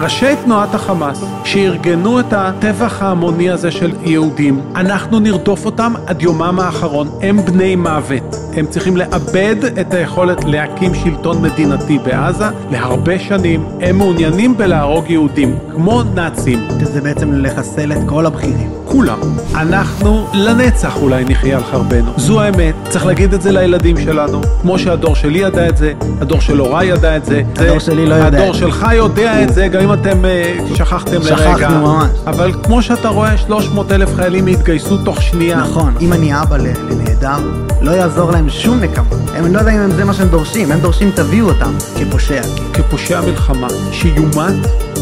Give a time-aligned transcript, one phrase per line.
[0.00, 6.60] ראשי תנועת החמאס שארגנו את הטבח ההמוני הזה של יהודים, אנחנו נרדוף אותם עד יומם
[6.60, 7.08] האחרון.
[7.22, 8.36] הם בני מוות.
[8.56, 13.64] הם צריכים לאבד את היכולת להקים שלטון מדינתי בעזה להרבה שנים.
[13.80, 16.68] הם מעוניינים בלהרוג יהודים, כמו נאצים.
[16.82, 18.70] זה בעצם לחסל את כל הבכירים.
[18.84, 19.18] כולם.
[19.54, 22.12] אנחנו לנצח אולי נחיה על חרבנו.
[22.16, 24.40] זו האמת, צריך להגיד את זה לילדים שלנו.
[24.62, 27.42] כמו שהדור שלי ידע את זה, הדור של הוריי ידע את זה.
[27.56, 28.58] הדור שלי לא יודע את הדור זה.
[28.58, 31.26] שלך יודע את זה, גם אם אתם אה, שכחתם לרגע.
[31.58, 32.08] שכחנו ממש.
[32.26, 35.56] אבל כמו שאתה רואה, 300 אלף חיילים התגייסו תוך שנייה.
[35.56, 37.36] נכון, אם אני אבא לנעדר,
[37.80, 39.04] לא יעזור להם שום נקמה.
[39.34, 42.40] הם לא יודעים אם זה מה שהם דורשים, הם דורשים תביאו אותם כפושע.
[42.72, 44.54] כפושע מלחמה, שיומת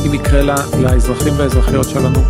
[0.06, 2.20] אם יקרה לה- לאזרחים והאזרחיות שלנו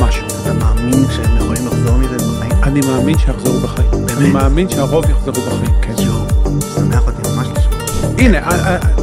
[0.00, 0.26] משהו.
[0.42, 2.52] אתה מאמין שהם יכולים לחזור מזה בחיים?
[2.62, 3.90] אני מאמין שיחזרו בחיים.
[4.18, 5.92] אני מאמין שהרוב יחזרו בחיים, כן.
[6.02, 6.18] יואו,
[6.74, 8.10] שמח אותי ממש לשמוע.
[8.18, 8.38] הנה,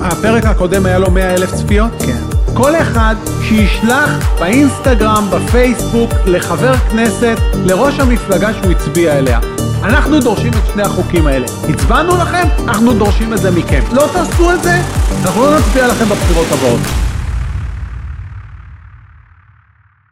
[0.02, 1.92] הפרק הקודם היה לו 100 אלף צפיות.
[2.00, 2.18] כן.
[2.58, 9.40] כל אחד שישלח באינסטגרם, בפייסבוק, לחבר כנסת, לראש המפלגה שהוא הצביע אליה.
[9.84, 11.46] אנחנו דורשים את שני החוקים האלה.
[11.70, 13.82] הצבענו לכם, אנחנו דורשים את זה מכם.
[13.92, 14.82] לא תעשו את זה,
[15.24, 16.80] אנחנו לא נצביע לכם בבחירות הבאות.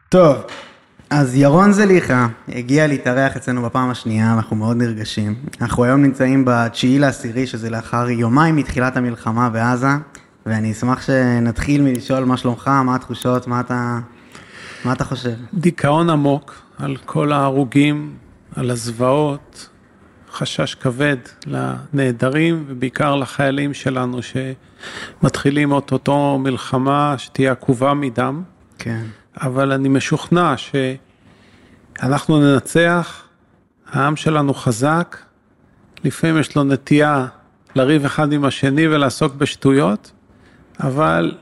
[0.08, 0.36] טוב,
[1.10, 5.34] אז ירון זליכה הגיע להתארח אצלנו בפעם השנייה, אנחנו מאוד נרגשים.
[5.60, 9.88] אנחנו היום נמצאים בתשיעי לעשירי, שזה לאחר יומיים מתחילת המלחמה בעזה,
[10.46, 13.98] ואני אשמח שנתחיל מלשאול מה שלומך, מה התחושות, מה אתה,
[14.84, 15.34] מה אתה חושב?
[15.54, 18.14] דיכאון עמוק על כל ההרוגים,
[18.56, 19.68] על הזוועות,
[20.32, 28.42] חשש כבד לנעדרים ובעיקר לחיילים שלנו שמתחילים אוטוטו מלחמה שתהיה עקובה מדם.
[28.78, 29.04] כן.
[29.40, 33.22] אבל אני משוכנע שאנחנו ננצח,
[33.92, 35.18] העם שלנו חזק,
[36.04, 37.26] לפעמים יש לו נטייה
[37.74, 40.12] לריב אחד עם השני ולעסוק בשטויות,
[40.82, 41.32] אבל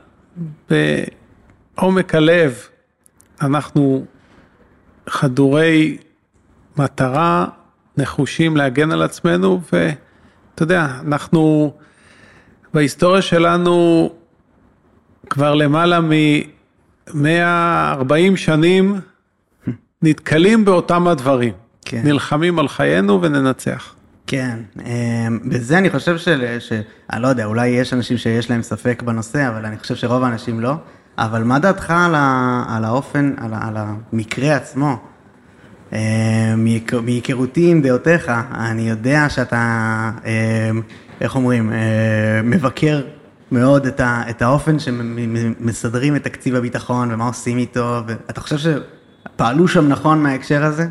[0.69, 2.57] בעומק הלב
[3.41, 4.05] אנחנו
[5.09, 5.97] חדורי
[6.77, 7.45] מטרה,
[7.97, 11.73] נחושים להגן על עצמנו, ואתה יודע, אנחנו
[12.73, 14.09] בהיסטוריה שלנו
[15.29, 16.11] כבר למעלה מ...
[17.13, 18.99] 140 שנים
[20.01, 21.53] נתקלים באותם הדברים.
[21.85, 22.01] כן.
[22.03, 23.95] נלחמים על חיינו וננצח.
[24.31, 26.71] כן, אמ, בזה אני חושב של, ש...
[27.13, 30.59] אני לא יודע, אולי יש אנשים שיש להם ספק בנושא, אבל אני חושב שרוב האנשים
[30.59, 30.73] לא.
[31.17, 32.63] אבל מה דעתך על, ה...
[32.69, 33.67] על האופן, על, ה...
[33.67, 34.97] על המקרה עצמו?
[35.91, 35.97] אמ,
[36.55, 40.81] מהיכ- מהיכרותי עם דעותיך, אני יודע שאתה, אמ,
[41.21, 43.01] איך אומרים, אה, מבקר
[43.51, 44.23] מאוד את, ה...
[44.29, 50.63] את האופן שמסדרים את תקציב הביטחון ומה עושים איתו, ואתה חושב שפעלו שם נכון מההקשר
[50.63, 50.87] הזה?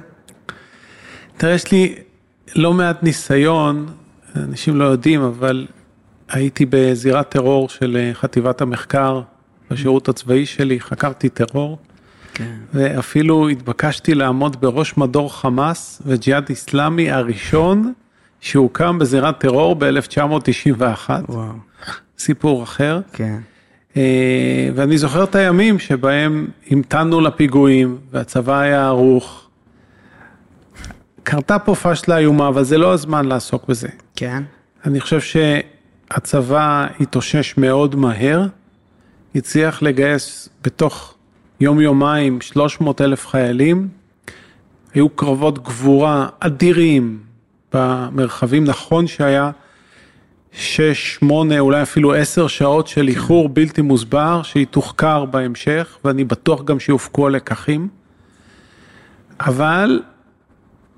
[1.37, 1.95] תראה, יש לי
[2.56, 3.87] לא מעט ניסיון,
[4.37, 5.66] אנשים לא יודעים, אבל
[6.28, 9.21] הייתי בזירת טרור של אה, חטיבת המחקר
[9.71, 11.78] בשירות הצבאי שלי, חקרתי טרור,
[12.34, 12.56] כן.
[12.75, 17.93] ואפילו התבקשתי לעמוד בראש מדור חמאס וג'יהאד איסלאמי הראשון
[18.41, 21.10] שהוקם בזירת טרור ב-1991.
[21.28, 21.53] וואו.
[22.19, 23.00] סיפור אחר.
[23.12, 23.39] כן.
[23.97, 29.40] אה, ואני זוכר את הימים שבהם המתנו לפיגועים והצבא היה ערוך.
[31.22, 33.88] קרתה פה פשלה איומה, אבל זה לא הזמן לעסוק בזה.
[34.16, 34.42] כן.
[34.84, 38.47] אני חושב שהצבא התאושש מאוד מהר,
[39.34, 41.14] הצליח לגייס בתוך
[41.60, 43.88] יום-יומיים 300 אלף חיילים,
[44.94, 47.19] היו קרבות גבורה אדירים
[47.72, 49.50] במרחבים, נכון שהיה
[50.53, 56.62] שש, שמונה, אולי אפילו עשר שעות של איחור בלתי מוסבר, שהיא תוחקר בהמשך, ואני בטוח
[56.62, 57.88] גם שיופקו הלקחים,
[59.41, 60.03] אבל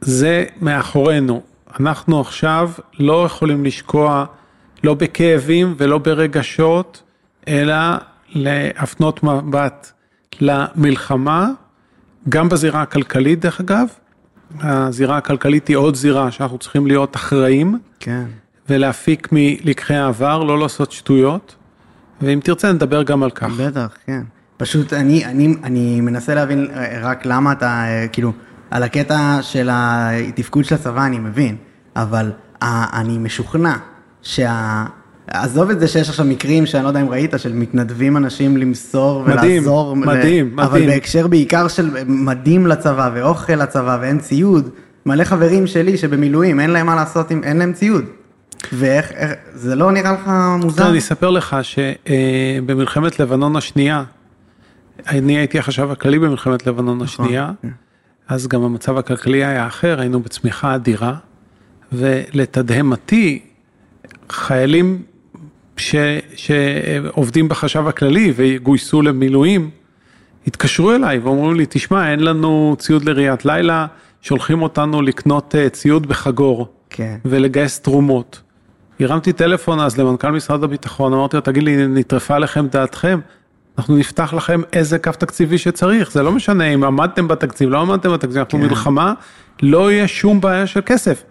[0.03, 1.43] זה מאחורינו.
[1.81, 4.25] אנחנו עכשיו לא יכולים לשקוע
[4.85, 7.03] לא בכאבים ולא ברגשות,
[7.49, 7.75] אלא
[8.29, 9.93] להפנות מבט
[10.41, 11.49] למלחמה,
[12.29, 13.87] גם בזירה הכלכלית דרך אגב.
[14.61, 18.25] הזירה הכלכלית היא עוד זירה שאנחנו צריכים להיות אחראים כן.
[18.69, 21.55] ולהפיק מלקחי העבר, לא לעשות שטויות,
[22.21, 23.51] ואם תרצה נדבר גם על כך.
[23.59, 24.23] בטח, כן.
[24.57, 28.32] פשוט אני, אני, אני מנסה להבין אה, רק למה אתה, אה, כאילו,
[28.73, 31.57] על הקטע של התפקוד של הצבא אני מבין,
[31.97, 32.33] אבל
[32.63, 33.75] אה, אני משוכנע
[34.23, 34.85] שה...
[35.27, 39.23] עזוב את זה שיש עכשיו מקרים שאני לא יודע אם ראית, של מתנדבים אנשים למסור
[39.23, 39.97] מדהים, ולעזור.
[39.97, 40.61] מדהים, ל...
[40.61, 40.87] אבל מדהים.
[40.87, 44.69] בהקשר בעיקר של מדים לצבא ואוכל לצבא ואין ציוד,
[45.07, 48.05] מלא חברים שלי שבמילואים, אין להם מה לעשות, עם, אין להם ציוד.
[48.73, 50.31] ואיך, איך, זה לא נראה לך
[50.63, 50.91] מוזר?
[50.91, 54.05] אני אספר לך שבמלחמת לבנון השנייה,
[55.09, 57.51] אני הייתי החשב הכללי במלחמת לבנון השנייה,
[58.29, 61.15] אז גם המצב הכלכלי היה אחר, היינו בצמיחה אדירה,
[61.93, 63.43] ולתדהמתי,
[64.31, 65.03] חיילים
[65.77, 65.95] ש,
[66.35, 69.71] שעובדים בחשב הכללי וגויסו למילואים,
[70.47, 73.87] התקשרו אליי ואומרים לי, תשמע, אין לנו ציוד לראיית לילה,
[74.23, 77.17] שולחים אותנו לקנות אה, ציוד בחגור כן.
[77.25, 78.41] ולגייס תרומות.
[79.01, 83.21] הרמתי טלפון אז למנכ"ל משרד הביטחון, אמרתי לו, תגיד לי, נטרפה עליכם דעתכם?
[83.79, 88.13] אנחנו נפתח לכם איזה קו תקציבי שצריך, זה לא משנה אם עמדתם בתקציב, לא עמדתם
[88.13, 88.65] בתקציב, אנחנו כן.
[88.67, 89.13] מלחמה,
[89.63, 91.23] לא יהיה שום בעיה של כסף.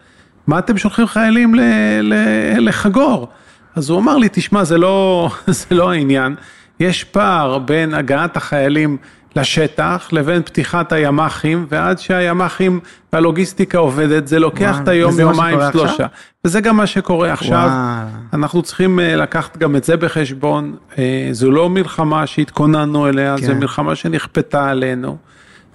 [0.48, 1.62] מה אתם שולחים חיילים ל-
[2.02, 3.28] ל- לחגור?
[3.76, 6.36] אז הוא אמר לי, תשמע, זה לא, זה לא העניין,
[6.80, 8.98] יש פער בין הגעת החיילים
[9.36, 12.80] לשטח לבין פתיחת הימ"חים, ועד שהימ"חים
[13.14, 15.88] והלוגיסטיקה עובדת, זה לוקח וואו, את היום, יומיים, שקורה עכשיו?
[15.88, 16.06] שלושה.
[16.46, 17.52] וזה גם מה שקורה עכשיו.
[17.52, 18.06] וואלה.
[18.34, 20.76] אנחנו צריכים אה, לקחת גם את זה בחשבון.
[20.98, 23.46] אה, זו לא מלחמה שהתכוננו אליה, כן.
[23.46, 25.18] זו מלחמה שנכפתה עלינו.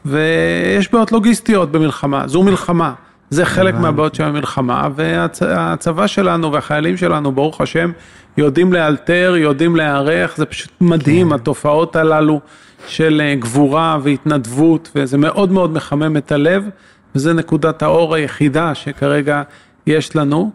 [0.04, 2.92] ויש בעיות לוגיסטיות במלחמה, זו מלחמה.
[3.30, 7.90] זה חלק מהבעיות של המלחמה, והצבא שלנו והחיילים שלנו, ברוך השם,
[8.36, 12.40] יודעים לאלתר, יודעים להיערך, זה פשוט מדהים, התופעות הללו
[12.86, 16.68] של אה, גבורה והתנדבות, וזה מאוד מאוד מחמם את הלב,
[17.14, 19.42] וזה נקודת האור היחידה שכרגע
[19.86, 20.50] יש לנו.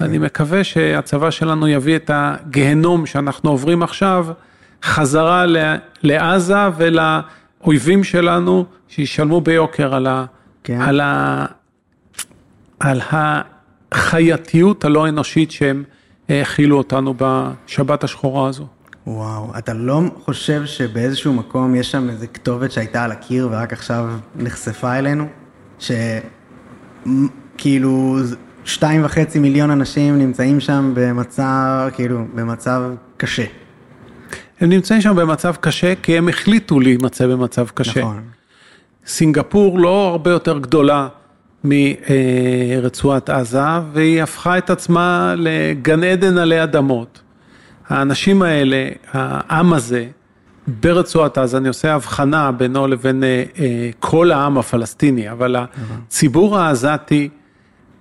[0.00, 4.26] אני מקווה שהצבא שלנו יביא את הגהנום שאנחנו עוברים עכשיו
[4.84, 5.44] חזרה
[6.02, 10.24] לעזה ולאויבים שלנו שישלמו ביוקר על, ה,
[10.64, 10.80] כן.
[10.80, 11.44] על, ה,
[12.80, 13.00] על
[13.92, 15.84] החייתיות הלא אנושית שהם
[16.32, 18.66] האכילו אותנו בשבת השחורה הזו.
[19.06, 24.08] וואו, אתה לא חושב שבאיזשהו מקום יש שם איזה כתובת שהייתה על הקיר ורק עכשיו
[24.36, 25.26] נחשפה אלינו?
[27.06, 28.16] שכאילו
[28.64, 32.82] שתיים וחצי מיליון אנשים נמצאים שם במצב, כאילו, במצב
[33.16, 33.44] קשה.
[34.60, 38.00] הם נמצאים שם במצב קשה כי הם החליטו להימצא במצב קשה.
[38.00, 38.22] נכון.
[39.06, 41.08] סינגפור לא הרבה יותר גדולה
[41.64, 43.60] מרצועת עזה,
[43.92, 47.20] והיא הפכה את עצמה לגן עדן עלי אדמות.
[47.88, 50.06] האנשים האלה, העם הזה,
[50.66, 57.28] ברצועת עזה, אני עושה הבחנה בינו לבין אה, אה, כל העם הפלסטיני, אבל הציבור העזתי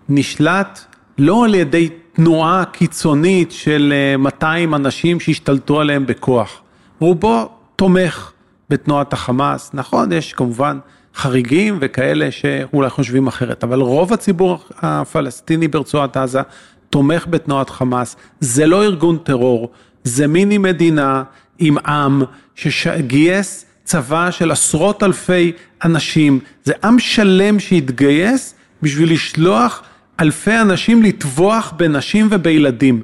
[0.09, 0.79] נשלט
[1.17, 6.61] לא על ידי תנועה קיצונית של אה, 200 אנשים שהשתלטו עליהם בכוח.
[6.99, 8.31] רובו תומך
[8.69, 9.71] בתנועת החמאס.
[9.73, 10.79] נכון, יש כמובן
[11.15, 16.41] חריגים וכאלה שאולי חושבים אחרת, אבל רוב הציבור הפלסטיני ברצועת עזה
[16.89, 18.15] תומך בתנועת חמאס.
[18.39, 19.71] זה לא ארגון טרור,
[20.03, 21.23] זה מיני מדינה
[21.59, 22.21] עם עם
[22.55, 25.51] שגייס צבא של עשרות אלפי
[25.83, 26.39] אנשים.
[26.63, 29.83] זה עם שלם שהתגייס בשביל לשלוח
[30.19, 33.03] אלפי אנשים לטבוח בנשים ובילדים.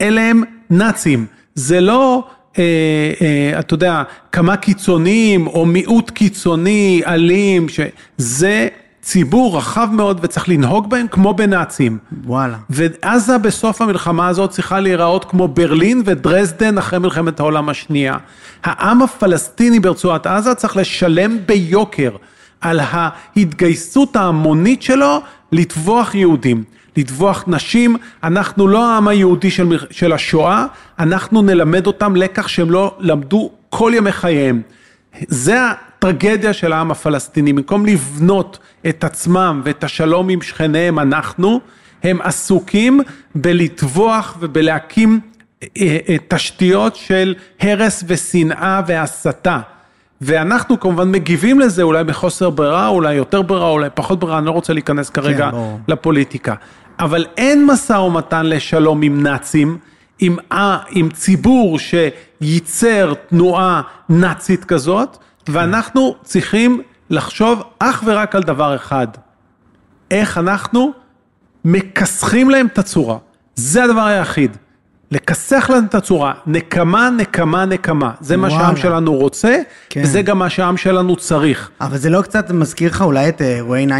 [0.00, 2.28] אלה הם נאצים, זה לא,
[2.58, 2.64] אה,
[3.22, 4.02] אה, אתה יודע,
[4.32, 8.68] כמה קיצוניים או מיעוט קיצוני, אלים, שזה
[9.02, 11.98] ציבור רחב מאוד וצריך לנהוג בהם כמו בנאצים.
[12.24, 12.56] וואלה.
[12.70, 18.16] ועזה בסוף המלחמה הזאת צריכה להיראות כמו ברלין ודרזדן אחרי מלחמת העולם השנייה.
[18.64, 22.10] העם הפלסטיני ברצועת עזה צריך לשלם ביוקר
[22.60, 25.20] על ההתגייסות ההמונית שלו
[25.52, 26.64] לטבוח יהודים,
[26.96, 27.96] לטבוח נשים.
[28.22, 30.66] אנחנו לא העם היהודי של, של השואה,
[30.98, 34.62] אנחנו נלמד אותם לקח שהם לא למדו כל ימי חייהם.
[35.28, 38.58] זה הטרגדיה של העם הפלסטיני, במקום לבנות
[38.88, 41.60] את עצמם ואת השלום עם שכניהם אנחנו,
[42.02, 43.00] הם עסוקים
[43.34, 45.20] בלטבוח ובלהקים
[45.62, 49.60] אה, אה, תשתיות של הרס ושנאה והסתה.
[50.20, 54.50] ואנחנו כמובן מגיבים לזה אולי בחוסר ברירה, אולי יותר ברירה, אולי פחות ברירה, אני לא
[54.50, 55.80] רוצה להיכנס כרגע ברור.
[55.88, 56.54] לפוליטיקה.
[56.98, 59.78] אבל אין משא ומתן לשלום עם נאצים,
[60.18, 60.36] עם,
[60.90, 65.16] עם ציבור שייצר תנועה נאצית כזאת,
[65.48, 69.08] ואנחנו צריכים לחשוב אך ורק על דבר אחד,
[70.10, 70.92] איך אנחנו
[71.64, 73.18] מכסחים להם את הצורה.
[73.54, 74.56] זה הדבר היחיד.
[75.14, 78.10] לכסח להם את הצורה, נקמה, נקמה, נקמה.
[78.20, 78.62] זה מה וואלה.
[78.64, 79.58] שהעם שלנו רוצה,
[79.90, 80.00] כן.
[80.04, 81.70] וזה גם מה שהעם שלנו צריך.
[81.80, 83.90] אבל זה לא קצת מזכיר לך אולי את אה, אירועי 9-11,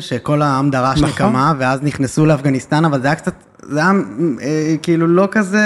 [0.00, 1.08] שכל העם דרש נכון.
[1.08, 3.90] נקמה, ואז נכנסו לאפגניסטן, אבל זה היה קצת, זה היה
[4.42, 5.62] אה, כאילו לא כזה,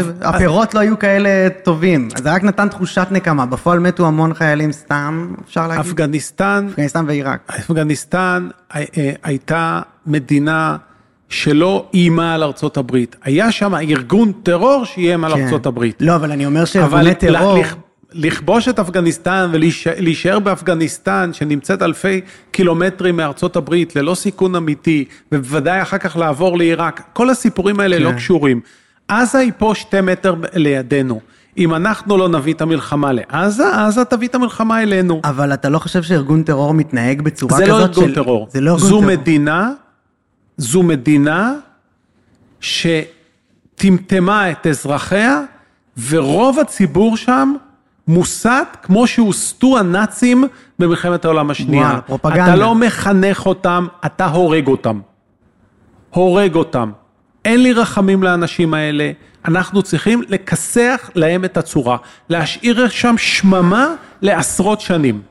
[0.00, 1.28] אף- הפירות לא היו כאלה
[1.62, 7.04] טובים, זה רק נתן תחושת נקמה, בפועל מתו המון חיילים סתם, אפשר להגיד, אפגניסטן, אפגניסטן
[7.08, 7.52] ועיראק.
[7.58, 10.76] אפגניסטן הי- אה, הייתה מדינה
[11.32, 13.16] שלא איימה על ארצות הברית.
[13.24, 15.44] היה שם ארגון טרור שאיים על כן.
[15.44, 15.96] ארצות הברית.
[16.00, 17.74] לא, אבל אני אומר שארגוני טרור, לכ-
[18.12, 22.20] לכבוש את אפגניסטן ולהישאר באפגניסטן שנמצאת אלפי
[22.50, 28.02] קילומטרים מארצות הברית ללא סיכון אמיתי ובוודאי אחר כך לעבור לעיראק, כל הסיפורים האלה כן.
[28.02, 28.60] לא קשורים.
[29.08, 31.20] עזה היא פה שתי מטר לידינו.
[31.58, 35.20] אם אנחנו לא נביא את המלחמה לעזה, עזה תביא את המלחמה אלינו.
[35.24, 38.46] אבל אתה לא חושב שארגון טרור מתנהג בצורה זה כזאת לא ארגון של- טרור.
[38.50, 39.02] זה לא ארגון זו טרור.
[39.12, 39.70] מדינה,
[40.56, 41.54] זו מדינה
[43.74, 45.40] טמטמה את אזרחיה,
[46.08, 47.54] ורוב הציבור שם
[48.08, 50.44] מוסת כמו שהוסתו הנאצים
[50.78, 51.86] במלחמת העולם השנייה.
[51.86, 52.44] וואלה, פרופגנדה.
[52.44, 55.00] אתה לא מחנך אותם, אתה הורג אותם.
[56.10, 56.92] הורג אותם.
[57.44, 59.10] אין לי רחמים לאנשים האלה,
[59.44, 61.96] אנחנו צריכים לכסח להם את הצורה,
[62.28, 65.22] להשאיר שם שממה לעשרות שנים.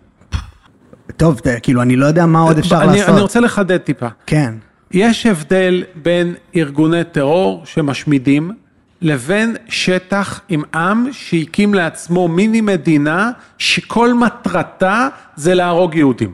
[1.18, 3.10] טוב, כאילו, אני לא יודע מה עוד אפשר אני, לעשות.
[3.10, 4.08] אני רוצה לחדד טיפה.
[4.26, 4.54] כן.
[4.94, 8.52] יש הבדל בין ארגוני טרור שמשמידים
[9.02, 16.32] לבין שטח עם עם שהקים לעצמו מיני מדינה שכל מטרתה זה להרוג יהודים.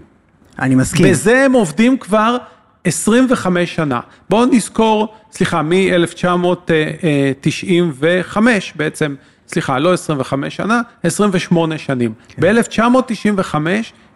[0.59, 1.09] אני מסכים.
[1.09, 2.37] בזה הם עובדים כבר
[2.83, 3.99] 25 שנה.
[4.29, 8.37] בואו נזכור, סליחה, מ-1995
[8.75, 9.15] בעצם,
[9.47, 12.13] סליחה, לא 25 שנה, 28 שנים.
[12.39, 13.55] ב-1995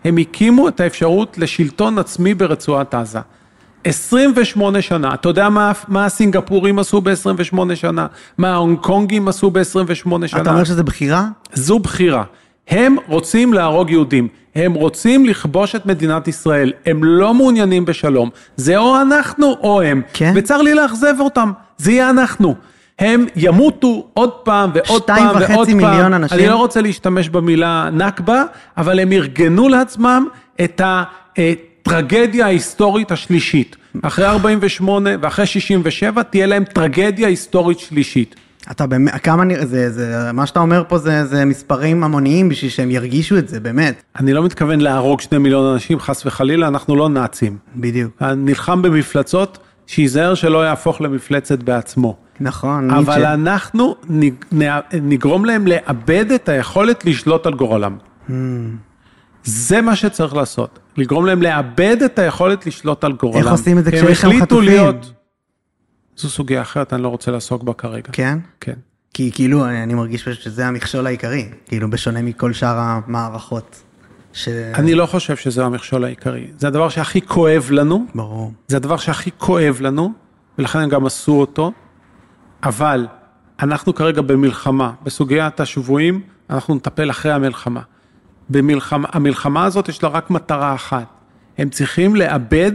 [0.03, 3.19] הם הקימו את האפשרות לשלטון עצמי ברצועת עזה.
[3.83, 8.07] 28 שנה, אתה יודע מה, מה הסינגפורים עשו ב-28 שנה?
[8.37, 10.41] מה ההונג קונגים עשו ב-28 שנה?
[10.41, 11.27] אתה אומר שזה בחירה?
[11.53, 12.23] זו בחירה.
[12.67, 18.29] הם רוצים להרוג יהודים, הם רוצים לכבוש את מדינת ישראל, הם לא מעוניינים בשלום.
[18.55, 20.01] זה או אנחנו או הם.
[20.13, 20.33] כן.
[20.35, 22.55] וצר לי לאכזב אותם, זה יהיה אנחנו.
[22.99, 25.57] הם ימותו עוד פעם ועוד שתיים פעם ועוד פעם.
[25.57, 26.39] וחצי מיליון אנשים.
[26.39, 28.43] אני לא רוצה להשתמש במילה נכבה,
[28.77, 30.27] אבל הם ארגנו לעצמם
[30.63, 30.81] את
[31.85, 33.75] הטרגדיה ההיסטורית השלישית.
[34.01, 38.35] אחרי 48 ואחרי 67 תהיה להם טרגדיה היסטורית שלישית.
[38.71, 42.71] אתה באמת, כמה נראה, זה, זה, מה שאתה אומר פה זה, זה מספרים המוניים בשביל
[42.71, 44.01] שהם ירגישו את זה, באמת.
[44.19, 47.57] אני לא מתכוון להרוג שני מיליון אנשים, חס וחלילה, אנחנו לא נאצים.
[47.75, 48.21] בדיוק.
[48.37, 49.57] נלחם במפלצות,
[49.87, 52.17] שייזהר שלא יהפוך למפלצת בעצמו.
[52.39, 53.33] נכון, אבל ניטשה.
[53.33, 54.61] אנחנו נג-
[55.01, 57.97] נגרום להם לאבד את היכולת לשלוט על גורלם.
[58.29, 58.31] Hmm.
[59.43, 63.43] זה מה שצריך לעשות, לגרום להם לאבד את היכולת לשלוט על גורלם.
[63.43, 64.63] איך עושים את זה כשיש החליטו חטופים?
[64.63, 65.13] להיות...
[66.15, 68.09] זו סוגיה אחרת, אני לא רוצה לעסוק בה כרגע.
[68.11, 68.39] כן?
[68.59, 68.73] כן.
[69.13, 73.83] כי כאילו, אני, אני מרגיש שזה המכשול העיקרי, כאילו, בשונה מכל שאר המערכות.
[74.33, 74.47] ש...
[74.47, 76.47] אני לא חושב שזה המכשול העיקרי.
[76.57, 78.51] זה הדבר שהכי כואב לנו, ברור.
[78.67, 80.11] זה הדבר שהכי כואב לנו,
[80.57, 81.71] ולכן הם גם עשו אותו,
[82.63, 83.07] אבל
[83.61, 87.81] אנחנו כרגע במלחמה, בסוגיית השבויים, אנחנו נטפל אחרי המלחמה.
[88.51, 91.05] במלחמה, המלחמה הזאת יש לה רק מטרה אחת,
[91.57, 92.71] הם צריכים לאבד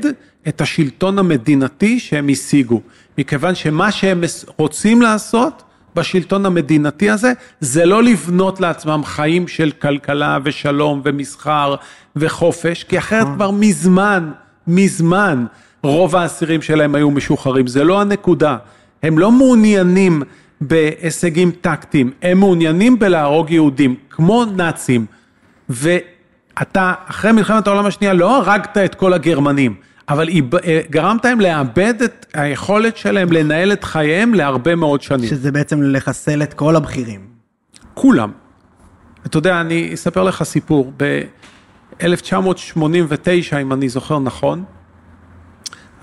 [0.48, 2.80] את השלטון המדינתי שהם השיגו,
[3.18, 4.24] מכיוון שמה שהם
[4.56, 5.62] רוצים לעשות
[5.96, 11.74] בשלטון המדינתי הזה, זה לא לבנות לעצמם חיים של כלכלה ושלום ומסחר
[12.16, 14.30] וחופש, כי אחרת כבר מזמן,
[14.66, 15.46] מזמן,
[15.82, 18.56] רוב האסירים שלהם היו משוחררים, זה לא הנקודה.
[19.02, 20.22] הם לא מעוניינים
[20.60, 25.06] בהישגים טקטיים, הם מעוניינים בלהרוג יהודים, כמו נאצים.
[25.68, 29.74] ואתה, אחרי מלחמת העולם השנייה, לא הרגת את כל הגרמנים,
[30.08, 30.28] אבל
[30.64, 35.28] אה, גרמת להם לאבד את היכולת שלהם לנהל את חייהם להרבה מאוד שנים.
[35.28, 37.20] שזה בעצם לחסל את כל הבכירים.
[37.94, 38.30] כולם.
[39.26, 40.92] אתה יודע, אני אספר לך סיפור.
[40.96, 44.64] ב-1989, אם אני זוכר נכון,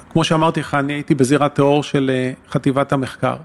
[0.10, 3.36] כמו שאמרתי לך, אני הייתי בזירת טרור של אה, חטיבת המחקר,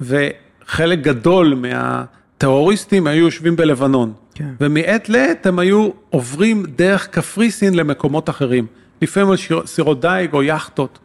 [0.00, 4.54] וחלק גדול מהטרוריסטים היו יושבים בלבנון, כן.
[4.60, 8.66] ומעת לעת הם היו עוברים דרך קפריסין למקומות אחרים,
[9.02, 10.98] לפעמים על סירות דייג או יאכטות.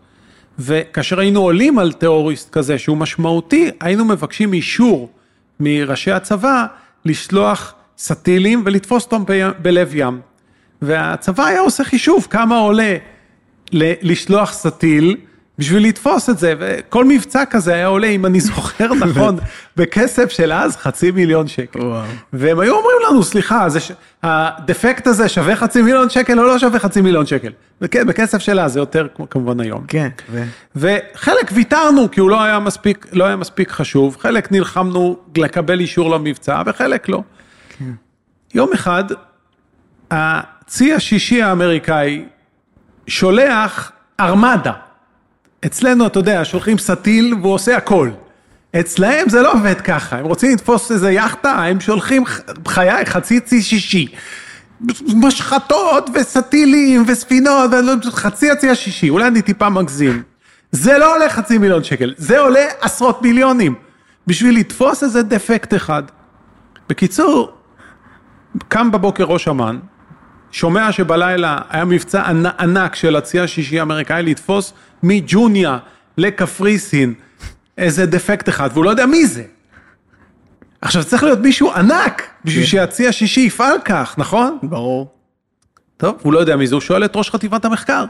[0.59, 5.09] וכאשר היינו עולים על טרוריסט כזה שהוא משמעותי, היינו מבקשים אישור
[5.59, 6.65] מראשי הצבא
[7.05, 9.23] לשלוח סטילים ולתפוס אותם
[9.59, 10.19] בלב ים.
[10.81, 12.95] והצבא היה עושה חישוב כמה עולה
[13.73, 15.17] לשלוח סטיל
[15.57, 19.37] בשביל לתפוס את זה, וכל מבצע כזה היה עולה, אם אני זוכר נכון,
[19.77, 21.81] בכסף של אז חצי מיליון שקל.
[21.81, 22.05] וואו.
[22.33, 23.91] והם היו אומרים לנו, סליחה, זה ש...
[24.23, 27.51] הדפקט הזה שווה חצי מיליון שקל או לא שווה חצי מיליון שקל?
[27.81, 29.83] וכן, בכסף של אז זה יותר כמו- כמובן היום.
[29.87, 30.09] כן.
[30.31, 30.43] ו...
[30.75, 36.09] וחלק ויתרנו כי הוא לא היה מספיק, לא היה מספיק חשוב, חלק נלחמנו לקבל אישור
[36.11, 37.23] למבצע וחלק לא.
[38.53, 39.03] יום אחד
[40.11, 42.25] הצי השישי האמריקאי
[43.07, 44.71] שולח ארמדה.
[45.65, 48.09] אצלנו, אתה יודע, שולחים סטיל והוא עושה הכל.
[48.79, 53.39] אצלהם זה לא עובד ככה, הם רוצים לתפוס איזה יאכטה, הם שולחים ח- בחיי חצי
[53.39, 54.07] צי שישי.
[55.15, 60.23] משחטות וסטילים וספינות, לא- חצי הצי השישי, אולי אני טיפה מגזים.
[60.71, 63.75] זה לא עולה חצי מיליון שקל, זה עולה עשרות מיליונים.
[64.27, 66.03] בשביל לתפוס איזה דפקט אחד.
[66.89, 67.51] בקיצור,
[68.67, 69.79] קם בבוקר ראש אמ"ן,
[70.53, 75.77] שומע שבלילה היה מבצע ענ- ענק של הצי השישי האמריקאי לתפוס מג'וניה
[76.17, 77.13] לקפריסין
[77.77, 79.43] איזה דפקט אחד, והוא לא יודע מי זה.
[80.81, 84.57] עכשיו צריך להיות מישהו ענק בשביל שהצי השישי יפעל כך, נכון?
[84.63, 85.11] ברור.
[85.97, 88.05] טוב, הוא לא יודע מי זה, הוא שואל את ראש חטיבת המחקר.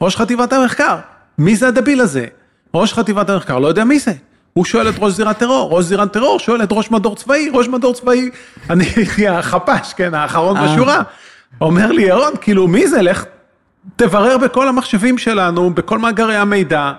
[0.00, 0.96] ראש חטיבת המחקר,
[1.38, 2.26] מי זה הדביל הזה?
[2.74, 4.12] ראש חטיבת המחקר לא יודע מי זה.
[4.52, 7.68] הוא שואל את ראש זירת טרור, ראש זירת טרור שואל את ראש מדור צבאי, ראש
[7.68, 8.30] מדור צבאי,
[8.70, 10.74] אני הייתי החפ"ש, כן, האחרון אה.
[10.74, 11.02] בשורה.
[11.60, 13.02] אומר לי, ירון, כאילו, מי זה?
[13.02, 13.24] לך
[13.96, 16.92] תברר בכל המחשבים שלנו, בכל מאגרי המידע.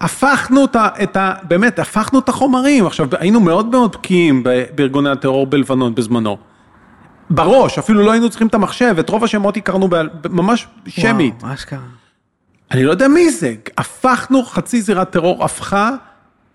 [0.00, 0.88] הפכנו את ה...
[1.02, 2.86] את ה באמת, הפכנו את החומרים.
[2.86, 4.42] עכשיו, היינו מאוד מאוד בקיאים
[4.74, 6.36] בארגוני הטרור בלבנון בזמנו.
[7.30, 11.34] בראש, אפילו לא היינו צריכים את המחשב, את רוב השמות הכרנו בעל- ממש שמית.
[11.42, 11.78] וואו, אשכרה.
[12.70, 15.90] אני לא יודע מי זה, הפכנו, חצי זירת טרור הפכה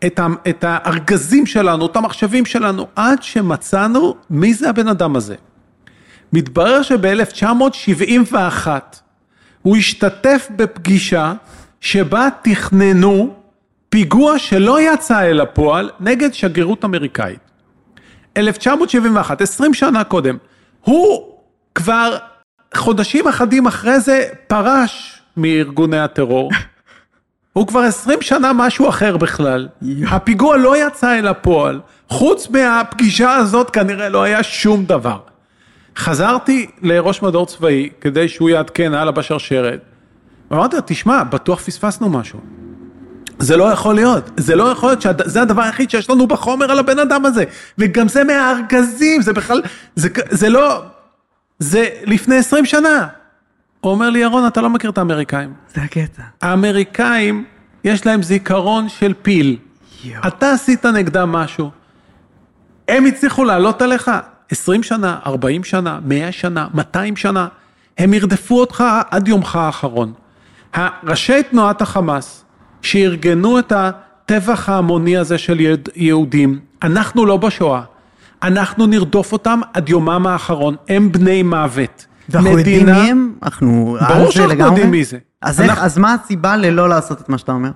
[0.05, 5.35] את, ה, את הארגזים שלנו, את המחשבים שלנו, עד שמצאנו מי זה הבן אדם הזה.
[6.33, 8.67] מתברר שב-1971
[9.61, 11.33] הוא השתתף בפגישה
[11.81, 13.33] שבה תכננו
[13.89, 17.39] פיגוע שלא יצא אל הפועל נגד שגרירות אמריקאית.
[18.37, 20.37] 1971, 20 שנה קודם.
[20.81, 21.35] הוא
[21.75, 22.17] כבר
[22.75, 26.51] חודשים אחדים אחרי זה פרש מארגוני הטרור.
[27.53, 29.67] הוא כבר 20 שנה משהו אחר בכלל.
[30.07, 31.79] הפיגוע לא יצא אל הפועל.
[32.09, 35.19] חוץ מהפגישה הזאת כנראה לא היה שום דבר.
[35.99, 39.81] חזרתי לראש מדור צבאי כדי שהוא יעדכן הלאה בשרשרת.
[40.51, 42.39] ואמרתי לו, תשמע, בטוח פספסנו משהו.
[43.39, 46.79] זה לא יכול להיות, זה לא יכול להיות שזה הדבר היחיד שיש לנו בחומר על
[46.79, 47.43] הבן אדם הזה,
[47.77, 49.61] וגם זה מהארגזים, זה בכלל,
[49.95, 50.81] זה, זה לא,
[51.59, 53.07] זה לפני 20 שנה.
[53.81, 55.53] הוא אומר לי, ירון, אתה לא מכיר את האמריקאים.
[55.75, 56.23] זה הקטע.
[56.41, 57.45] האמריקאים,
[57.83, 59.57] יש להם זיכרון של פיל.
[60.03, 60.27] יואו.
[60.27, 61.71] אתה עשית נגדם משהו,
[62.87, 64.11] הם הצליחו לעלות עליך
[64.51, 67.47] 20 שנה, 40 שנה, 100 שנה, 200 שנה,
[67.97, 70.13] הם ירדפו אותך עד יומך האחרון.
[71.03, 72.45] ראשי תנועת החמאס,
[72.81, 77.81] שארגנו את הטבח ההמוני הזה של יהוד- יהודים, אנחנו לא בשואה,
[78.43, 82.05] אנחנו נרדוף אותם עד יומם האחרון, הם בני מוות.
[82.29, 83.33] ואנחנו יודעים מי הם?
[83.43, 84.69] אנחנו על ברור שאנחנו לגמרי?
[84.69, 85.17] יודעים מי זה.
[85.41, 87.69] אז, איך, אנחנו- אז מה הסיבה ללא לעשות את מה שאתה אומר?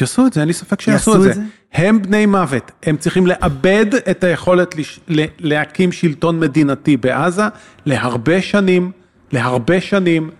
[0.00, 1.40] יעשו את זה, אין לי ספק שיעשו יעשו את את זה.
[1.40, 1.46] זה?
[1.72, 5.00] הם בני מוות, הם צריכים לאבד את היכולת לש...
[5.38, 7.42] להקים שלטון מדינתי בעזה
[7.86, 8.90] להרבה שנים,
[9.32, 10.30] להרבה שנים,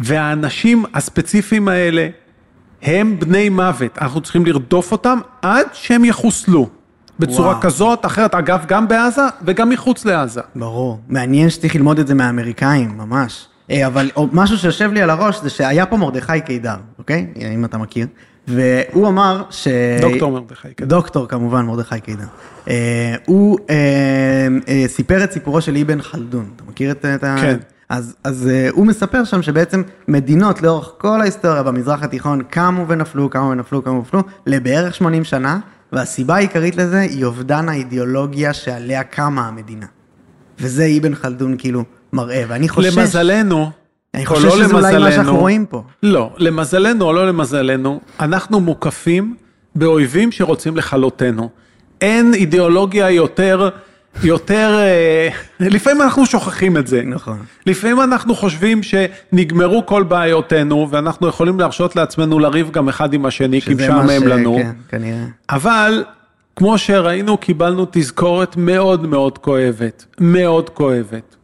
[0.00, 2.08] והאנשים הספציפיים האלה
[2.82, 6.68] הם בני מוות, אנחנו צריכים לרדוף אותם עד שהם יחוסלו.
[7.18, 7.60] בצורה וואו.
[7.60, 10.40] כזאת, אחרת, אגב, גם בעזה וגם מחוץ לעזה.
[10.54, 11.00] ברור.
[11.08, 13.46] מעניין שצריך ללמוד את זה מהאמריקאים, ממש.
[13.70, 17.26] אה, אבל משהו שיושב לי על הראש זה שהיה פה מרדכי קידר, אוקיי?
[17.54, 18.06] אם אתה מכיר.
[18.54, 19.68] והוא אמר ש...
[20.00, 20.96] דוקטור מרדכי קידר.
[20.96, 22.24] דוקטור כמובן, מרדכי קידר.
[22.68, 23.76] אה, הוא אה,
[24.68, 26.50] אה, סיפר את סיפורו של אבן חלדון.
[26.56, 27.36] אתה מכיר את, ה...
[27.40, 27.56] כן.
[27.88, 33.50] אז, אז הוא מספר שם שבעצם מדינות לאורך כל ההיסטוריה במזרח התיכון קמו ונפלו, קמו
[33.50, 35.58] ונפלו, קמו ונפלו, לבערך 80 שנה,
[35.92, 39.86] והסיבה העיקרית לזה היא אובדן האידיאולוגיה שעליה קמה המדינה.
[40.58, 42.98] וזה אבן חלדון כאילו מראה, ואני חושש...
[42.98, 43.70] למזלנו,
[44.14, 45.82] אני או חושש לא שזה אולי מה למזלנו, שאנחנו רואים פה.
[46.02, 49.34] לא, למזלנו או לא למזלנו, אנחנו מוקפים
[49.74, 51.48] באויבים שרוצים לכלותנו.
[52.00, 53.68] אין אידיאולוגיה יותר,
[54.22, 55.28] יותר, אה,
[55.60, 57.02] לפעמים אנחנו שוכחים את זה.
[57.06, 57.38] נכון.
[57.66, 63.60] לפעמים אנחנו חושבים שנגמרו כל בעיותינו, ואנחנו יכולים להרשות לעצמנו לריב גם אחד עם השני,
[63.60, 64.56] כי משעמם ש- לנו.
[64.56, 65.24] כן, כנראה.
[65.50, 66.04] אבל
[66.56, 71.36] כמו שראינו, קיבלנו תזכורת מאוד מאוד כואבת, מאוד כואבת.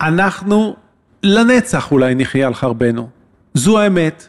[0.00, 0.76] אנחנו
[1.22, 3.08] לנצח אולי נחיה על חרבנו.
[3.54, 4.26] זו האמת.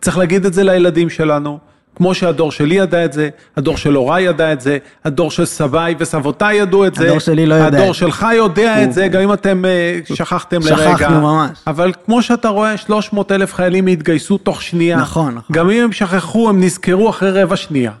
[0.00, 1.58] צריך להגיד את זה לילדים שלנו,
[1.96, 5.94] כמו שהדור שלי ידע את זה, הדור של הוריי ידע את זה, הדור של סביי
[5.98, 7.04] וסבותיי ידעו את זה.
[7.06, 7.92] הדור שלי לא יודע הדור.
[7.92, 10.96] שלך יודע את זה, גם אם אתם אה, שכחתם לרגע.
[10.98, 11.58] שכחנו ממש.
[11.66, 14.96] אבל כמו שאתה רואה, 300 אלף חיילים התגייסו תוך שנייה.
[14.96, 15.56] נכון, נכון.
[15.56, 17.92] גם אם הם שכחו, הם נזכרו אחרי רבע שנייה.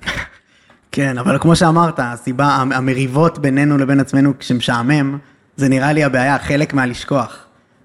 [0.92, 5.18] כן, אבל כמו שאמרת, הסיבה, המ- המריבות בינינו לבין עצמנו כשמשעמם,
[5.56, 7.43] זה נראה לי הבעיה, חלק מהלשכוח.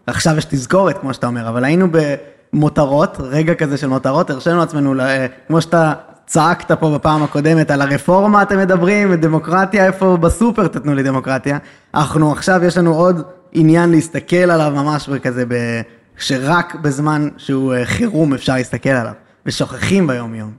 [0.09, 4.99] עכשיו יש תזכורת, כמו שאתה אומר, אבל היינו במותרות, רגע כזה של מותרות, הרשינו לעצמנו,
[4.99, 5.93] אה, כמו שאתה
[6.25, 11.57] צעקת פה בפעם הקודמת, על הרפורמה אתם מדברים, ודמוקרטיה, איפה בסופר תתנו לי דמוקרטיה.
[11.93, 15.81] אנחנו עכשיו, יש לנו עוד עניין להסתכל עליו ממש בכזה, ב...
[16.19, 19.13] שרק בזמן שהוא אה, חירום אפשר להסתכל עליו,
[19.45, 20.51] ושוכחים ביום-יום.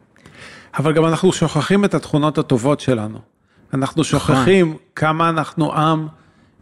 [0.79, 3.19] אבל גם אנחנו שוכחים את התכונות הטובות שלנו.
[3.75, 6.07] אנחנו שוכחים כמה אנחנו עם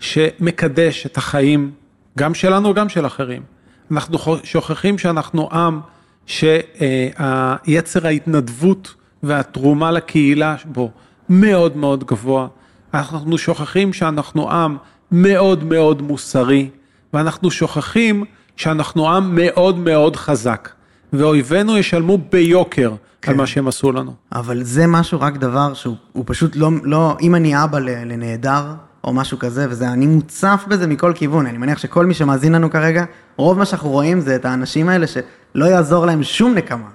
[0.00, 1.70] שמקדש את החיים,
[2.18, 3.42] גם שלנו וגם של אחרים.
[3.90, 5.80] אנחנו שוכחים שאנחנו עם
[6.26, 10.90] שיצר ההתנדבות והתרומה לקהילה בו
[11.28, 12.46] מאוד מאוד גבוה.
[12.94, 14.76] אנחנו שוכחים שאנחנו עם
[15.12, 16.70] מאוד מאוד מוסרי,
[17.12, 18.24] ואנחנו שוכחים
[18.56, 20.68] שאנחנו עם מאוד מאוד חזק.
[21.12, 23.30] ואויבינו ישלמו ביוקר כן.
[23.30, 24.14] על מה שהם עשו לנו.
[24.32, 28.64] אבל זה משהו, רק דבר שהוא הוא פשוט לא, לא, אם אני אבא לנעדר
[29.08, 32.70] או משהו כזה, וזה, אני מוצף בזה מכל כיוון, אני מניח שכל מי שמאזין לנו
[32.70, 33.04] כרגע,
[33.36, 36.88] רוב מה שאנחנו רואים זה את האנשים האלה שלא יעזור להם שום נקמה.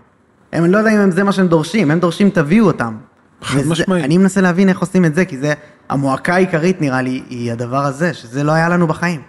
[0.53, 2.97] הם לא יודעים אם זה מה שהם דורשים, הם דורשים תביאו אותם.
[3.41, 4.05] חד משמעית.
[4.05, 5.53] אני מנסה להבין איך עושים את זה, כי זה,
[5.89, 9.21] המועקה העיקרית נראה לי, היא הדבר הזה, שזה לא היה לנו בחיים.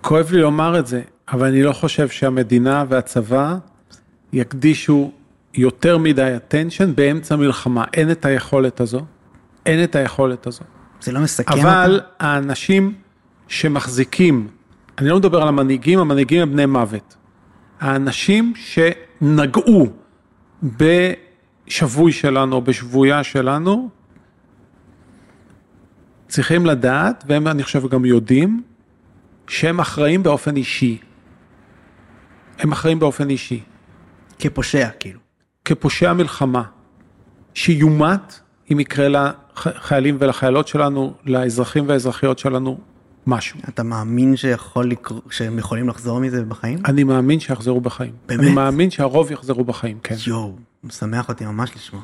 [0.00, 1.00] כואב לי לומר את זה,
[1.32, 3.56] אבל אני לא חושב שהמדינה והצבא
[4.32, 5.10] יקדישו
[5.54, 7.84] יותר מדי attention באמצע מלחמה.
[7.94, 9.00] אין את היכולת הזו,
[9.66, 10.64] אין את היכולת הזו.
[11.00, 12.06] זה לא מסכן אבל אותם?
[12.20, 12.94] האנשים
[13.48, 14.48] שמחזיקים,
[14.98, 17.16] אני לא מדבר על המנהיגים, המנהיגים הם בני מוות.
[17.80, 19.86] האנשים שנגעו
[20.62, 23.88] בשבוי שלנו או בשבויה שלנו,
[26.28, 28.62] צריכים לדעת, והם אני חושב גם יודעים,
[29.48, 30.98] שהם אחראים באופן אישי.
[32.58, 33.60] הם אחראים באופן אישי.
[34.38, 35.20] כפושע, כאילו.
[35.64, 36.62] כפושע מלחמה,
[37.54, 38.40] שיומת
[38.72, 39.30] אם יקרה
[39.66, 42.78] לחיילים ולחיילות שלנו, לאזרחים והאזרחיות שלנו,
[43.26, 43.58] משהו.
[43.68, 45.18] אתה מאמין שיכול לקר...
[45.30, 46.78] שהם יכולים לחזור מזה בחיים?
[46.84, 48.12] אני מאמין שיחזרו בחיים.
[48.26, 48.40] באמת?
[48.40, 50.14] אני מאמין שהרוב יחזרו בחיים, כן.
[50.26, 52.02] יואו, משמח אותי ממש לשמוע.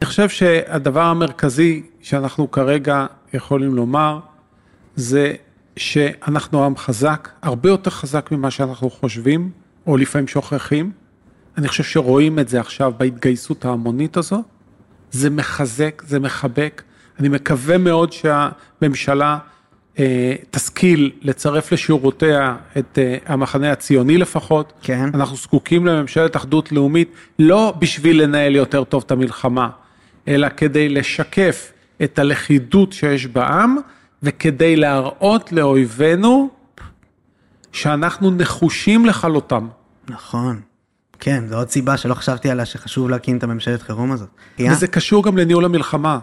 [0.00, 4.18] אני חושב שהדבר המרכזי שאנחנו כרגע יכולים לומר,
[4.96, 5.32] זה
[5.76, 9.50] שאנחנו עם חזק, הרבה יותר חזק ממה שאנחנו חושבים,
[9.86, 10.92] או לפעמים שוכחים.
[11.58, 14.42] אני חושב שרואים את זה עכשיו בהתגייסות ההמונית הזו.
[15.14, 16.82] זה מחזק, זה מחבק.
[17.18, 19.38] אני מקווה מאוד שהממשלה
[19.98, 24.72] אה, תשכיל לצרף לשורותיה את אה, המחנה הציוני לפחות.
[24.82, 25.10] כן.
[25.14, 29.68] אנחנו זקוקים לממשלת אחדות לאומית, לא בשביל לנהל יותר טוב את המלחמה,
[30.28, 31.72] אלא כדי לשקף
[32.02, 33.76] את הלכידות שיש בעם,
[34.22, 36.50] וכדי להראות לאויבינו
[37.72, 39.68] שאנחנו נחושים לכלותם.
[40.08, 40.60] נכון.
[41.24, 44.28] כן, זו עוד סיבה שלא חשבתי עליה שחשוב להקים את הממשלת חירום הזאת.
[44.70, 46.18] וזה קשור גם לניהול המלחמה.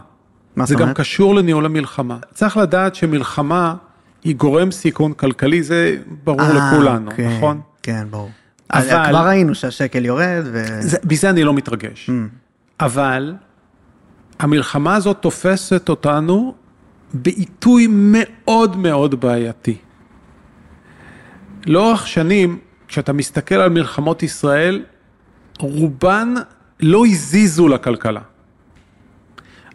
[0.56, 0.98] מה זה זאת גם אומרת?
[0.98, 2.18] קשור לניהול המלחמה.
[2.34, 3.76] צריך לדעת שמלחמה
[4.24, 7.62] היא גורם סיכון כלכלי, זה ברור אה, לכולנו, כן, נכון?
[7.84, 8.30] כן, ברור.
[8.74, 9.10] אבל- אבל...
[9.10, 10.64] כבר ראינו שהשקל יורד, ו...
[10.82, 12.10] זה, מזה אני לא מתרגש.
[12.10, 12.14] Mm.
[12.80, 13.34] אבל
[14.40, 16.54] המלחמה הזאת תופסת אותנו
[17.14, 19.78] בעיתוי מאוד מאוד בעייתי.
[21.66, 24.84] לאורך שנים, כשאתה מסתכל על מלחמות ישראל,
[25.62, 26.34] רובן
[26.80, 28.22] לא הזיזו לכלכלה.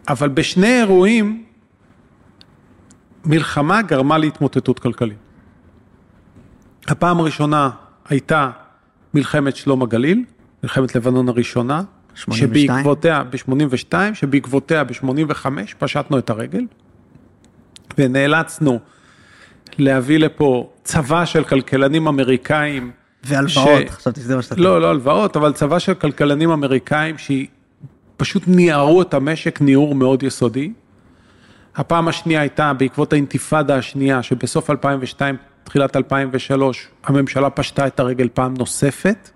[0.09, 1.43] אבל בשני אירועים,
[3.25, 5.17] מלחמה גרמה להתמוטטות כלכלית.
[6.87, 7.69] הפעם הראשונה
[8.09, 8.51] הייתה
[9.13, 10.23] מלחמת שלום הגליל,
[10.63, 11.81] מלחמת לבנון הראשונה,
[12.15, 12.67] 82?
[12.67, 15.45] שבעקבותיה, ב-82, שבעקבותיה ב-85
[15.79, 16.65] פשטנו את הרגל,
[17.97, 18.79] ונאלצנו
[19.77, 22.91] להביא לפה צבא של כלכלנים אמריקאים.
[23.27, 24.55] והלוואות, ש- חשבתי שזה מה שאתה...
[24.55, 30.71] לא, לא הלוואות, אבל צבא של כלכלנים אמריקאים שפשוט ניערו את המשק ניעור מאוד יסודי.
[31.75, 38.53] הפעם השנייה הייתה בעקבות האינתיפאדה השנייה, שבסוף 2002, תחילת 2003, הממשלה פשטה את הרגל פעם
[38.57, 39.29] נוספת,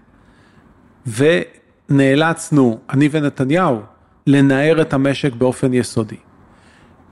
[1.08, 3.82] ונאלצנו, אני ונתניהו,
[4.28, 6.16] לנער את המשק באופן יסודי.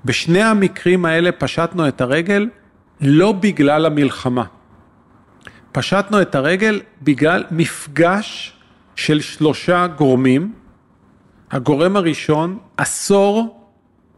[0.06, 2.50] בשני המקרים האלה פשטנו את הרגל
[3.02, 4.44] לא בגלל המלחמה.
[5.72, 8.54] פשטנו את הרגל בגלל מפגש
[8.96, 10.54] של שלושה גורמים.
[11.52, 13.60] הגורם הראשון, עשור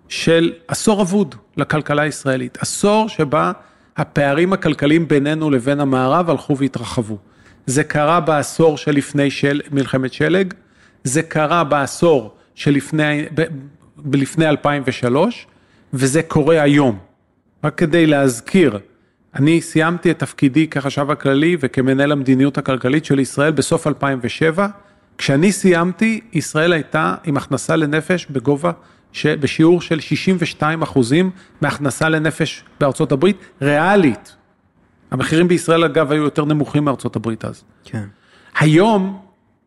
[0.07, 2.57] של, עשור אבוד לכלכלה הישראלית.
[2.61, 3.51] עשור שבה
[3.97, 7.17] הפערים הכלכליים בינינו לבין המערב הלכו והתרחבו.
[7.65, 10.53] זה קרה בעשור שלפני של, מלחמת שלג,
[11.03, 13.43] זה קרה בעשור שלפני ב,
[13.97, 15.47] ב, לפני 2003,
[15.93, 16.99] וזה קורה היום.
[17.63, 18.79] רק כדי להזכיר,
[19.35, 24.67] אני סיימתי את תפקידי כחשב הכללי וכמנהל המדיניות הכלכלית של ישראל בסוף 2007.
[25.17, 28.71] כשאני סיימתי, ישראל הייתה עם הכנסה לנפש בגובה,
[29.11, 29.25] ש...
[29.25, 31.29] בשיעור של 62 אחוזים
[31.61, 34.35] מהכנסה לנפש בארצות הברית, ריאלית.
[35.11, 37.63] המחירים בישראל אגב היו יותר נמוכים מארצות הברית אז.
[37.83, 38.05] כן.
[38.59, 39.19] היום,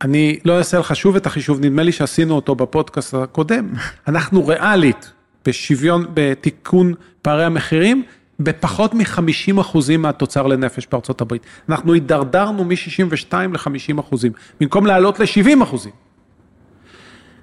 [0.02, 3.68] אני לא אעשה לך שוב את החישוב, נדמה לי שעשינו אותו בפודקאסט הקודם,
[4.08, 5.12] אנחנו ריאלית
[5.46, 8.04] בשוויון, בתיקון פערי המחירים,
[8.40, 11.42] בפחות מ-50 אחוזים מהתוצר לנפש בארצות הברית.
[11.68, 15.92] אנחנו הידרדרנו מ-62 ל-50 אחוזים, במקום לעלות ל-70 אחוזים.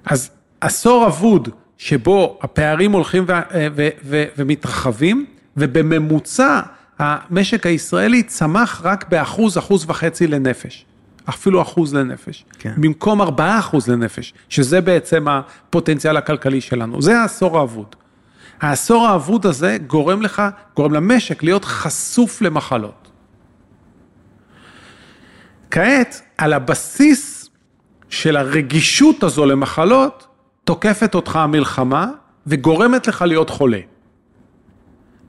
[0.05, 3.31] אז עשור אבוד שבו הפערים הולכים ו-
[3.75, 5.25] ו- ו- ומתרחבים,
[5.57, 6.59] ובממוצע
[6.99, 10.85] המשק הישראלי צמח רק באחוז, אחוז וחצי לנפש.
[11.29, 12.45] אפילו אחוז לנפש.
[12.59, 12.73] כן.
[12.77, 17.01] במקום ארבעה אחוז לנפש, שזה בעצם הפוטנציאל הכלכלי שלנו.
[17.01, 17.95] זה העשור האבוד.
[18.61, 20.41] העשור האבוד הזה גורם לך,
[20.75, 23.11] גורם למשק להיות חשוף למחלות.
[25.71, 27.49] כעת, על הבסיס
[28.09, 30.27] של הרגישות הזו למחלות,
[30.63, 32.07] תוקפת אותך המלחמה
[32.47, 33.79] וגורמת לך להיות חולה.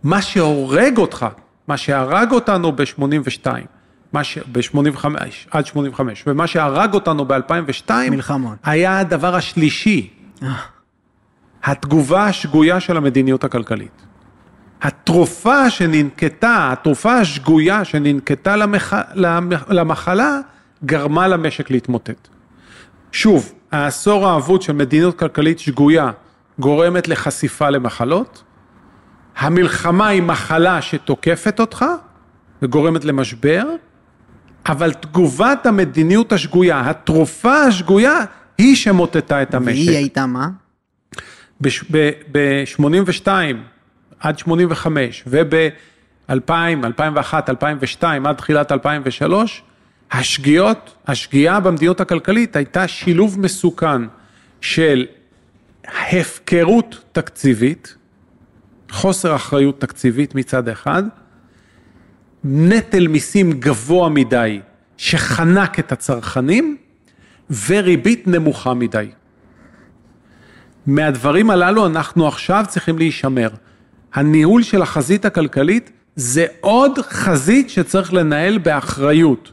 [0.03, 1.27] מה שהורג אותך,
[1.69, 3.47] מה שהרג אותנו ב-82,
[4.53, 5.07] ב-85,
[5.51, 8.59] עד 85, ומה שהרג אותנו ב-2002, מלחמות.
[8.65, 10.11] היה הדבר השלישי,
[10.43, 10.72] אה.
[11.65, 14.07] התגובה השגויה של המדיניות הכלכלית.
[14.83, 18.93] התרופה שננקטה, התרופה השגויה שננקטה למח...
[19.15, 19.65] למח...
[19.69, 20.39] למחלה,
[20.85, 22.29] גרמה למשק להתמוטט.
[23.13, 26.11] שוב, העשור האבוד של מדיניות כלכלית שגויה
[26.59, 28.43] גורמת לחשיפה למחלות,
[29.37, 31.85] המלחמה היא מחלה שתוקפת אותך
[32.63, 33.65] וגורמת למשבר,
[34.67, 38.19] אבל תגובת המדיניות השגויה, התרופה השגויה,
[38.59, 39.77] היא שמוטטה את המשק.
[39.87, 40.49] והיא הייתה מה?
[41.63, 43.29] ב-82
[44.21, 46.53] עד 85 וב-2000,
[46.85, 49.63] 2001, 2002 עד תחילת 2003,
[50.13, 54.03] השגיאות, השגיאה במדיניות הכלכלית הייתה שילוב מסוכן
[54.61, 55.07] של
[55.85, 57.97] הפקרות תקציבית,
[58.91, 61.03] חוסר אחריות תקציבית מצד אחד,
[62.45, 64.61] נטל מיסים גבוה מדי
[64.97, 66.77] שחנק את הצרכנים
[67.67, 69.09] וריבית נמוכה מדי.
[70.87, 73.49] מהדברים הללו אנחנו עכשיו צריכים להישמר.
[74.15, 79.53] הניהול של החזית הכלכלית זה עוד חזית שצריך לנהל באחריות.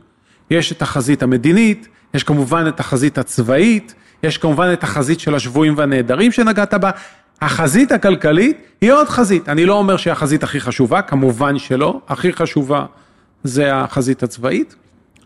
[0.52, 5.74] יש את החזית המדינית, יש כמובן את החזית הצבאית, יש כמובן את החזית של השבויים
[5.78, 6.92] והנעדרים שנגעת בה.
[7.42, 9.50] החזית הכלכלית היא עוד חזית.
[9.50, 12.86] אני לא אומר שהיא החזית הכי חשובה, כמובן שלא, הכי חשובה
[13.44, 14.76] זה החזית הצבאית,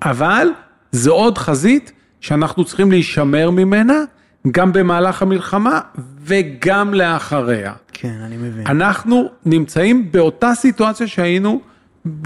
[0.02, 0.48] אבל
[0.92, 4.04] זו עוד חזית שאנחנו צריכים להישמר ממנה
[4.52, 5.80] גם במהלך המלחמה
[6.22, 7.74] וגם לאחריה.
[7.94, 8.68] כן, אני מבין.
[8.68, 11.62] אנחנו נמצאים באותה סיטואציה שהיינו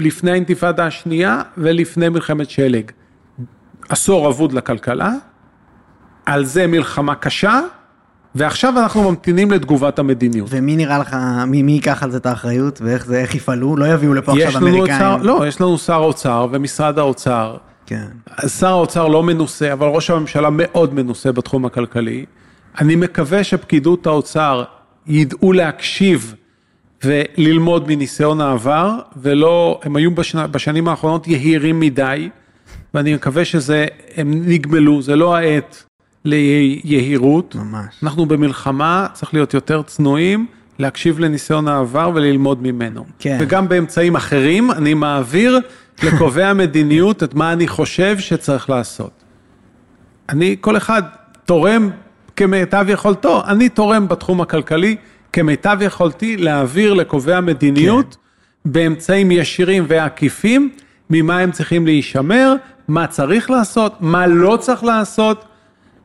[0.00, 2.90] לפני האינתיפאדה השנייה ולפני מלחמת שלג.
[3.88, 5.12] עשור אבוד לכלכלה,
[6.26, 7.60] על זה מלחמה קשה,
[8.34, 10.48] ועכשיו אנחנו ממתינים לתגובת המדיניות.
[10.50, 13.76] ומי נראה לך, מי, מי ייקח על זה את האחריות, ואיך זה, איך יפעלו?
[13.76, 15.22] לא יביאו לפה עכשיו אמריקאים.
[15.22, 17.56] לא, יש לנו שר אוצר ומשרד האוצר.
[17.88, 18.06] כן.
[18.48, 22.24] שר האוצר לא מנוסה, אבל ראש הממשלה מאוד מנוסה בתחום הכלכלי.
[22.80, 24.64] אני מקווה שפקידות האוצר
[25.06, 26.34] ידעו להקשיב
[27.04, 32.28] וללמוד מניסיון העבר, ולא, הם היו בשנה, בשנים האחרונות יהירים מדי,
[32.94, 35.84] ואני מקווה שזה, הם נגמלו, זה לא העת
[36.24, 37.54] ליהירות.
[37.54, 37.94] ממש.
[38.02, 40.46] אנחנו במלחמה, צריך להיות יותר צנועים,
[40.78, 43.04] להקשיב לניסיון העבר וללמוד ממנו.
[43.18, 43.38] כן.
[43.40, 45.60] וגם באמצעים אחרים, אני מעביר
[46.02, 49.10] לקובעי המדיניות את מה אני חושב שצריך לעשות.
[50.28, 51.02] אני, כל אחד
[51.44, 51.90] תורם
[52.36, 54.96] כמיטב יכולתו, אני תורם בתחום הכלכלי
[55.32, 58.72] כמיטב יכולתי להעביר לקובעי המדיניות כן.
[58.72, 60.70] באמצעים ישירים ועקיפים,
[61.10, 62.54] ממה הם צריכים להישמר,
[62.88, 65.44] מה צריך לעשות, מה לא צריך לעשות.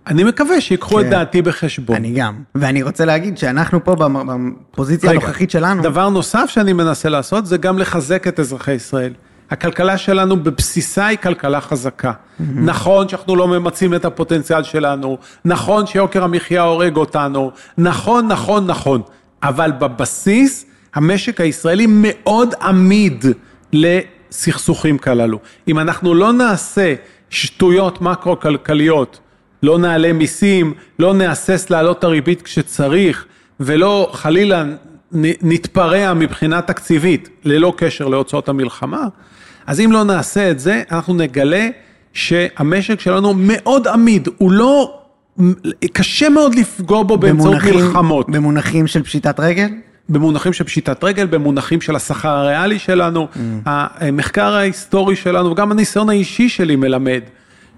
[0.08, 1.12] אני מקווה שיקחו את כן.
[1.12, 1.96] דעתי בחשבון.
[1.96, 2.36] אני גם.
[2.56, 7.58] ואני רוצה להגיד שאנחנו פה בפוזיציה רגע, הנוכחית שלנו, דבר נוסף שאני מנסה לעשות זה
[7.58, 9.14] גם לחזק את אזרחי ישראל.
[9.52, 12.12] הכלכלה שלנו בבסיסה היא כלכלה חזקה.
[12.40, 19.02] נכון שאנחנו לא ממצים את הפוטנציאל שלנו, נכון שיוקר המחיה הורג אותנו, נכון, נכון, נכון,
[19.44, 23.26] אבל בבסיס המשק הישראלי מאוד עמיד
[23.74, 25.40] לסכסוכים כללו.
[25.68, 26.94] אם אנחנו לא נעשה
[27.30, 29.20] שטויות מקרו-כלכליות,
[29.64, 33.26] לא נעלה מיסים, לא נהסס להעלות את הריבית כשצריך,
[33.60, 34.64] ולא חלילה
[35.42, 39.08] נתפרע מבחינה תקציבית ללא קשר להוצאות המלחמה,
[39.68, 41.68] אז אם לא נעשה את זה, אנחנו נגלה
[42.14, 45.00] שהמשק שלנו מאוד עמיד, הוא לא,
[45.94, 48.30] קשה מאוד לפגוע בו באמצעות מלחמות.
[48.30, 49.70] במונחים של פשיטת רגל?
[50.10, 53.28] במונחים של פשיטת רגל, במונחים של השכר הריאלי שלנו,
[53.66, 57.22] המחקר ההיסטורי שלנו וגם הניסיון האישי שלי מלמד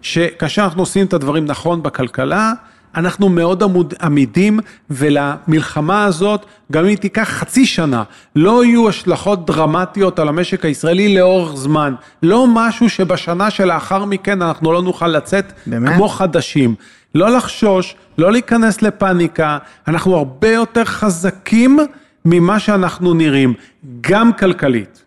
[0.01, 2.53] שכאשר אנחנו עושים את הדברים נכון בכלכלה,
[2.95, 8.03] אנחנו מאוד עמוד, עמידים ולמלחמה הזאת, גם אם היא תיקח חצי שנה,
[8.35, 11.95] לא יהיו השלכות דרמטיות על המשק הישראלי לאורך זמן.
[12.23, 15.95] לא משהו שבשנה שלאחר מכן אנחנו לא נוכל לצאת באמת?
[15.95, 16.75] כמו חדשים.
[17.15, 21.79] לא לחשוש, לא להיכנס לפאניקה, אנחנו הרבה יותר חזקים
[22.25, 23.53] ממה שאנחנו נראים,
[24.01, 25.03] גם כלכלית.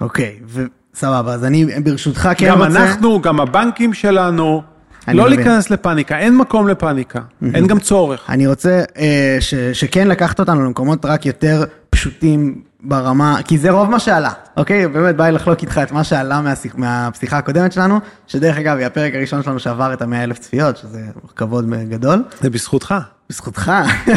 [0.00, 2.84] אוקיי, וסבבה, אז אני ברשותך כן גם רוצה...
[2.84, 4.62] אנחנו, גם הבנקים שלנו,
[5.08, 5.36] לא מבין.
[5.36, 7.20] להיכנס לפאניקה, אין מקום לפאניקה,
[7.54, 8.24] אין גם צורך.
[8.28, 13.90] אני רוצה אה, ש, שכן לקחת אותנו למקומות רק יותר פשוטים ברמה, כי זה רוב
[13.90, 14.88] מה שעלה, אוקיי?
[14.88, 18.86] באמת בא לי לחלוק איתך את מה שעלה מהשיח, מהפסיכה הקודמת שלנו, שדרך אגב, היא
[18.86, 21.00] הפרק הראשון שלנו שעבר את המאה אלף צפיות, שזה
[21.36, 22.22] כבוד גדול.
[22.40, 22.94] זה בזכותך.
[23.30, 23.72] בזכותך,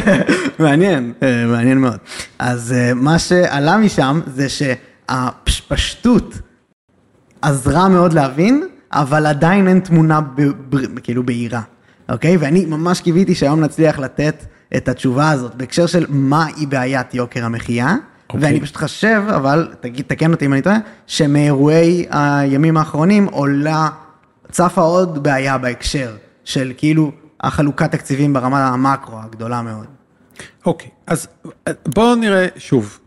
[0.59, 1.97] מעניין, אה, מעניין מאוד.
[2.39, 6.33] אז אה, מה שעלה משם זה שהפשטות
[7.41, 11.61] עזרה מאוד להבין, אבל עדיין אין תמונה ב, ב, כאילו בהירה,
[12.09, 12.37] אוקיי?
[12.37, 14.45] ואני ממש קיוויתי שהיום נצליח לתת
[14.77, 17.95] את התשובה הזאת בהקשר של מהי בעיית יוקר המחיה,
[18.29, 18.43] אוקיי.
[18.43, 23.89] ואני פשוט חושב, אבל תגיד, תקן אותי אם אני טועה, שמאירועי הימים האחרונים עולה,
[24.51, 29.85] צפה עוד בעיה בהקשר של כאילו החלוקת תקציבים ברמה המקרו הגדולה מאוד.
[30.65, 31.27] אוקיי, אז
[31.85, 32.99] בואו נראה שוב,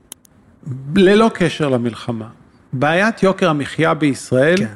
[0.95, 2.29] ללא קשר למלחמה,
[2.73, 4.67] בעיית יוקר המחיה בישראל כן,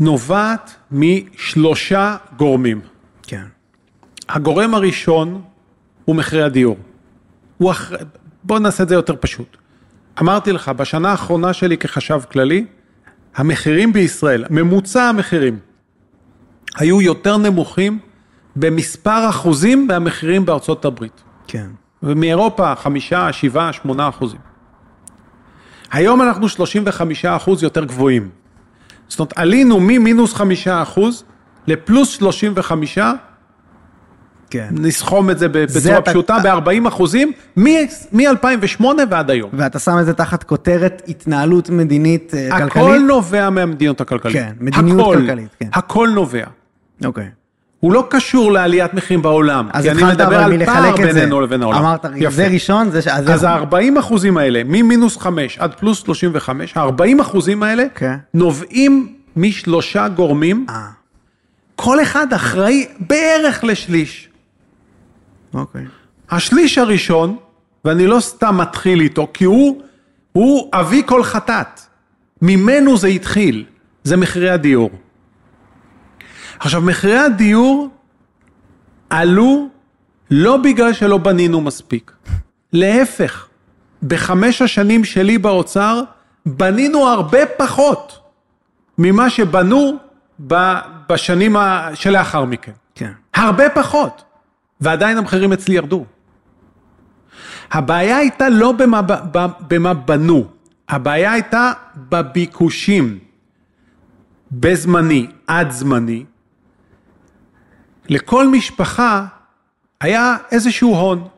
[0.00, 2.80] נובעת משלושה גורמים.
[3.22, 3.44] כן,
[4.28, 5.42] הגורם הראשון
[6.04, 6.76] הוא מחירי הדיור.
[7.58, 7.92] הוא אח...
[8.44, 9.56] בואו נעשה את זה יותר פשוט.
[10.20, 12.64] אמרתי לך, בשנה האחרונה שלי כחשב כללי,
[13.36, 15.58] המחירים בישראל, ממוצע המחירים,
[16.76, 17.98] היו יותר נמוכים
[18.56, 21.22] במספר אחוזים מהמחירים בארצות הברית.
[21.46, 21.66] כן,
[22.02, 24.40] ומאירופה חמישה, שבעה, שמונה אחוזים.
[25.90, 28.30] היום אנחנו 35 אחוז יותר גבוהים.
[29.08, 31.24] זאת אומרת, עלינו ממינוס חמישה אחוז
[31.66, 32.98] לפלוס 35,
[34.50, 34.68] כן.
[34.72, 39.50] נסכום את זה בצורה אתה- פשוטה ב-40 אחוזים, מ-2008 ועד היום.
[39.52, 43.02] ואתה שם את זה תחת כותרת התנהלות מדינית אה, הכל כלכלית?
[43.08, 44.34] נובע מהמדיניות הכלכלית.
[44.36, 45.68] כן, מדיניות הכל, כלכלית, כן.
[45.72, 46.44] הכל נובע.
[47.04, 47.28] אוקיי.
[47.86, 51.00] הוא לא קשור לעליית מחירים בעולם, אז כי אני התחלת מדבר אבל על פער מלחלק
[51.00, 51.20] את זה.
[51.20, 51.78] בינינו לבין העולם.
[51.78, 52.30] אמרת, יפה.
[52.30, 53.02] זה ראשון, זה...
[53.02, 57.84] ש- אז אז איך- ה-40 אחוזים האלה, ממינוס 5 עד פלוס 35, ה-40 אחוזים האלה
[57.94, 58.16] כן.
[58.34, 60.74] נובעים משלושה גורמים, אה,
[61.76, 64.28] כל אחד אחראי בערך לשליש.
[65.54, 65.84] אוקיי.
[66.30, 67.36] השליש הראשון,
[67.84, 69.82] ואני לא סתם מתחיל איתו, כי הוא,
[70.32, 71.80] הוא אבי כל חטאת.
[72.42, 73.64] ממנו זה התחיל,
[74.04, 74.90] זה מחירי הדיור.
[76.58, 77.88] עכשיו, מחירי הדיור
[79.10, 79.68] עלו
[80.30, 82.12] לא בגלל שלא בנינו מספיק.
[82.72, 83.46] להפך,
[84.02, 86.02] בחמש השנים שלי באוצר,
[86.46, 88.18] בנינו הרבה פחות
[88.98, 89.96] ממה שבנו
[91.08, 91.56] בשנים
[91.94, 92.72] שלאחר מכן.
[92.94, 93.12] כן.
[93.34, 94.24] הרבה פחות,
[94.80, 96.04] ועדיין המחירים אצלי ירדו.
[97.72, 99.00] הבעיה הייתה לא במה,
[99.68, 100.44] במה בנו,
[100.88, 103.18] הבעיה הייתה בביקושים.
[104.52, 106.24] בזמני, עד זמני,
[108.08, 109.26] לכל משפחה
[110.00, 111.28] היה איזשהו הון.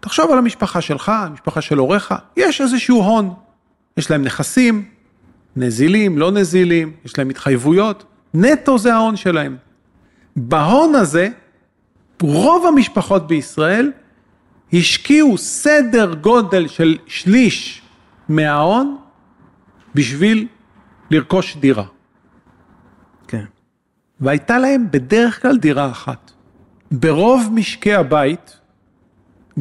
[0.00, 3.34] תחשוב על המשפחה שלך, המשפחה של הוריך, יש איזשהו הון.
[3.96, 4.84] יש להם נכסים,
[5.56, 9.56] נזילים, לא נזילים, יש להם התחייבויות, נטו זה ההון שלהם.
[10.36, 11.28] בהון הזה,
[12.22, 13.92] רוב המשפחות בישראל
[14.72, 17.82] השקיעו סדר גודל של שליש
[18.28, 18.96] מההון
[19.94, 20.46] בשביל
[21.10, 21.84] לרכוש דירה.
[24.20, 26.30] והייתה להם בדרך כלל דירה אחת.
[26.90, 28.58] ברוב משקי הבית,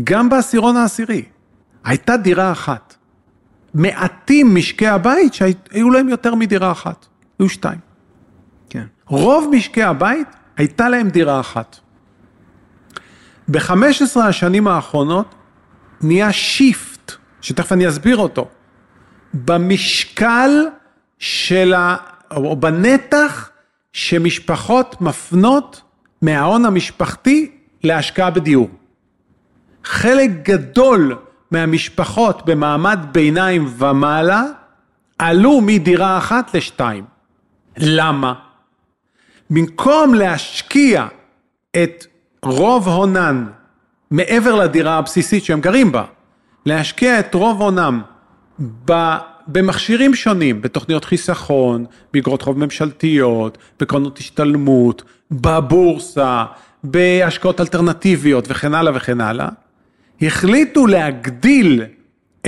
[0.03, 1.25] גם בעשירון העשירי,
[1.83, 2.95] הייתה דירה אחת.
[3.73, 7.05] מעטים משקי הבית שהיו להם יותר מדירה אחת,
[7.39, 7.79] היו שתיים.
[8.69, 8.85] כן.
[9.07, 11.77] רוב משקי הבית הייתה להם דירה אחת.
[13.47, 15.35] ב-15 השנים האחרונות
[16.01, 18.47] נהיה שיפט, שתכף אני אסביר אותו,
[19.33, 20.49] במשקל
[21.19, 21.95] של ה...
[22.31, 23.49] או בנתח
[23.95, 25.81] שמשפחות מפנות
[26.21, 27.51] מההון המשפחתי
[27.83, 28.69] להשקעה בדיור.
[29.83, 31.15] חלק גדול
[31.51, 34.43] מהמשפחות במעמד ביניים ומעלה
[35.19, 37.03] עלו מדירה אחת לשתיים.
[37.77, 38.33] למה?
[39.49, 41.07] במקום להשקיע
[41.83, 42.05] את
[42.43, 43.45] רוב הונן
[44.11, 46.03] מעבר לדירה הבסיסית שהם גרים בה,
[46.65, 48.01] להשקיע את רוב הונם
[49.47, 56.45] במכשירים שונים, בתוכניות חיסכון, באגרות חוב ממשלתיות, בקרנות השתלמות, בבורסה,
[56.83, 59.49] בהשקעות אלטרנטיביות וכן הלאה וכן הלאה,
[60.21, 61.83] החליטו להגדיל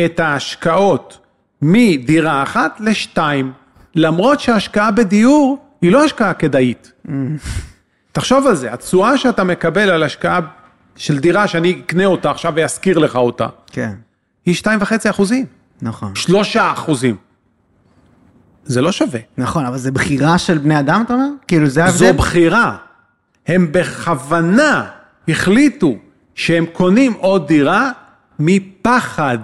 [0.05, 1.19] את ההשקעות
[1.61, 3.51] מדירה אחת לשתיים,
[3.95, 6.91] למרות שההשקעה בדיור היא לא השקעה כדאית.
[8.11, 10.39] תחשוב על זה, התשואה שאתה מקבל על השקעה
[10.95, 13.93] של דירה שאני אקנה אותה עכשיו ואשכיר לך אותה, כן.
[14.45, 15.45] היא 2.5 אחוזים,
[15.81, 16.15] נכון.
[16.15, 17.15] 3 אחוזים.
[18.65, 19.19] זה לא שווה.
[19.37, 21.29] נכון, אבל זה בחירה של בני אדם, אתה אומר?
[21.47, 22.17] כאילו, זה זו ההבדל?
[22.17, 22.77] בחירה.
[23.47, 24.89] הם בכוונה
[25.27, 25.95] החליטו
[26.35, 27.91] שהם קונים עוד דירה
[28.39, 29.37] מפחד.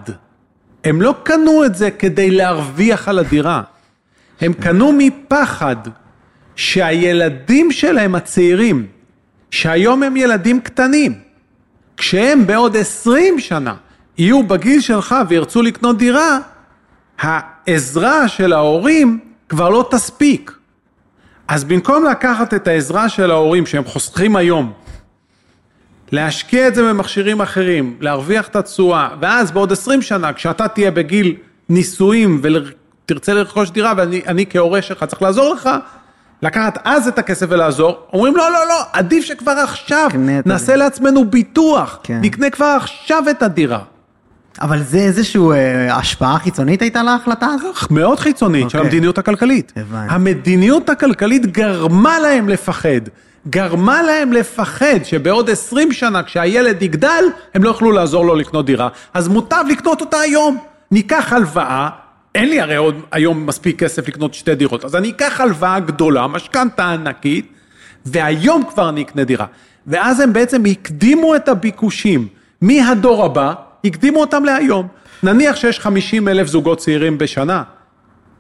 [0.84, 3.62] הם לא קנו את זה כדי להרוויח על הדירה.
[4.42, 5.76] הם קנו מפחד
[6.56, 8.88] שהילדים שלהם הצעירים,
[9.52, 11.20] שהיום הם ילדים קטנים,
[11.98, 13.76] כשהם בעוד 20 שנה
[14.18, 16.40] יהיו בגיל שלך וירצו לקנות דירה,
[17.20, 20.52] העזרה של ההורים כבר לא תספיק.
[21.48, 24.74] אז במקום לקחת את העזרה של ההורים שהם חוסכים היום,
[26.12, 31.36] להשקיע את זה במכשירים אחרים, להרוויח את התשואה, ואז בעוד 20 שנה, כשאתה תהיה בגיל
[31.70, 35.70] נישואים ותרצה לרכוש דירה, ואני אני כהורה שלך צריך לעזור לך,
[36.42, 40.10] לקחת אז את הכסף ולעזור, אומרים לא, לא, לא, עדיף שכבר עכשיו
[40.46, 42.20] נעשה הדירה." לעצמנו ביטוח, כן.
[42.22, 43.80] נקנה כבר עכשיו את הדירה.
[44.62, 47.92] אבל זה איזושהי אה, השפעה חיצונית הייתה להחלטה הזאת?
[47.92, 48.82] מאוד חיצונית של אוקיי.
[48.82, 49.74] המדיניות הכלכלית.
[49.76, 50.14] הבנתי.
[50.14, 53.02] המדיניות הכלכלית גרמה להם לפחד.
[53.50, 57.24] גרמה להם לפחד שבעוד 20 שנה כשהילד יגדל,
[57.54, 58.90] הם לא יוכלו לעזור לו לקנות דירה.
[59.14, 60.58] אז מוטב לקנות אותה היום.
[60.92, 61.90] ניקח הלוואה,
[62.36, 66.28] אין לי הרי עוד היום מספיק כסף לקנות שתי דירות, אז אני אקח הלוואה גדולה,
[66.28, 67.48] משכנתה ענקית,
[68.06, 69.46] והיום כבר אני אקנה דירה.
[69.88, 72.28] ואז הם בעצם הקדימו את הביקושים
[72.62, 73.54] מהדור הבא,
[73.84, 74.88] הקדימו אותם להיום.
[75.24, 77.64] נניח שיש 50 אלף זוגות צעירים בשנה,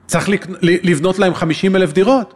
[0.07, 0.29] צריך
[0.61, 2.33] לבנות להם 50 אלף דירות.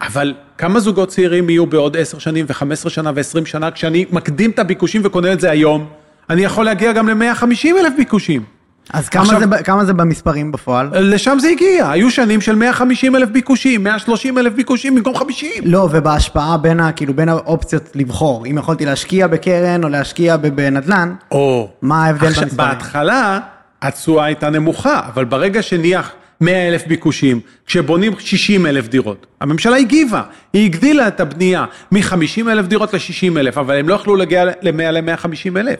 [0.00, 4.58] אבל כמה זוגות צעירים יהיו בעוד 10 שנים ו-15 שנה ו-20 שנה, כשאני מקדים את
[4.58, 5.88] הביקושים וקונה את זה היום,
[6.30, 8.57] אני יכול להגיע גם ל-150 אלף ביקושים.
[8.92, 10.88] אז כמה, עכשיו- זה, כמה זה במספרים בפועל?
[10.92, 15.50] לשם זה הגיע, היו שנים של 150 אלף ביקושים, 130 אלף ביקושים במקום 50.
[15.64, 21.14] לא, ובהשפעה בין, ה, כאילו, בין האופציות לבחור, אם יכולתי להשקיע בקרן או להשקיע בנדל"ן,
[21.30, 22.68] או, מה ההבדל עכשיו, במספרים?
[22.68, 23.38] בהתחלה
[23.82, 26.00] התשואה הייתה נמוכה, אבל ברגע שנהיה
[26.40, 30.22] 100 אלף ביקושים, כשבונים 60 אלף דירות, הממשלה הגיבה,
[30.52, 34.90] היא הגדילה את הבנייה מ-50 אלף דירות ל-60 אלף, אבל הם לא יכלו להגיע ל-100
[34.90, 35.78] ל-150 אלף.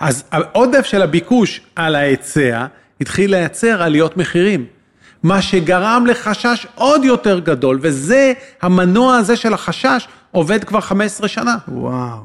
[0.00, 2.66] אז העודף של הביקוש על ההיצע
[3.00, 4.66] התחיל לייצר עליות מחירים.
[5.22, 11.56] מה שגרם לחשש עוד יותר גדול, וזה, המנוע הזה של החשש עובד כבר 15 שנה.
[11.68, 12.18] וואו.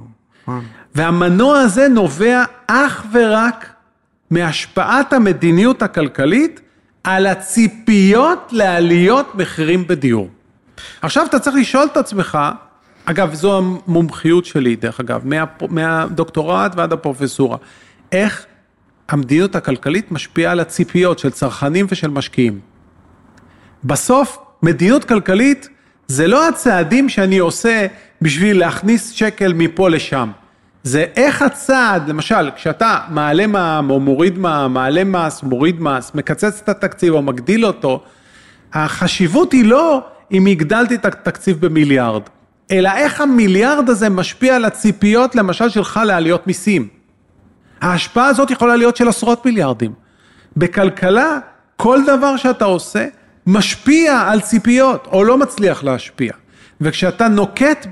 [0.47, 0.59] וואו.
[0.95, 3.69] והמנוע הזה נובע אך ורק
[4.31, 6.61] מהשפעת המדיניות הכלכלית
[7.03, 10.29] על הציפיות לעליות מחירים בדיור.
[11.01, 12.37] עכשיו אתה צריך לשאול את עצמך,
[13.05, 17.57] אגב, זו המומחיות שלי, דרך אגב, מה, מהדוקטורט ועד הפרופסורה,
[18.11, 18.45] איך
[19.09, 22.59] המדיניות הכלכלית משפיעה על הציפיות של צרכנים ושל משקיעים.
[23.83, 25.69] בסוף, מדיניות כלכלית
[26.07, 27.87] זה לא הצעדים שאני עושה
[28.21, 30.31] בשביל להכניס שקל מפה לשם.
[30.83, 36.61] זה איך הצעד, למשל, כשאתה מעלה מע"מ או מוריד מע"מ, מעלה מס, מוריד מס, מקצץ
[36.63, 38.03] את התקציב או מגדיל אותו,
[38.73, 40.01] החשיבות היא לא
[40.31, 42.21] אם הגדלתי את התקציב במיליארד,
[42.71, 46.87] אלא איך המיליארד הזה משפיע על הציפיות, למשל, שלך לעליות מיסים.
[47.81, 49.93] ההשפעה הזאת יכולה להיות של עשרות מיליארדים.
[50.57, 51.39] בכלכלה,
[51.75, 53.05] כל דבר שאתה עושה
[53.47, 56.33] משפיע על ציפיות, או לא מצליח להשפיע.
[56.81, 57.87] וכשאתה נוקט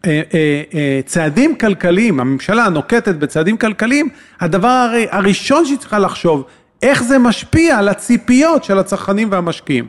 [0.00, 4.08] בצעדים כלכליים, הממשלה נוקטת בצעדים כלכליים,
[4.40, 6.44] הדבר הראשון שהיא צריכה לחשוב,
[6.82, 9.86] איך זה משפיע על הציפיות של הצרכנים והמשקיעים.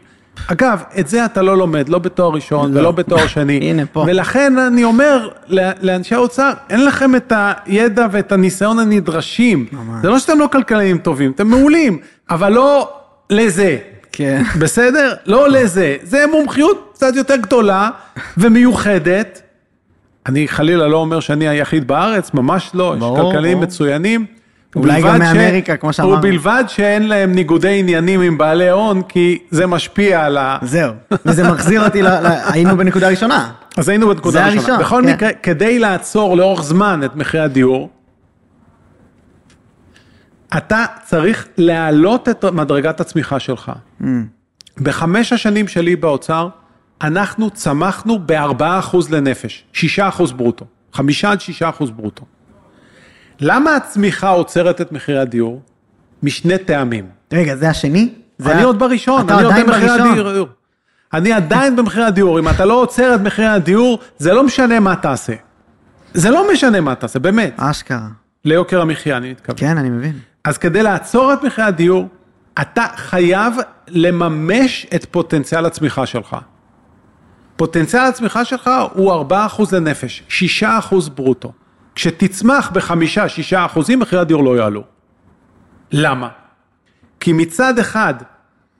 [0.48, 2.80] אגב, את זה אתה לא לומד, לא בתואר ראשון לא.
[2.80, 3.60] ולא בתואר שני.
[3.70, 4.06] הנה, פה.
[4.08, 5.30] ולכן אני אומר
[5.82, 9.66] לאנשי האוצר, אין לכם את הידע ואת הניסיון הנדרשים.
[10.02, 11.98] זה לא שאתם לא כלכלנים טובים, אתם מעולים,
[12.30, 12.90] אבל לא
[13.30, 13.78] לזה.
[14.12, 14.44] כן.
[14.62, 15.14] בסדר?
[15.26, 15.96] לא לזה.
[16.04, 17.90] זה מומחיות קצת יותר גדולה
[18.38, 19.42] ומיוחדת.
[20.26, 23.64] אני חלילה לא אומר שאני היחיד בארץ, ממש לא, ברור, יש כלכלנים ברור.
[23.64, 24.26] מצוינים.
[24.76, 26.18] אולי גם מאמריקה, כמו שאמרנו.
[26.18, 30.58] ובלבד שאין להם ניגודי עניינים עם בעלי הון, כי זה משפיע על ה...
[30.62, 30.94] זהו.
[31.26, 32.08] וזה מחזיר אותי, ל...
[32.08, 32.28] ל...
[32.54, 33.52] היינו בנקודה ראשונה.
[33.78, 34.62] אז היינו בנקודה זה הראשונה.
[34.62, 35.14] הראשון, בכל כן.
[35.14, 37.90] מקרה, כדי לעצור לאורך זמן את מחירי הדיור,
[40.58, 43.72] אתה צריך להעלות את מדרגת הצמיחה שלך.
[44.02, 44.06] Mm.
[44.78, 46.50] בחמש השנים שלי באוצר,
[47.02, 52.26] אנחנו צמחנו ב-4% לנפש, 6% ברוטו, 5 עד 6% ברוטו.
[53.40, 55.62] למה הצמיחה עוצרת את מחירי הדיור?
[56.24, 57.06] משני טעמים.
[57.34, 58.10] רגע, זה השני?
[58.38, 59.92] זה אני ה- עוד בראשון, אתה אני עוד עדיין במחירי.
[60.30, 60.48] הדיור.
[61.14, 64.96] אני עדיין במחירי הדיור, אם אתה לא עוצר את מחירי הדיור, זה לא משנה מה
[64.96, 65.34] תעשה.
[66.14, 67.54] זה לא משנה מה תעשה, באמת.
[67.58, 68.08] אשכרה.
[68.46, 69.56] ליוקר המחיה, אני מתכוון.
[69.60, 70.20] כן, אני מבין.
[70.44, 72.08] אז כדי לעצור את מחירי הדיור,
[72.62, 73.54] אתה חייב
[73.88, 76.36] לממש את פוטנציאל הצמיחה שלך.
[77.56, 79.34] פוטנציאל הצמיחה שלך הוא 4%
[79.72, 80.24] לנפש,
[80.62, 80.66] 6%
[81.16, 81.52] ברוטו.
[81.96, 84.84] כשתצמח בחמישה, שישה אחוזים, מחירי הדיור לא יעלו.
[85.92, 86.30] למה?
[87.20, 88.14] כי מצד אחד,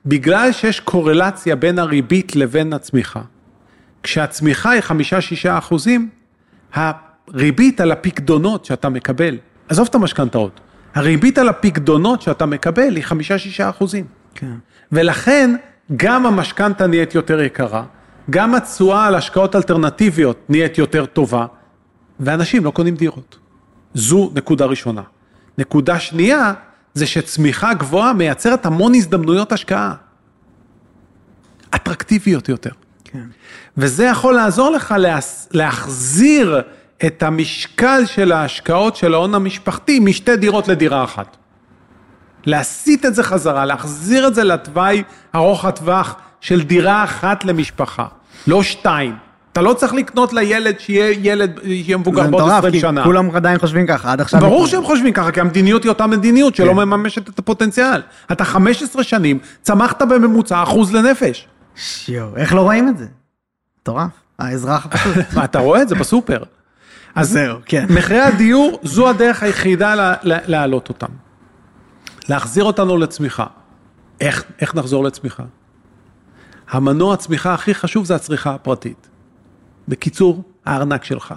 [0.06, 3.20] בגלל שיש קורלציה בין הריבית לבין הצמיחה,
[4.02, 6.08] כשהצמיחה היא חמישה-שישה אחוזים,
[6.74, 9.38] הריבית על הפקדונות שאתה מקבל,
[9.68, 10.60] עזוב את המשכנתאות,
[10.94, 14.04] הריבית על הפקדונות שאתה מקבל היא חמישה-שישה אחוזים.
[14.34, 14.54] כן.
[14.92, 15.54] ולכן
[15.96, 17.84] גם המשכנתה נהיית יותר יקרה,
[18.30, 21.46] גם התשואה על השקעות אלטרנטיביות נהיית יותר טובה,
[22.20, 23.38] ואנשים לא קונים דירות.
[23.94, 25.02] זו נקודה ראשונה.
[25.58, 26.52] נקודה שנייה,
[26.94, 29.94] זה שצמיחה גבוהה מייצרת המון הזדמנויות השקעה.
[31.74, 32.70] אטרקטיביות יותר.
[33.04, 33.24] כן.
[33.76, 36.60] וזה יכול לעזור לך להס- להחזיר
[37.06, 41.36] את המשקל של ההשקעות של ההון המשפחתי משתי דירות לדירה אחת.
[42.46, 45.02] להסיט את זה חזרה, להחזיר את זה לתוואי
[45.34, 48.06] ארוך הטווח של דירה אחת למשפחה,
[48.46, 49.16] לא שתיים.
[49.54, 53.04] אתה לא צריך לקנות לילד שיהיה ילד, שיהיה מבוגר בעוד מטורף, 20 כי שנה.
[53.04, 54.40] כולם עדיין חושבים ככה, עד עכשיו...
[54.40, 56.76] ברור שהם חושבים ככה, כי המדיניות היא אותה מדיניות שלא כן.
[56.76, 58.02] מממשת את הפוטנציאל.
[58.32, 61.48] אתה 15 שנים, צמחת בממוצע אחוז לנפש.
[61.76, 63.06] שיו, איך לא רואים את זה?
[63.80, 65.16] מטורף, האזרח הפשוט.
[65.44, 66.42] אתה רואה את זה בסופר.
[67.14, 67.86] אז זהו, כן.
[67.90, 71.06] מחירי הדיור, זו הדרך היחידה לה- לה- להעלות אותם.
[72.28, 73.46] להחזיר אותנו לצמיחה.
[74.20, 75.42] איך, איך נחזור לצמיחה?
[76.70, 79.08] המנוע הצמיחה הכי חשוב זה הצריכה הפרטית.
[79.88, 81.34] בקיצור, הארנק שלך.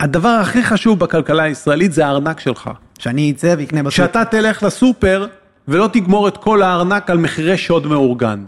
[0.00, 2.70] הדבר הכי חשוב בכלכלה הישראלית זה הארנק שלך.
[2.98, 3.96] שאני אצא ואקנה בסופר.
[3.96, 5.26] שאתה תלך לסופר
[5.68, 8.44] ולא תגמור את כל הארנק על מחירי שוד מאורגן.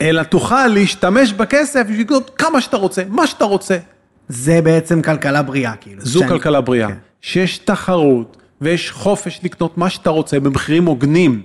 [0.00, 3.78] אלא תוכל להשתמש בכסף בשביל לקנות כמה שאתה רוצה, מה שאתה רוצה.
[4.28, 6.00] זה בעצם כלכלה בריאה, כאילו.
[6.04, 6.88] זו שאני- כלכלה בריאה.
[6.88, 6.94] כן.
[7.20, 11.42] שיש תחרות ויש חופש לקנות מה שאתה רוצה במחירים הוגנים.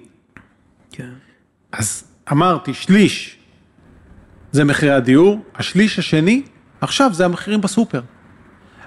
[0.92, 1.10] כן.
[1.72, 3.38] אז אמרתי, שליש
[4.52, 6.44] זה מחירי הדיור, השליש השני,
[6.82, 8.02] עכשיו זה המחירים בסופר.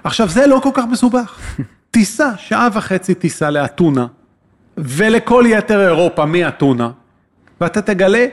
[0.03, 1.39] עכשיו זה לא כל כך מסובך.
[1.91, 4.07] טיסה, שעה וחצי טיסה לאתונה,
[4.77, 6.91] ולכל יתר אירופה מאתונה,
[7.61, 8.25] ואתה תגלה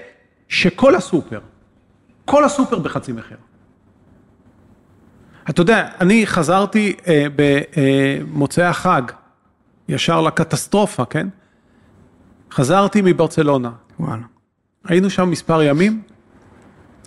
[0.48, 1.40] שכל הסופר,
[2.24, 3.36] כל הסופר בחצי מחיר.
[5.50, 9.02] אתה יודע, אני חזרתי אה, במוצאי החג,
[9.88, 11.28] ישר לקטסטרופה, כן?
[12.52, 13.70] חזרתי מברצלונה,
[14.00, 14.22] וואלה.
[14.84, 16.02] היינו שם מספר ימים,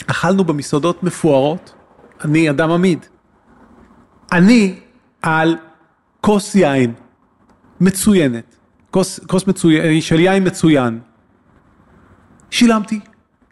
[0.08, 1.74] אכלנו במסעדות מפוארות,
[2.24, 3.06] אני אדם עמיד.
[4.32, 4.80] אני
[5.22, 5.58] על
[6.22, 6.94] כוס יין
[7.82, 8.56] מצוינת,
[8.92, 11.00] כוס, כוס מצוין, של יין מצוין.
[12.50, 13.00] שילמתי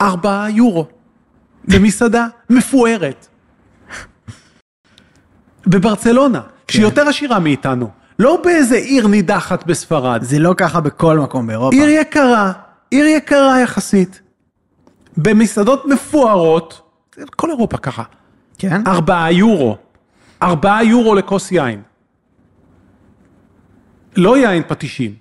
[0.01, 0.87] ארבעה יורו
[1.63, 3.27] במסעדה מפוארת.
[5.67, 7.89] בברצלונה, שהיא יותר עשירה מאיתנו,
[8.19, 10.23] לא באיזה עיר נידחת בספרד.
[10.23, 11.75] זה לא ככה בכל מקום באירופה.
[11.75, 12.51] עיר יקרה,
[12.91, 14.21] עיר יקרה יחסית.
[15.17, 16.81] במסעדות מפוארות,
[17.35, 18.03] כל אירופה ככה,
[18.57, 18.87] כן?
[18.87, 19.77] ארבעה יורו,
[20.41, 21.81] ארבעה יורו לכוס יין.
[24.17, 25.15] לא יין פטישים.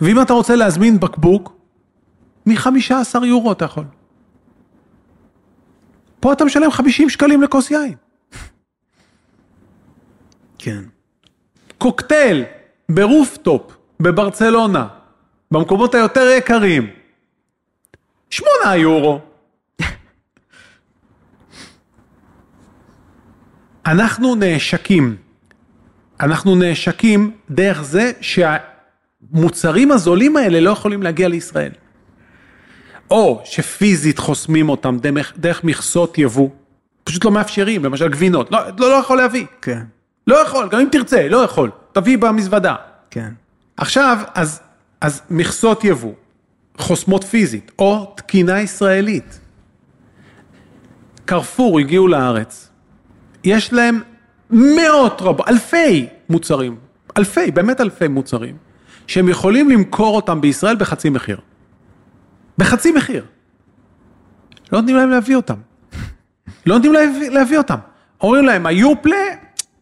[0.00, 1.56] ואם אתה רוצה להזמין בקבוק,
[2.46, 3.84] מ-15 יורו אתה יכול.
[6.20, 7.94] פה אתה משלם 50 שקלים לכוס יין.
[10.58, 10.82] כן.
[11.78, 12.44] קוקטייל
[12.88, 14.88] ברופטופ בברצלונה,
[15.50, 16.90] במקומות היותר יקרים,
[18.30, 19.20] שמונה יורו.
[23.86, 25.16] אנחנו נעשקים.
[26.20, 31.72] אנחנו נעשקים דרך זה שהמוצרים הזולים האלה לא יכולים להגיע לישראל.
[33.10, 36.48] או שפיזית חוסמים אותם דרך, דרך מכסות יבוא,
[37.04, 39.46] פשוט לא מאפשרים, למשל גבינות, לא, לא, לא יכול להביא.
[39.62, 39.82] כן.
[40.26, 41.70] לא יכול, גם אם תרצה, לא יכול.
[41.92, 42.74] תביא במזוודה.
[43.10, 43.30] כן.
[43.76, 44.60] עכשיו, אז,
[45.00, 46.12] אז מכסות יבוא,
[46.78, 49.40] חוסמות פיזית, או תקינה ישראלית.
[51.24, 52.68] קרפור הגיעו לארץ,
[53.44, 54.00] יש להם
[54.50, 56.76] מאות רבות, אלפי מוצרים,
[57.18, 58.56] אלפי, באמת אלפי מוצרים,
[59.06, 61.40] שהם יכולים למכור אותם בישראל בחצי מחיר.
[62.58, 63.24] בחצי מחיר.
[64.72, 65.54] לא נותנים להם להביא אותם.
[66.66, 67.78] לא נותנים להביא, להביא אותם.
[68.20, 69.16] אומרים להם, היופלה,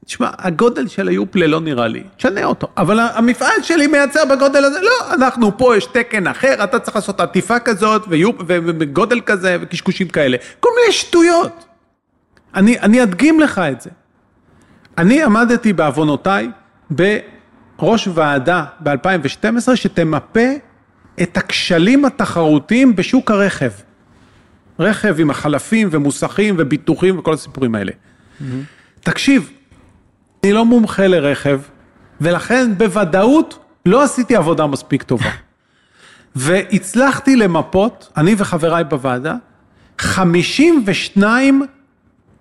[0.09, 2.69] תשמע, הגודל של היופלה לא נראה לי, תשנה אותו.
[2.77, 7.21] אבל המפעל שלי מייצר בגודל הזה, לא, אנחנו פה, יש תקן אחר, אתה צריך לעשות
[7.21, 10.37] עטיפה כזאת, ויופ, וגודל כזה, וקשקושים כאלה.
[10.61, 11.65] כל מיני שטויות.
[12.55, 13.91] אני, אני אדגים לך את זה.
[14.99, 16.51] אני עמדתי בעוונותיי
[16.91, 20.49] בראש ועדה ב-2012 שתמפה
[21.23, 23.71] את הכשלים התחרותיים בשוק הרכב.
[24.79, 27.93] רכב עם החלפים ומוסכים וביטוחים וכל הסיפורים האלה.
[29.01, 29.51] תקשיב,
[30.45, 31.61] אני לא מומחה לרכב,
[32.21, 35.31] ולכן בוודאות לא עשיתי עבודה מספיק טובה.
[36.37, 39.35] והצלחתי למפות, אני וחבריי בוועדה,
[39.99, 41.67] 52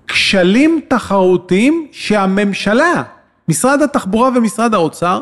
[0.08, 3.04] כשלים תחרותיים שהממשלה,
[3.48, 5.22] משרד התחבורה ומשרד האוצר,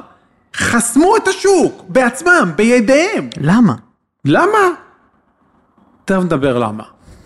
[0.55, 3.29] חסמו את השוק בעצמם, בידיהם.
[3.37, 3.73] למה?
[4.25, 4.57] למה?
[6.05, 6.83] תכף נדבר למה.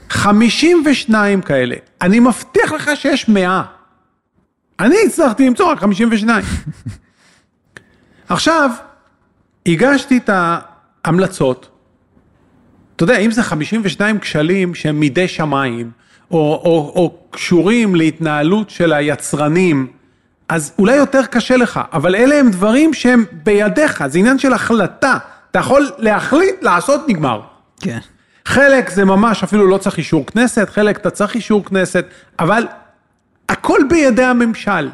[0.09, 1.75] 52 כאלה.
[2.01, 3.63] אני מבטיח לך שיש 100.
[4.80, 6.45] אני הצלחתי למצוא רק 52.
[8.30, 8.69] עכשיו,
[9.65, 11.69] הגשתי את ההמלצות.
[12.95, 15.91] אתה יודע, אם זה 52 כשלים שהם מידי שמיים,
[16.32, 19.88] או, או, או קשורים להתנהלות של היצרנים,
[20.49, 25.17] אז אולי יותר קשה לך, אבל אלה הם דברים שהם בידיך, זה עניין של החלטה.
[25.51, 27.41] אתה יכול להחליט, לעשות, נגמר.
[27.82, 27.99] כן.
[28.45, 32.05] חלק זה ממש אפילו לא צריך אישור כנסת, חלק אתה צריך אישור כנסת,
[32.39, 32.67] אבל
[33.49, 34.89] הכל בידי הממשל.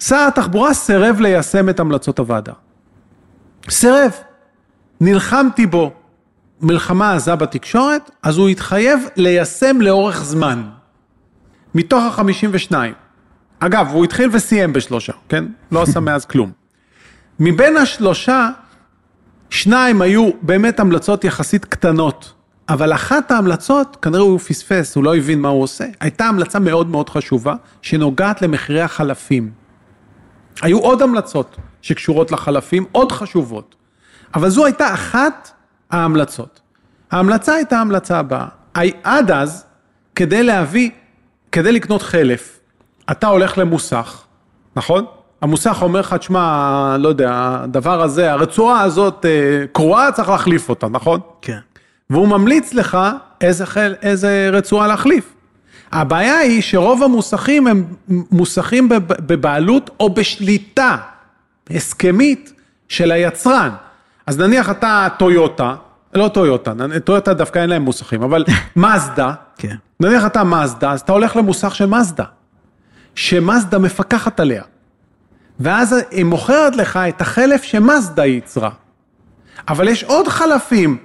[0.00, 2.52] שר התחבורה סירב ליישם את המלצות הוועדה.
[3.70, 4.12] סירב.
[5.00, 5.92] נלחמתי בו
[6.60, 10.68] מלחמה עזה בתקשורת, אז הוא התחייב ליישם לאורך זמן.
[11.74, 12.74] מתוך ה-52.
[13.60, 15.44] אגב, הוא התחיל וסיים בשלושה, כן?
[15.72, 16.52] לא עשה מאז כלום.
[17.40, 18.48] מבין השלושה,
[19.50, 22.32] שניים היו באמת המלצות יחסית קטנות,
[22.70, 26.88] אבל אחת ההמלצות, כנראה הוא פספס, הוא לא הבין מה הוא עושה, הייתה המלצה מאוד
[26.88, 29.50] מאוד חשובה, שנוגעת למחירי החלפים.
[30.62, 33.74] היו עוד המלצות שקשורות לחלפים, עוד חשובות,
[34.34, 35.50] אבל זו הייתה אחת
[35.90, 36.60] ההמלצות.
[37.10, 38.46] ההמלצה הייתה ההמלצה הבאה.
[39.02, 39.64] עד אז,
[40.14, 40.90] כדי להביא,
[41.52, 42.60] כדי לקנות חלף,
[43.10, 44.22] אתה הולך למוסך,
[44.76, 45.04] נכון?
[45.42, 50.88] המוסך אומר לך, תשמע, לא יודע, הדבר הזה, הרצועה הזאת אה, קרועה, צריך להחליף אותה,
[50.88, 51.20] נכון?
[51.42, 51.58] כן.
[52.10, 52.98] והוא ממליץ לך
[53.40, 55.34] איזה, חל, איזה רצועה להחליף.
[55.92, 60.96] הבעיה היא שרוב המוסכים הם מוסכים בבעלות או בשליטה
[61.70, 62.52] הסכמית
[62.88, 63.70] של היצרן.
[64.26, 65.74] אז נניח אתה טויוטה,
[66.14, 66.72] לא טויוטה,
[67.04, 68.44] טויוטה דווקא אין להם מוסכים, אבל
[68.76, 69.76] מזדה, כן.
[70.00, 72.24] נניח אתה מזדה, אז אתה הולך למוסך של מזדה,
[73.14, 74.62] שמזדה מפקחת עליה.
[75.60, 78.70] ואז היא מוכרת לך את החלף שמזדה ייצרה.
[79.68, 80.96] אבל יש עוד חלפים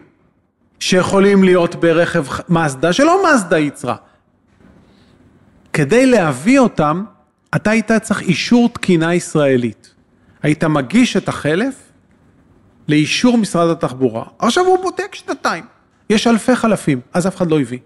[0.80, 3.95] שיכולים להיות ברכב מזדה שלא מזדה ייצרה.
[5.73, 7.03] כדי להביא אותם,
[7.55, 9.93] אתה היית צריך אישור תקינה ישראלית.
[10.43, 11.76] היית מגיש את החלף
[12.88, 14.23] לאישור משרד התחבורה.
[14.39, 15.63] עכשיו הוא בודק שנתיים.
[16.09, 17.80] יש אלפי חלפים, אז אף אחד לא הביא.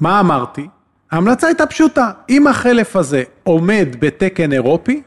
[0.00, 0.68] מה אמרתי?
[1.10, 5.02] ההמלצה הייתה פשוטה, אם החלף הזה עומד בתקן אירופי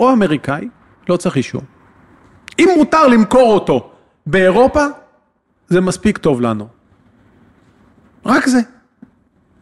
[0.00, 0.68] או אמריקאי,
[1.08, 1.62] לא צריך אישור.
[2.58, 3.90] אם מותר למכור אותו
[4.26, 4.84] באירופה,
[5.68, 6.68] זה מספיק טוב לנו.
[8.26, 8.60] רק זה.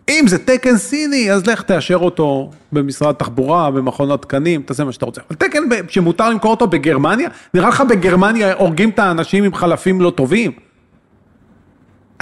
[0.08, 5.06] אם זה תקן סיני, אז לך תאשר אותו במשרד התחבורה, במכון התקנים, תעשה מה שאתה
[5.06, 5.20] רוצה.
[5.28, 10.10] אבל תקן שמותר למכור אותו בגרמניה, נראה לך בגרמניה הורגים את האנשים עם חלפים לא
[10.10, 10.52] טובים?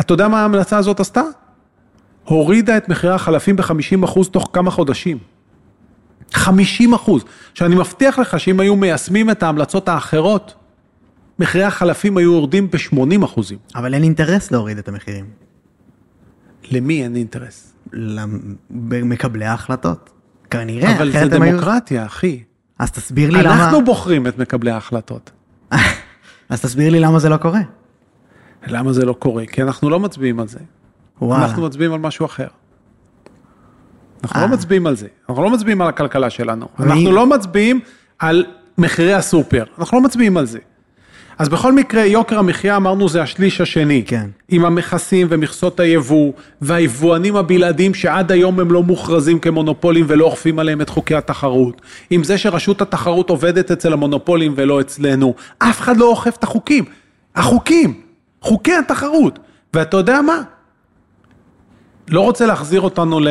[0.00, 1.22] אתה יודע מה ההמלצה הזאת עשתה?
[2.24, 5.18] הורידה את מחירי החלפים ב-50% תוך כמה חודשים.
[6.32, 7.24] 50 אחוז.
[7.52, 10.54] עכשיו אני מבטיח לך שאם היו מיישמים את ההמלצות האחרות,
[11.42, 13.58] מחירי החלפים היו יורדים ב-80 אחוזים.
[13.74, 15.24] אבל אין אינטרס להוריד את המחירים.
[16.70, 17.74] למי אין אינטרס?
[18.70, 20.10] למקבלי ההחלטות.
[20.50, 22.06] כנראה, אבל זה דמוקרטיה, היו...
[22.06, 22.42] אחי.
[22.78, 23.64] אז תסביר לי אנחנו למה...
[23.64, 25.30] אנחנו בוחרים את מקבלי ההחלטות.
[26.48, 27.60] אז תסביר לי למה זה לא קורה.
[28.66, 29.46] למה זה לא קורה?
[29.46, 30.58] כי אנחנו לא מצביעים על זה.
[31.22, 31.44] וואלה.
[31.44, 32.48] אנחנו מצביעים על משהו אחר.
[34.24, 34.50] אנחנו לא אה.
[34.50, 37.80] מצביעים על זה, אנחנו לא מצביעים על הכלכלה שלנו, אנחנו לא מצביעים
[38.18, 38.44] על
[38.78, 40.58] מחירי הסופר, אנחנו לא מצביעים על זה.
[41.38, 44.02] אז בכל מקרה, יוקר המחיה אמרנו זה השליש השני.
[44.06, 44.26] כן.
[44.48, 50.80] עם המכסים ומכסות היבוא, והיבואנים הבלעדיים שעד היום הם לא מוכרזים כמונופולים ולא אוכפים עליהם
[50.80, 51.82] את חוקי התחרות.
[52.10, 55.34] עם זה שרשות התחרות עובדת אצל המונופולים ולא אצלנו.
[55.58, 56.84] אף אחד לא אוכף את החוקים.
[57.36, 58.00] החוקים,
[58.40, 59.38] חוקי התחרות.
[59.74, 60.42] ואתה יודע מה?
[62.08, 63.28] לא רוצה להחזיר אותנו ל...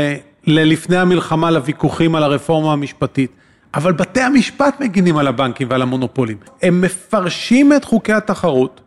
[0.47, 3.31] ללפני המלחמה לוויכוחים על הרפורמה המשפטית.
[3.73, 6.37] אבל בתי המשפט מגינים על הבנקים ועל המונופולים.
[6.61, 8.81] הם מפרשים את חוקי התחרות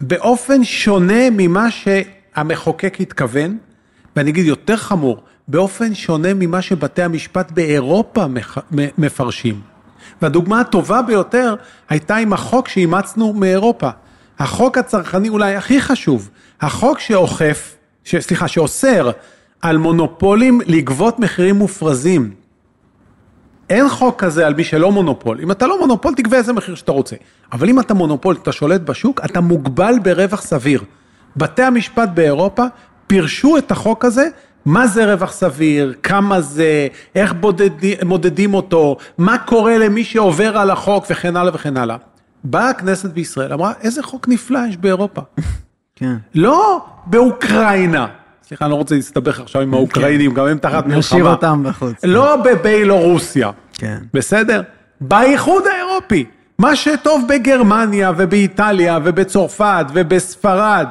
[0.00, 3.58] באופן שונה ממה שהמחוקק התכוון,
[4.16, 8.26] ואני אגיד יותר חמור, באופן שונה ממה שבתי המשפט באירופה
[8.98, 9.60] מפרשים.
[10.22, 11.54] והדוגמה הטובה ביותר
[11.88, 13.90] הייתה עם החוק שאימצנו מאירופה.
[14.38, 19.10] החוק הצרכני אולי הכי חשוב, החוק שאוכף, ש, סליחה, שאוסר
[19.60, 22.30] על מונופולים לגבות מחירים מופרזים.
[23.70, 25.40] אין חוק כזה על מי שלא מונופול.
[25.40, 27.16] אם אתה לא מונופול, תגבה איזה מחיר שאתה רוצה.
[27.52, 30.82] אבל אם אתה מונופול, אתה שולט בשוק, אתה מוגבל ברווח סביר.
[31.36, 32.64] בתי המשפט באירופה
[33.06, 34.28] פירשו את החוק הזה,
[34.64, 40.70] מה זה רווח סביר, כמה זה, איך בודדים, מודדים אותו, מה קורה למי שעובר על
[40.70, 41.96] החוק וכן הלאה וכן הלאה.
[42.44, 45.20] באה הכנסת בישראל, אמרה, איזה חוק נפלא יש באירופה.
[45.96, 46.16] כן.
[46.34, 48.06] לא באוקראינה,
[48.48, 50.98] סליחה, אני לא רוצה להסתבך עכשיו עם האוקראינים, גם הם תחת מלחמה.
[50.98, 52.04] נשאיר אותם בחוץ.
[52.04, 53.98] לא בביילורוסיה, כן.
[54.14, 54.62] בסדר?
[55.00, 56.24] באיחוד האירופי.
[56.58, 60.86] מה שטוב בגרמניה ובאיטליה ובצרפת ובספרד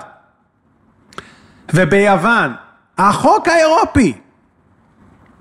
[1.74, 2.54] וביוון,
[2.98, 4.14] החוק האירופי,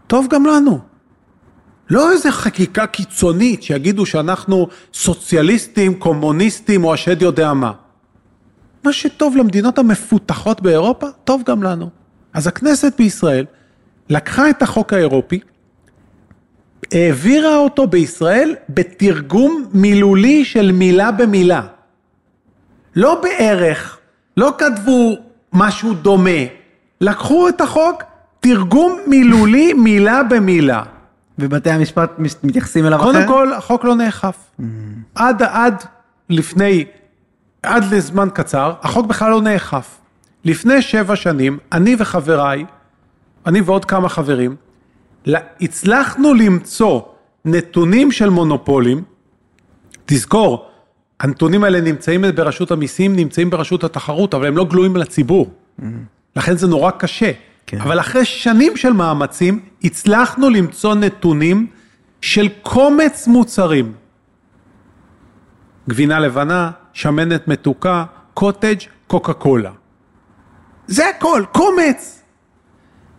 [0.07, 0.81] טוב גם לנו.
[1.91, 7.73] לא איזה חקיקה קיצונית שיגידו שאנחנו סוציאליסטים, קומוניסטים או השד יודע מה.
[8.85, 12.06] מה שטוב למדינות המפותחות באירופה, טוב גם לנו.
[12.37, 13.45] אז הכנסת בישראל
[14.11, 15.41] לקחה את החוק האירופי,
[16.93, 21.63] העבירה אותו בישראל בתרגום מילולי של מילה במילה.
[22.97, 23.99] לא בערך,
[24.37, 25.17] לא כתבו
[25.53, 26.41] משהו דומה,
[27.01, 28.03] לקחו את החוק,
[28.41, 30.83] תרגום מילולי מילה במילה.
[31.39, 32.11] ובתי המשפט
[32.43, 33.13] מתייחסים אליו אחר?
[33.13, 34.37] קודם כל, החוק לא נאכף.
[34.61, 34.63] Mm.
[35.15, 35.83] עד, עד
[36.31, 36.85] לפני
[37.63, 40.06] עד לזמן קצר, החוק בכלל לא נאכף.
[40.47, 42.65] לפני שבע שנים, אני וחבריי,
[43.47, 44.57] אני ועוד כמה חברים,
[45.61, 47.01] הצלחנו למצוא
[47.45, 49.03] נתונים של מונופולים,
[50.07, 50.69] תזכור,
[51.21, 55.51] הנתונים האלה נמצאים ברשות המיסים, נמצאים ברשות התחרות, אבל הם לא גלויים לציבור.
[56.37, 57.33] לכן זה נורא קשה.
[57.67, 57.81] כן.
[57.81, 61.67] אבל אחרי שנים של מאמצים, הצלחנו למצוא נתונים
[62.21, 63.93] של קומץ מוצרים.
[65.89, 69.71] גבינה לבנה, שמנת מתוקה, קוטג', קוקה קולה.
[70.87, 72.23] זה הכל, קומץ.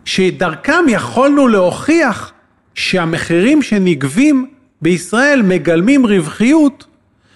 [0.04, 2.32] שדרכם יכולנו להוכיח
[2.74, 4.50] שהמחירים שנגבים
[4.82, 6.86] בישראל מגלמים רווחיות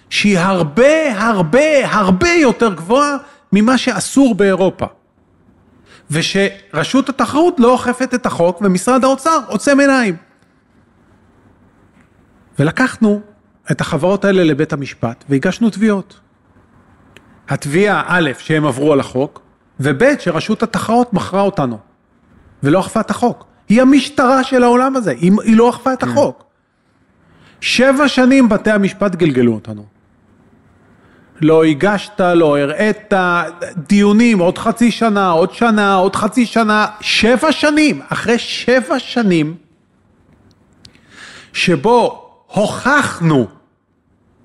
[0.09, 3.17] שהיא הרבה הרבה הרבה יותר גבוהה
[3.53, 4.85] ממה שאסור באירופה.
[6.11, 10.15] ושרשות התחרות לא אוכפת את החוק ומשרד האוצר עוצם עיניים.
[12.59, 13.21] ולקחנו
[13.71, 16.19] את החברות האלה לבית המשפט והגשנו תביעות.
[17.49, 19.42] התביעה א', שהם עברו על החוק,
[19.83, 21.79] וב', שרשות התחרות מכרה אותנו
[22.63, 23.45] ולא אכפה את החוק.
[23.69, 26.43] היא המשטרה של העולם הזה, היא, היא לא אכפה את החוק.
[27.61, 29.85] שבע שנים בתי המשפט גלגלו אותנו.
[31.41, 33.13] לא הגשת, לא הראית,
[33.77, 39.55] דיונים, עוד חצי שנה, עוד שנה, עוד חצי שנה, שבע שנים, אחרי שבע שנים,
[41.53, 43.47] שבו הוכחנו,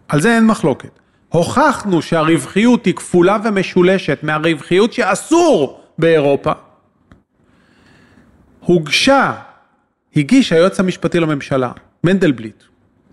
[0.09, 0.99] על זה אין מחלוקת,
[1.29, 6.53] הוכחנו שהרווחיות היא כפולה ומשולשת מהרווחיות שאסור באירופה,
[8.61, 9.35] הוגשה,
[10.17, 11.73] הגיש היועץ המשפטי לממשלה,
[12.05, 12.63] מנדלבליט,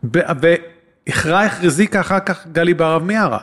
[0.03, 3.39] והכרעה החזיקה אחר כך גלי בהרב מיארה,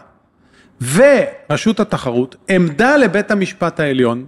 [0.95, 4.27] ורשות התחרות, עמדה לבית המשפט העליון,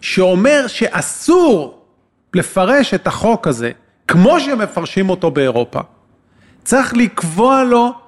[0.00, 1.84] שאומר שאסור
[2.34, 3.70] לפרש את החוק הזה
[4.08, 5.80] כמו שמפרשים אותו באירופה.
[6.64, 8.03] צריך לקבוע לו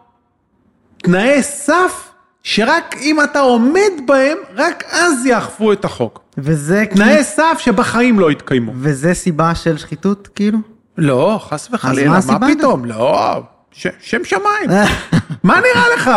[1.07, 2.09] תנאי סף
[2.43, 6.21] שרק אם אתה עומד בהם, רק אז יאכפו את החוק.
[6.39, 8.73] וזה תנאי סף שבחיים לא יתקיימו.
[8.75, 10.59] וזה סיבה של שחיתות, כאילו?
[10.99, 12.49] לא, חס וחלילה, מה מה?
[12.57, 12.85] פתאום?
[12.85, 13.43] לא,
[13.73, 14.71] ש- שם שמיים.
[15.45, 16.11] מה נראה לך?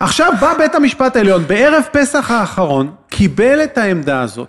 [0.00, 4.48] עכשיו בא בית המשפט העליון, בערב פסח האחרון, קיבל את העמדה הזאת,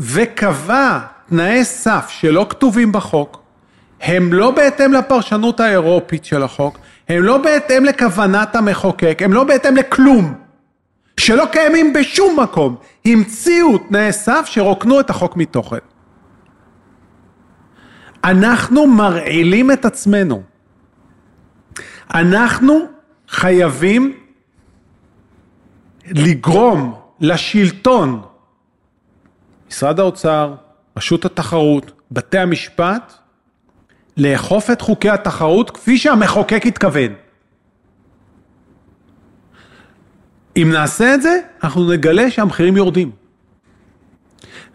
[0.00, 3.42] וקבע תנאי סף שלא כתובים בחוק,
[4.00, 6.78] הם לא בהתאם לפרשנות האירופית של החוק,
[7.08, 10.34] הם לא בהתאם לכוונת המחוקק, הם לא בהתאם לכלום,
[11.20, 12.76] שלא קיימים בשום מקום.
[13.04, 15.76] המציאו תנאי סף שרוקנו את החוק מתוכן.
[18.24, 20.42] אנחנו מרעילים את עצמנו.
[22.14, 22.78] אנחנו
[23.28, 24.12] חייבים
[26.06, 28.22] לגרום לשלטון,
[29.68, 30.54] משרד האוצר,
[30.96, 33.14] רשות התחרות, בתי המשפט,
[34.16, 37.12] לאכוף את חוקי התחרות כפי שהמחוקק התכוון.
[40.56, 43.10] אם נעשה את זה, אנחנו נגלה שהמחירים יורדים.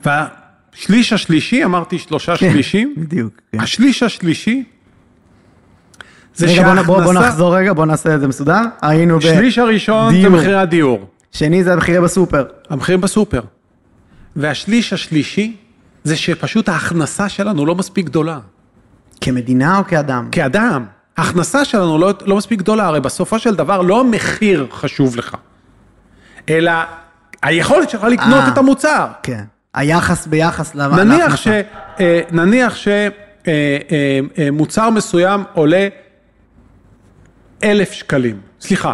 [0.05, 3.33] והשליש השלישי, אמרתי שלושה שלישים, בדיוק.
[3.51, 3.59] כן.
[3.59, 4.63] השליש השלישי
[6.35, 8.61] זה רגע, נ- בוא, בוא שההכנסה, נחזור רגע, בוא נעשה את זה מסודר.
[8.81, 9.21] היינו ב...
[9.21, 10.31] שליש הראשון זה דיור.
[10.35, 12.45] מחירי הדיור, שני זה המחירי בסופר.
[12.69, 13.41] המחירים בסופר.
[14.35, 15.55] והשליש השלישי
[16.03, 18.39] זה שפשוט ההכנסה שלנו לא מספיק גדולה.
[19.21, 20.27] כמדינה או כאדם?
[20.31, 20.85] כאדם,
[21.17, 25.35] ההכנסה שלנו לא, לא מספיק גדולה, הרי בסופו של דבר לא המחיר חשוב לך,
[26.49, 26.71] אלא
[27.43, 28.47] היכולת שלך לקנות אה.
[28.47, 29.07] את המוצר.
[29.23, 29.43] כן.
[29.73, 31.37] היחס ביחס נניח להכנסה.
[31.37, 31.47] ש...
[31.99, 32.75] אה, נניח
[34.37, 35.87] שמוצר מסוים עולה
[37.63, 38.93] אלף שקלים, סליחה,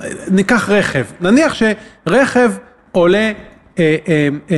[0.00, 2.52] אה, ניקח רכב, נניח שרכב
[2.92, 3.32] עולה
[3.78, 4.56] אה, אה, אה,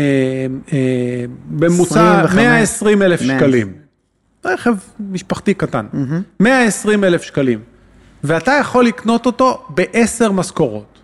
[0.72, 3.38] אה, בממוצע 25, 120 אלף 120.
[3.38, 3.72] שקלים,
[4.46, 5.86] רכב משפחתי קטן,
[6.40, 7.60] 120 אלף שקלים,
[8.24, 10.98] ואתה יכול לקנות אותו בעשר משכורות.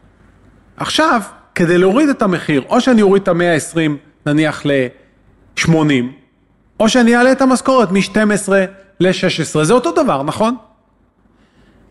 [0.77, 1.21] עכשיו,
[1.55, 3.77] כדי להוריד את המחיר, או שאני אוריד את ה-120
[4.27, 5.71] נניח ל-80,
[6.81, 8.53] או שאני אעלה את המשכורת מ-12
[9.01, 10.57] ל-16, זה אותו דבר, נכון?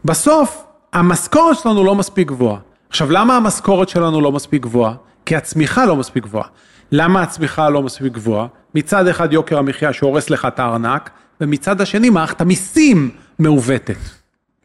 [0.06, 2.58] בסוף, המשכורת שלנו לא מספיק גבוהה.
[2.90, 4.94] עכשיו, למה המשכורת שלנו לא מספיק גבוהה?
[5.26, 6.48] כי הצמיחה לא מספיק גבוהה.
[6.92, 8.48] למה הצמיחה לא מספיק גבוהה?
[8.76, 11.10] מצד אחד יוקר המחיה שהורס לך את הארנק,
[11.42, 13.98] ומצד השני מערכת המיסים מעוותת.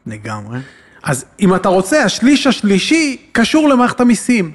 [0.05, 0.59] לגמרי.
[1.03, 4.51] אז אם אתה רוצה, השליש השלישי קשור למערכת המיסים.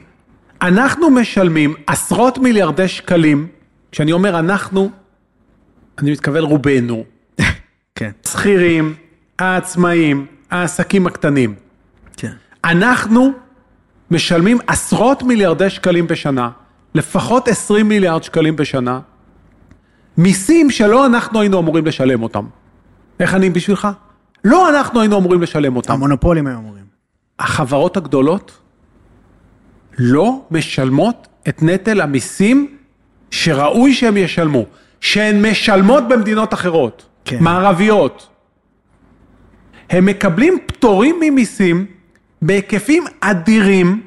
[0.63, 3.49] אנחנו משלמים עשרות מיליארדי שקלים,
[3.93, 4.91] כשאני אומר אנחנו,
[5.99, 7.05] אני מתכוון רובנו,
[7.95, 8.11] כן.
[8.29, 8.95] שכירים,
[9.39, 11.55] העצמאים, העסקים הקטנים.
[12.17, 12.33] כן.
[12.65, 13.33] אנחנו
[14.11, 16.51] משלמים עשרות מיליארדי שקלים בשנה,
[16.95, 19.01] לפחות 20 מיליארד שקלים בשנה,
[20.17, 22.45] מיסים שלא אנחנו היינו אמורים לשלם אותם.
[23.21, 23.89] איך אני בשבילך?
[24.45, 25.93] לא אנחנו היינו אמורים לשלם אותם.
[25.93, 26.85] המונופולים היו אמורים.
[27.39, 28.59] החברות הגדולות
[29.99, 32.77] לא משלמות את נטל המיסים
[33.31, 34.65] שראוי שהם ישלמו,
[35.01, 37.37] שהן משלמות במדינות אחרות, כן.
[37.41, 38.29] מערביות.
[39.91, 41.87] הם מקבלים פטורים ממיסים
[42.43, 44.07] בהיקפים אדירים,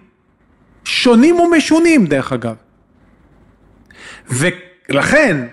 [0.83, 2.55] שונים ומשונים דרך אגב.
[4.29, 5.45] ולכן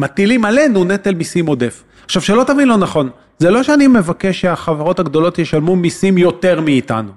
[0.00, 1.82] מטילים עלינו נטל מיסים עודף.
[2.04, 7.10] עכשיו שלא תבין לא נכון, זה לא שאני מבקש שהחברות הגדולות ישלמו מיסים יותר מאיתנו,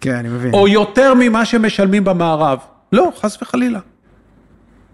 [0.00, 0.54] כן, אני מבין.
[0.54, 2.58] או יותר ממה שמשלמים במערב.
[2.92, 3.78] לא, חס וחלילה.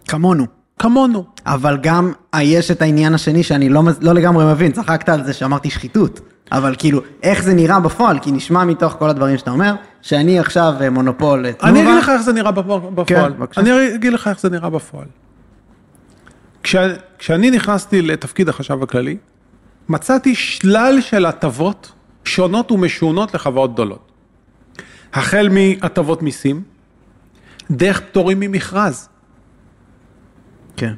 [0.09, 0.47] כמונו.
[0.79, 1.25] כמונו.
[1.47, 5.33] אבל גם אה, יש את העניין השני שאני לא, לא לגמרי מבין, צחקת על זה
[5.33, 6.21] שאמרתי שחיתות,
[6.53, 8.19] אבל כאילו, איך זה נראה בפועל?
[8.19, 11.69] כי נשמע מתוך כל הדברים שאתה אומר, שאני עכשיו אה, מונופול תנובה.
[11.69, 13.33] אני אגיד לך איך זה נראה בפ- בפועל.
[13.33, 13.61] בבקשה.
[13.61, 15.07] אני אגיד לך איך זה נראה בפועל.
[16.65, 16.77] כש,
[17.19, 19.17] כשאני נכנסתי לתפקיד החשב הכללי,
[19.89, 21.93] מצאתי שלל של הטבות
[22.25, 24.13] שונות ומשונות לחברות גדולות.
[25.13, 26.63] החל מהטבות מיסים,
[27.71, 29.09] דרך פטורים ממכרז.
[30.77, 30.95] כן.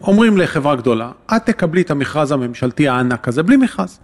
[0.00, 4.00] אומרים לחברה גדולה, את תקבלי את המכרז הממשלתי הענק הזה בלי מכרז.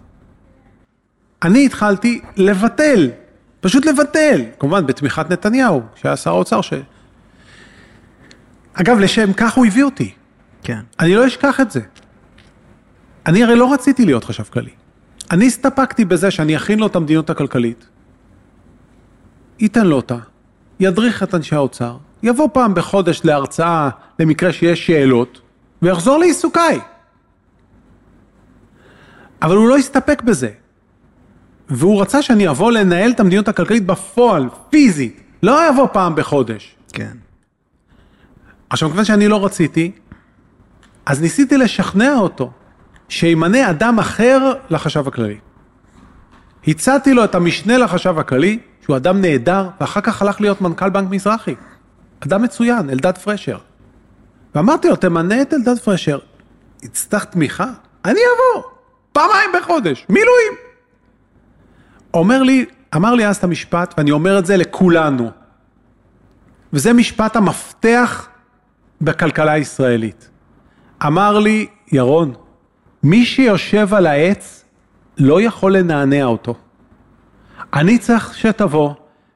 [1.43, 3.09] אני התחלתי לבטל,
[3.59, 6.73] פשוט לבטל, כמובן בתמיכת נתניהו, שהיה שר האוצר ש...
[8.73, 10.13] אגב, לשם כך הוא הביא אותי,
[10.67, 10.81] כן.
[10.99, 11.81] אני לא אשכח את זה.
[13.25, 14.69] אני הרי לא רציתי להיות חשב כללי.
[15.31, 17.87] אני הסתפקתי בזה שאני אכין לו את המדיניות הכלכלית,
[19.59, 20.17] ייתן לו אותה,
[20.79, 23.89] ידריך את אנשי האוצר, יבוא פעם בחודש להרצאה
[24.19, 25.41] למקרה שיש שאלות,
[25.81, 26.79] ויחזור לעיסוקיי.
[29.41, 30.49] אבל הוא לא הסתפק בזה.
[31.69, 36.75] והוא רצה שאני אבוא לנהל את המדיניות הכלכלית בפועל, פיזית, לא יבוא פעם בחודש.
[36.93, 37.17] כן.
[38.69, 39.91] עכשיו, מכיוון שאני לא רציתי,
[41.07, 42.51] אז ניסיתי לשכנע אותו
[43.09, 45.37] שימנה אדם אחר לחשב הכללי.
[46.67, 51.09] הצעתי לו את המשנה לחשב הכללי, שהוא אדם נהדר, ואחר כך הלך להיות מנכ"ל בנק
[51.09, 51.55] מזרחי.
[52.19, 53.57] אדם מצוין, אלדד פרשר.
[54.55, 56.19] ואמרתי לו, תמנה את אלדד פרשר,
[56.83, 57.71] יצטרך תמיכה?
[58.05, 58.63] אני אבוא,
[59.11, 60.53] פעמיים בחודש, מילואים.
[62.13, 65.31] אומר לי, אמר לי אז את המשפט, ואני אומר את זה לכולנו,
[66.73, 68.27] וזה משפט המפתח
[69.01, 70.29] בכלכלה הישראלית.
[71.05, 72.33] אמר לי, ירון,
[73.03, 74.65] מי שיושב על העץ
[75.17, 76.55] לא יכול לנענע אותו.
[77.73, 78.93] אני צריך שתבוא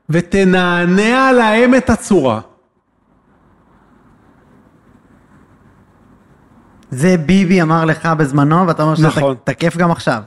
[0.09, 2.41] ותנענע להם את הצורה.
[6.91, 9.35] זה ביבי אמר לך בזמנו, ואתה אומר שזה נכון.
[9.43, 10.23] תקף גם עכשיו.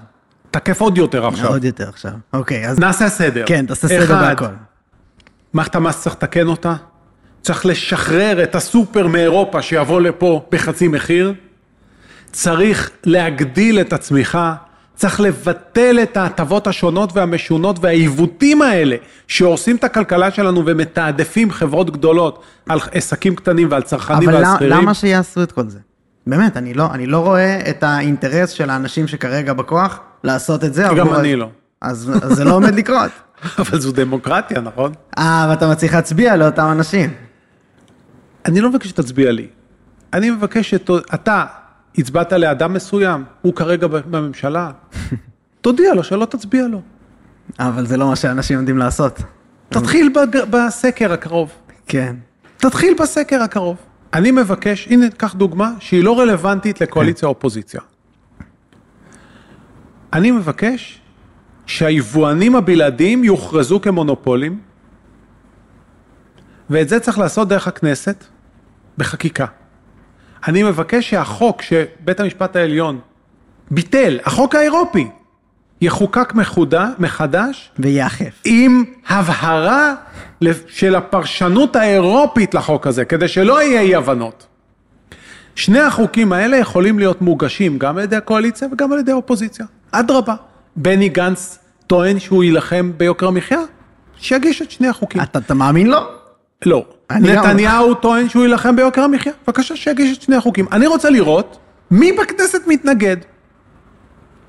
[0.51, 1.49] תקף עוד יותר עכשיו.
[1.49, 2.13] עוד יותר עכשיו.
[2.33, 3.45] אוקיי, אז נעשה סדר.
[3.47, 4.45] כן, תעשה סדר בהכל.
[5.53, 6.75] מערכת המס צריך לתקן אותה,
[7.45, 11.35] צריך לשחרר את הסופר מאירופה שיבוא לפה בחצי מחיר,
[12.33, 14.55] צריך להגדיל את הצמיחה,
[14.95, 18.97] צריך לבטל את ההטבות השונות והמשונות והעיוותים האלה
[19.29, 24.55] שהורסים את הכלכלה שלנו ומתעדפים חברות גדולות על עסקים קטנים ועל צרכנים אבל ועל למה-
[24.57, 24.73] שכירים.
[24.79, 25.79] למה שיעשו את כל זה?
[26.27, 30.83] באמת, אני לא, אני לא רואה את האינטרס של האנשים שכרגע בכוח לעשות את זה.
[30.83, 31.49] גם עבור- אני לא.
[31.83, 33.11] אז, אז זה לא עומד לקרות.
[33.59, 34.93] אבל זו דמוקרטיה, נכון?
[35.19, 37.11] אה, ואתה מצליח להצביע לאותם אנשים.
[38.47, 39.47] אני לא מבקש שתצביע לי.
[40.13, 41.45] אני מבקש שאתה
[41.99, 44.71] הצבעת לאדם מסוים, הוא כרגע בממשלה,
[45.61, 46.83] תודיע לו שלא תצביע לו.
[47.59, 49.21] אבל זה לא מה שאנשים יודעים לעשות.
[49.69, 50.13] תתחיל
[50.51, 51.53] בסקר הקרוב.
[51.87, 52.17] כן.
[52.57, 53.77] תתחיל בסקר הקרוב.
[54.15, 57.81] אני מבקש, הנה, קח דוגמה שהיא לא רלוונטית לקואליציה או אופוזיציה.
[60.13, 61.01] אני מבקש
[61.67, 64.61] שהיבואנים הבלעדיים יוכרזו כמונופולים,
[66.71, 68.25] ואת זה צריך לעשות דרך הכנסת,
[68.99, 69.47] בחקיקה.
[70.49, 73.01] אני מבקש שהחוק שבית המשפט העליון
[73.71, 75.09] ביטל, החוק האירופי,
[75.81, 78.43] יחוקק מחודה, מחדש, ויאכף.
[78.45, 79.95] עם הבהרה
[80.67, 84.47] של הפרשנות האירופית לחוק הזה, כדי שלא יהיה אי הבנות.
[85.55, 89.67] שני החוקים האלה יכולים להיות מוגשים גם על ידי הקואליציה וגם על ידי האופוזיציה.
[89.93, 90.35] אדרבה,
[90.77, 93.61] בני גנץ טוען שהוא יילחם ביוקר המחיה,
[94.17, 95.23] שיגיש את שני החוקים.
[95.23, 95.99] אתה, אתה מאמין לו?
[96.67, 96.85] לא.
[97.13, 100.67] נתניהו טוען שהוא יילחם ביוקר המחיה, בבקשה שיגיש את שני החוקים.
[100.73, 101.59] אני רוצה לראות
[101.91, 103.17] מי בכנסת מתנגד.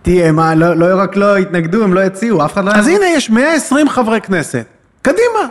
[0.01, 2.71] תהיה, מה, לא, לא רק לא התנגדו, הם לא הציעו, אף אחד לא...
[2.71, 4.65] אז הנה יש 120 חברי כנסת,
[5.01, 5.47] קדימה.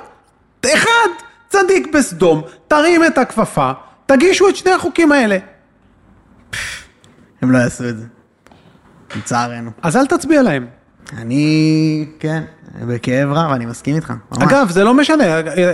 [0.66, 1.08] אחד
[1.48, 3.70] צדיק בסדום, תרים את הכפפה,
[4.06, 5.38] תגישו את שני החוקים האלה.
[7.42, 8.06] הם לא יעשו את זה.
[9.16, 9.70] לצערנו.
[9.82, 10.66] אז אל תצביע להם.
[11.18, 12.42] אני, כן,
[12.86, 14.10] בכאב רב, אני מסכים איתך.
[14.10, 14.42] ממש.
[14.42, 15.24] אגב, זה לא משנה,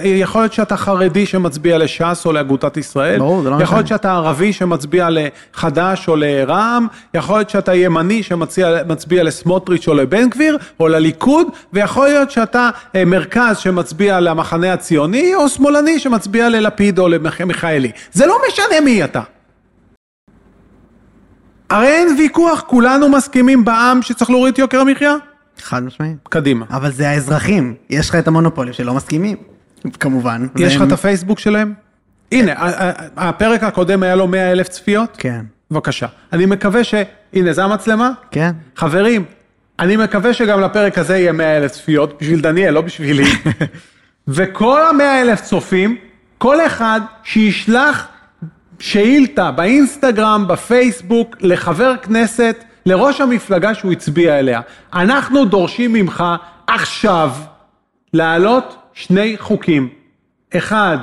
[0.05, 3.76] יכול להיות שאתה חרדי שמצביע לש"ס או לאגודת ישראל, ברור, זה לא יכול משנה.
[3.76, 10.28] להיות שאתה ערבי שמצביע לחד"ש או לרע"מ, יכול להיות שאתה ימני שמצביע לסמוטריץ' או לבן
[10.28, 16.99] גביר או לליכוד, ויכול להיות שאתה אה, מרכז שמצביע למחנה הציוני, או שמאלני שמצביע ללפיד
[16.99, 17.91] או למיכאלי.
[18.12, 19.20] זה לא משנה מי אתה.
[21.70, 25.14] הרי אין ויכוח, כולנו מסכימים בעם שצריך להוריד את יוקר המחיה?
[25.62, 26.16] חד משמעית.
[26.22, 26.66] קדימה.
[26.70, 29.36] אבל זה האזרחים, יש לך את המונופולים שלא מסכימים,
[30.00, 30.46] כמובן.
[30.56, 31.74] יש לך את הפייסבוק שלהם?
[32.32, 32.52] הנה,
[33.16, 35.16] הפרק הקודם היה לו 100 אלף צפיות?
[35.18, 36.06] כן, בבקשה.
[36.32, 36.94] אני מקווה ש...
[37.32, 38.11] הנה, זה המצלמה?
[38.30, 38.50] כן.
[38.76, 39.24] חברים,
[39.78, 43.24] אני מקווה שגם לפרק הזה יהיה 100 אלף צפיות, בשביל דניאל, לא בשבילי.
[44.28, 45.96] וכל המאה אלף צופים,
[46.38, 48.08] כל אחד שישלח
[48.78, 54.60] שאילתה באינסטגרם, בפייסבוק, לחבר כנסת, לראש המפלגה שהוא הצביע אליה.
[54.94, 56.24] אנחנו דורשים ממך
[56.66, 57.30] עכשיו
[58.12, 59.88] להעלות שני חוקים.
[60.56, 60.98] אחד,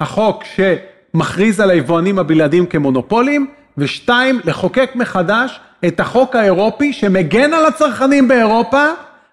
[0.00, 3.46] החוק שמכריז על היבואנים הבלעדיים כמונופולים,
[3.78, 8.86] ושתיים, לחוקק מחדש את החוק האירופי שמגן על הצרכנים באירופה,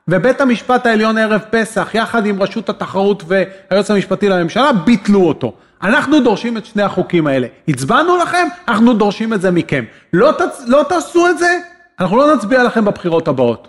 [0.08, 5.54] ובית המשפט העליון ערב פסח, יחד עם רשות התחרות והיועץ המשפטי לממשלה, ביטלו אותו.
[5.84, 7.48] אנחנו דורשים את שני החוקים האלה.
[7.68, 9.84] הצבענו לכם, אנחנו דורשים את זה מכם.
[10.14, 10.64] לא, תצ...
[10.68, 11.60] לא תעשו את זה,
[12.00, 13.68] אנחנו לא נצביע לכם בבחירות הבאות.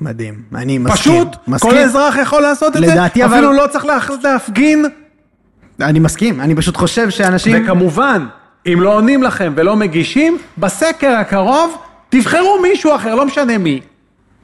[0.00, 0.96] מדהים, אני מסכים.
[1.22, 1.70] פשוט, מסכים.
[1.70, 4.84] כל אזרח יכול לעשות את לדעתי, זה, אבל- אפילו לא צריך לה- להפגין.
[5.80, 7.62] אני מסכים, אני פשוט חושב שאנשים...
[7.64, 8.26] וכמובן,
[8.66, 11.76] אם לא עונים לכם ולא מגישים, בסקר הקרוב
[12.08, 13.80] תבחרו מישהו אחר, לא משנה מי.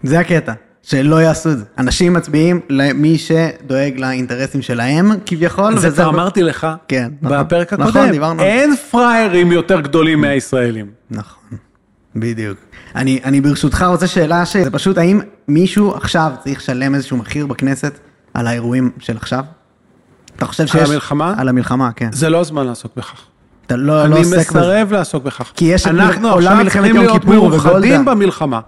[0.02, 0.52] זה הקטע,
[0.82, 1.64] שלא יעשו את זה.
[1.78, 5.78] אנשים מצביעים למי שדואג לאינטרסים שלהם, כביכול.
[5.78, 7.38] זה כבר אמרתי לך כן, נכון.
[7.40, 8.10] בפרק נכון, הקודם.
[8.12, 8.52] דיברנו על זה.
[8.54, 10.86] אין פראיירים יותר גדולים מהישראלים.
[11.10, 11.42] נכון,
[12.16, 12.58] בדיוק.
[12.94, 17.98] אני, אני ברשותך רוצה שאלה שזה פשוט, האם מישהו עכשיו צריך לשלם איזשהו מחיר בכנסת
[18.34, 19.44] על האירועים של עכשיו?
[20.36, 20.90] אתה חושב שיש...
[20.90, 21.34] המלחמה?
[21.38, 22.12] על המלחמה, כן.
[22.12, 23.22] זה לא הזמן לעסוק בכך.
[23.66, 24.58] אתה לא, לא אני עוסק בזה.
[24.58, 25.52] מסרב לעסוק בכך.
[25.54, 28.02] כי יש את אנחנו עולם עכשיו מלחמת צריכים יום להיות כיפור מאוחדים וגולדה.
[28.14, 28.60] במלחמה.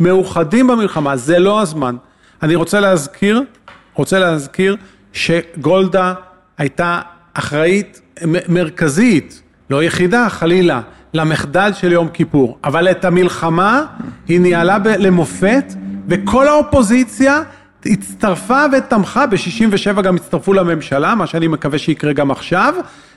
[0.00, 1.96] מאוחדים במלחמה, זה לא הזמן.
[2.42, 3.42] אני רוצה להזכיר,
[3.94, 4.76] רוצה להזכיר
[5.12, 6.14] שגולדה
[6.58, 7.00] הייתה
[7.34, 8.00] אחראית
[8.48, 10.80] מרכזית, לא יחידה חלילה,
[11.14, 12.58] למחדל של יום כיפור.
[12.64, 13.84] אבל את המלחמה
[14.28, 15.74] היא ניהלה ב- למופת,
[16.08, 17.42] וכל האופוזיציה
[17.86, 22.74] הצטרפה ותמכה, ב-67 גם הצטרפו לממשלה, מה שאני מקווה שיקרה גם עכשיו.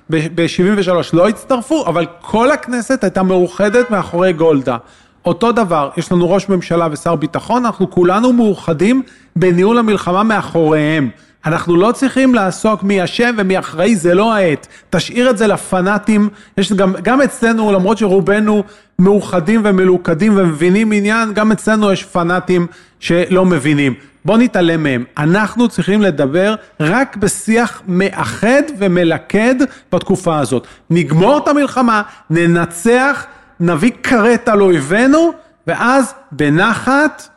[0.10, 4.78] ב-73 לא הצטרפו, אבל כל הכנסת הייתה מאוחדת מאחורי גולדה.
[5.26, 9.04] אותו דבר, יש לנו ראש ממשלה ושר ביטחון, אנחנו כולנו מאוחדים
[9.36, 11.10] בניהול המלחמה מאחוריהם.
[11.46, 14.68] אנחנו לא צריכים לעסוק מי אשם ומי אחראי, זה לא העת.
[14.90, 16.30] תשאיר את זה לפנאטים.
[16.58, 18.64] יש גם, גם אצלנו, למרות שרובנו
[19.00, 22.68] מאוחדים ומלוכדים ומבינים עניין, גם אצלנו יש פנאטים
[23.00, 23.94] שלא מבינים.
[24.26, 25.04] בוא נתעלם מהם.
[25.18, 29.56] אנחנו צריכים לדבר רק בשיח מאחד ומלכד
[29.92, 30.68] בתקופה הזאת.
[30.90, 33.26] נגמור את המלחמה, ננצח,
[33.60, 35.32] נביא כרת על אויבינו,
[35.68, 37.28] ואז בנחת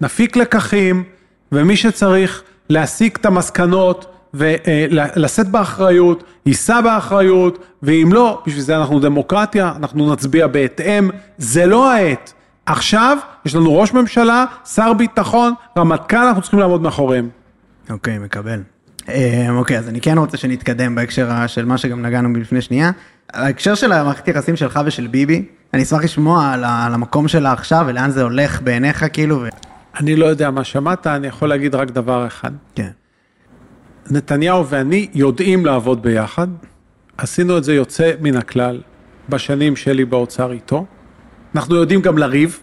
[0.00, 1.04] נפיק לקחים,
[1.52, 9.72] ומי שצריך להסיק את המסקנות ולשאת באחריות, יישא באחריות, ואם לא, בשביל זה אנחנו דמוקרטיה,
[9.76, 12.32] אנחנו נצביע בהתאם, זה לא העת.
[12.66, 17.28] עכשיו יש לנו ראש ממשלה, שר ביטחון, רמטכ"ל, אנחנו צריכים לעמוד מאחוריהם.
[17.90, 18.62] אוקיי, מקבל.
[19.08, 22.90] אה, אוקיי, אז אני כן רוצה שנתקדם בהקשר של מה שגם נגענו בלפני שנייה.
[23.32, 25.44] ההקשר של המערכת יחסים שלך ושל ביבי,
[25.74, 29.48] אני אשמח לשמוע על המקום שלה עכשיו ולאן זה הולך בעיניך, כאילו, ו...
[29.98, 32.50] אני לא יודע מה שמעת, אני יכול להגיד רק דבר אחד.
[32.74, 32.90] כן.
[34.10, 36.48] נתניהו ואני יודעים לעבוד ביחד.
[37.16, 38.80] עשינו את זה יוצא מן הכלל
[39.28, 40.86] בשנים שלי באוצר איתו.
[41.54, 42.60] אנחנו יודעים גם לריב.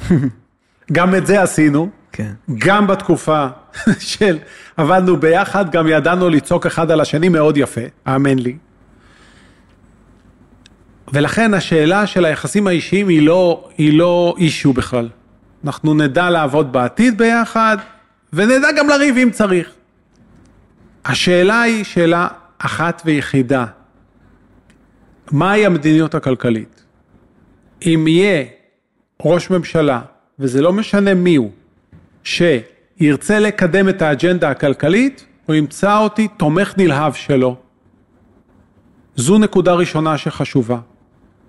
[0.92, 1.88] גם את זה עשינו.
[2.12, 2.32] כן.
[2.58, 3.46] גם בתקופה
[3.98, 4.38] של
[4.76, 8.56] עבדנו ביחד, גם ידענו לצעוק אחד על השני מאוד יפה, האמן לי.
[11.12, 15.08] ולכן השאלה של היחסים האישיים היא לא, היא לא אישו בכלל.
[15.66, 17.76] אנחנו נדע לעבוד בעתיד ביחד,
[18.32, 19.70] ונדע גם לריב אם צריך.
[21.04, 23.66] השאלה היא שאלה אחת ויחידה.
[25.32, 26.84] מהי המדיניות הכלכלית?
[27.82, 28.44] אם יהיה
[29.22, 30.00] ראש ממשלה,
[30.38, 31.50] וזה לא משנה מי הוא,
[32.24, 37.56] שירצה לקדם את האג'נדה הכלכלית, הוא ימצא אותי תומך נלהב שלו.
[39.16, 40.78] זו נקודה ראשונה שחשובה.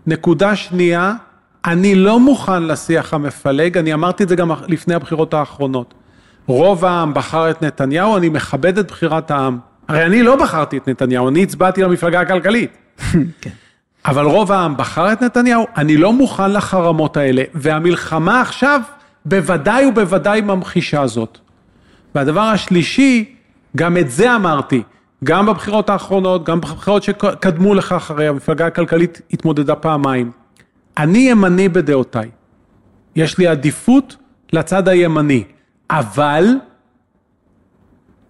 [0.07, 1.13] נקודה שנייה,
[1.65, 5.93] אני לא מוכן לשיח המפלג, אני אמרתי את זה גם לפני הבחירות האחרונות.
[6.47, 9.57] רוב העם בחר את נתניהו, אני מכבד את בחירת העם.
[9.87, 12.77] הרי אני לא בחרתי את נתניהו, אני הצבעתי למפלגה הכלכלית.
[13.41, 13.49] כן.
[14.05, 18.81] אבל רוב העם בחר את נתניהו, אני לא מוכן לחרמות האלה, והמלחמה עכשיו
[19.25, 21.37] בוודאי ובוודאי ממחישה זאת.
[22.15, 23.35] והדבר השלישי,
[23.75, 24.83] גם את זה אמרתי,
[25.23, 30.31] גם בבחירות האחרונות, גם בבחירות שקדמו לכך, הרי המפלגה הכלכלית התמודדה פעמיים.
[30.97, 32.29] אני ימני בדעותיי.
[33.15, 34.15] יש לי עדיפות
[34.53, 35.43] לצד הימני,
[35.89, 36.45] אבל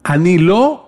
[0.10, 0.88] אני לא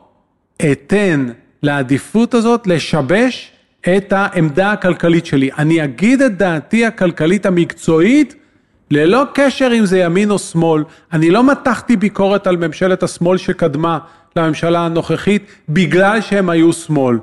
[0.71, 1.27] אתן
[1.63, 3.51] לעדיפות הזאת לשבש
[3.82, 5.49] את העמדה הכלכלית שלי.
[5.57, 8.36] אני אגיד את דעתי הכלכלית המקצועית
[8.91, 10.84] ללא קשר אם זה ימין או שמאל.
[11.13, 13.99] אני לא מתחתי ביקורת על ממשלת השמאל שקדמה
[14.36, 17.17] לממשלה הנוכחית בגלל שהם היו שמאל.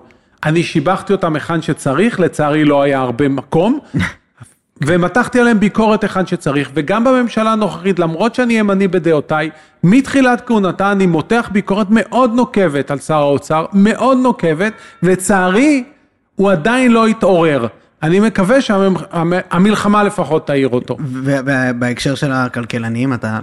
[0.44, 3.78] אני שיבחתי אותם היכן שצריך, לצערי לא היה הרבה מקום,
[4.85, 9.51] ומתחתי עליהם ביקורת היכן שצריך, וגם בממשלה הנוכחית, למרות שאני ימני בדעותיי,
[9.85, 14.72] מתחילת כהונתה אני מותח ביקורת מאוד נוקבת על שר האוצר, מאוד נוקבת,
[15.03, 15.85] ולצערי
[16.37, 17.66] הוא עדיין לא התעורר.
[18.03, 20.97] אני מקווה שהמלחמה לפחות תעיר אותו.
[21.01, 23.41] ובהקשר של הכלכלנים, אתה,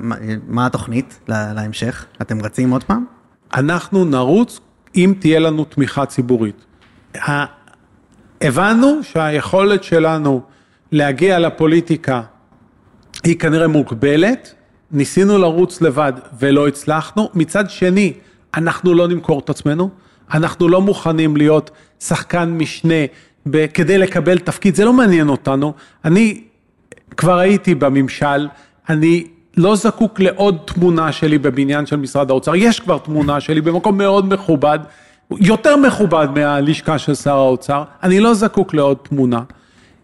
[0.48, 2.06] מה התוכנית להמשך?
[2.22, 3.06] אתם רצים עוד פעם?
[3.54, 4.60] אנחנו נרוץ
[4.96, 6.66] אם תהיה לנו תמיכה ציבורית.
[8.42, 10.42] הבנו שהיכולת שלנו
[10.94, 12.22] להגיע לפוליטיקה
[13.24, 14.54] היא כנראה מוגבלת,
[14.91, 18.14] ניסינו לרוץ לבד ולא הצלחנו, מצד שני
[18.56, 19.89] אנחנו לא נמכור את עצמנו,
[20.34, 23.06] אנחנו לא מוכנים להיות שחקן משנה
[23.74, 25.74] כדי לקבל תפקיד, זה לא מעניין אותנו,
[26.06, 26.41] אני
[27.18, 28.48] כבר הייתי בממשל,
[28.89, 29.28] אני
[29.58, 34.34] לא זקוק לעוד תמונה שלי בבניין של משרד האוצר, יש כבר תמונה שלי במקום מאוד
[34.34, 34.80] מכובד,
[35.32, 39.41] יותר מכובד מהלשכה של שר האוצר, אני לא זקוק לעוד תמונה.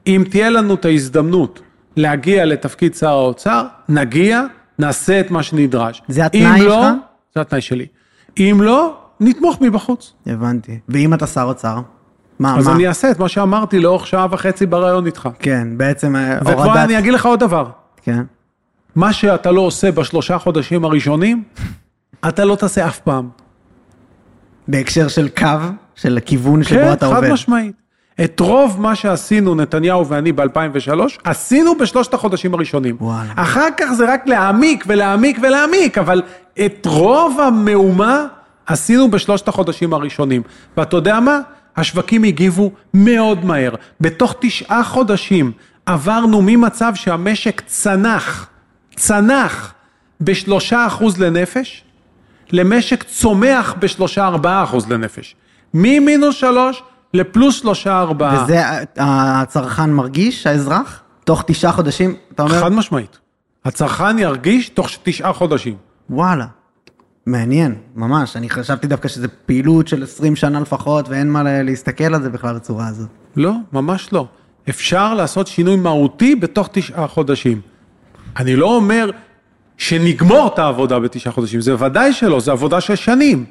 [0.10, 1.62] אם תהיה לנו את ההזדמנות
[1.96, 4.42] להגיע לתפקיד שר האוצר, נגיע,
[4.80, 6.02] נעשה את מה שנדרש.
[6.08, 6.94] זה התנאי לא, שלך?
[7.36, 7.86] זה התנאי שלי.
[8.38, 10.14] אם לא, נתמוך מבחוץ.
[10.26, 10.80] הבנתי.
[10.90, 11.80] ואם אתה שר אוצר?
[12.40, 12.76] מה, אז מה?
[12.76, 15.30] אני אעשה את מה שאמרתי לאורך שעה וחצי בריאיון איתך.
[15.40, 17.70] כן, בעצם אה, וכבר אני אגיד לך עוד דבר,
[18.02, 18.24] כן.
[18.96, 21.44] מה שאתה לא עושה בשלושה חודשים הראשונים,
[22.28, 23.30] אתה לא תעשה אף פעם.
[24.68, 25.46] בהקשר של קו,
[25.96, 27.32] של הכיוון שבו כן, אתה חד עובד.
[27.32, 27.76] משמעית.
[28.24, 32.98] את רוב מה שעשינו, נתניהו ואני ב-2003, עשינו בשלושת החודשים הראשונים.
[33.02, 33.34] וואלה.
[33.36, 36.22] אחר כך זה רק להעמיק ולהעמיק ולהעמיק, אבל
[36.66, 38.26] את רוב המהומה
[38.66, 40.42] עשינו בשלושת החודשים הראשונים.
[40.78, 41.40] ואתה יודע מה?
[41.78, 43.76] השווקים הגיבו מאוד מהר.
[44.02, 45.52] בתוך תשעה חודשים
[45.86, 48.48] עברנו ממצב שהמשק צנח,
[48.96, 49.74] צנח
[50.22, 51.84] בשלושה אחוז לנפש,
[52.52, 55.36] למשק צומח בשלושה ארבעה אחוז לנפש.
[55.74, 58.44] ממינוס שלוש לפלוס שלושה ארבעה.
[58.44, 58.62] וזה
[58.98, 61.02] הצרכן מרגיש, האזרח?
[61.24, 62.62] תוך תשעה חודשים, אתה אומר?
[62.62, 63.18] חד משמעית.
[63.66, 65.76] הצרכן ירגיש תוך תשעה חודשים.
[66.10, 66.46] וואלה.
[67.26, 68.36] מעניין, ממש.
[68.36, 72.30] אני חשבתי דווקא שזה פעילות של 20 שנה לפחות, ואין מה לה- להסתכל על זה
[72.30, 73.08] בכלל בצורה הזאת.
[73.36, 74.26] לא, ממש לא.
[74.70, 77.62] אפשר לעשות שינוי מהותי בתוך תשעה חודשים.
[78.38, 79.10] אני לא אומר
[79.78, 83.46] שנגמור את העבודה בתשעה חודשים, זה ודאי שלא, זה עבודה של שנים.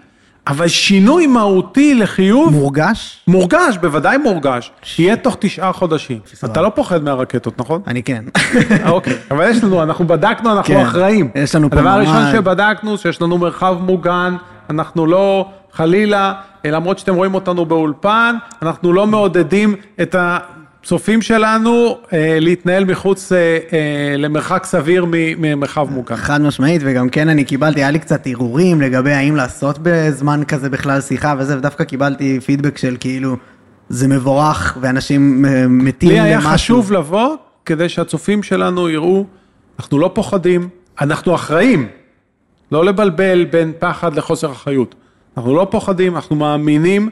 [0.49, 3.18] אבל שינוי מהותי לחיוב, מורגש?
[3.26, 6.18] מורגש, בוודאי מורגש, יהיה תוך תשעה חודשים.
[6.44, 7.80] אתה לא פוחד מהרקטות, נכון?
[7.86, 8.24] אני כן.
[8.70, 11.30] אה, אוקיי, אבל יש לנו, אנחנו בדקנו, אנחנו כן, אחראים.
[11.34, 14.36] יש לנו פה הדבר הראשון שבדקנו, שיש לנו מרחב מוגן,
[14.70, 16.32] אנחנו לא, חלילה,
[16.64, 20.14] אה, למרות שאתם רואים אותנו באולפן, אנחנו לא מעודדים את
[20.83, 23.39] הצופים שלנו אה, להתנהל מחוץ אה,
[23.72, 26.16] אה, למרחק סביר ממרחב מוגן.
[26.16, 30.70] חד משמעית, וגם כן אני קיבלתי, היה לי קצת הרהורים לגבי האם לעשות בזמן כזה
[30.70, 33.37] בכלל שיחה וזה, ודווקא קיבלתי פידבק של כאילו,
[33.89, 36.53] זה מבורך, ואנשים אה, מתים לי היה למשהו.
[36.53, 39.24] חשוב לבוא כדי שהצופים שלנו יראו,
[39.79, 40.68] אנחנו לא פוחדים,
[41.01, 41.89] אנחנו אחראים.
[42.72, 44.95] לא לבלבל בין פחד לחוסר אחריות.
[45.37, 47.09] אנחנו לא פוחדים, אנחנו מאמינים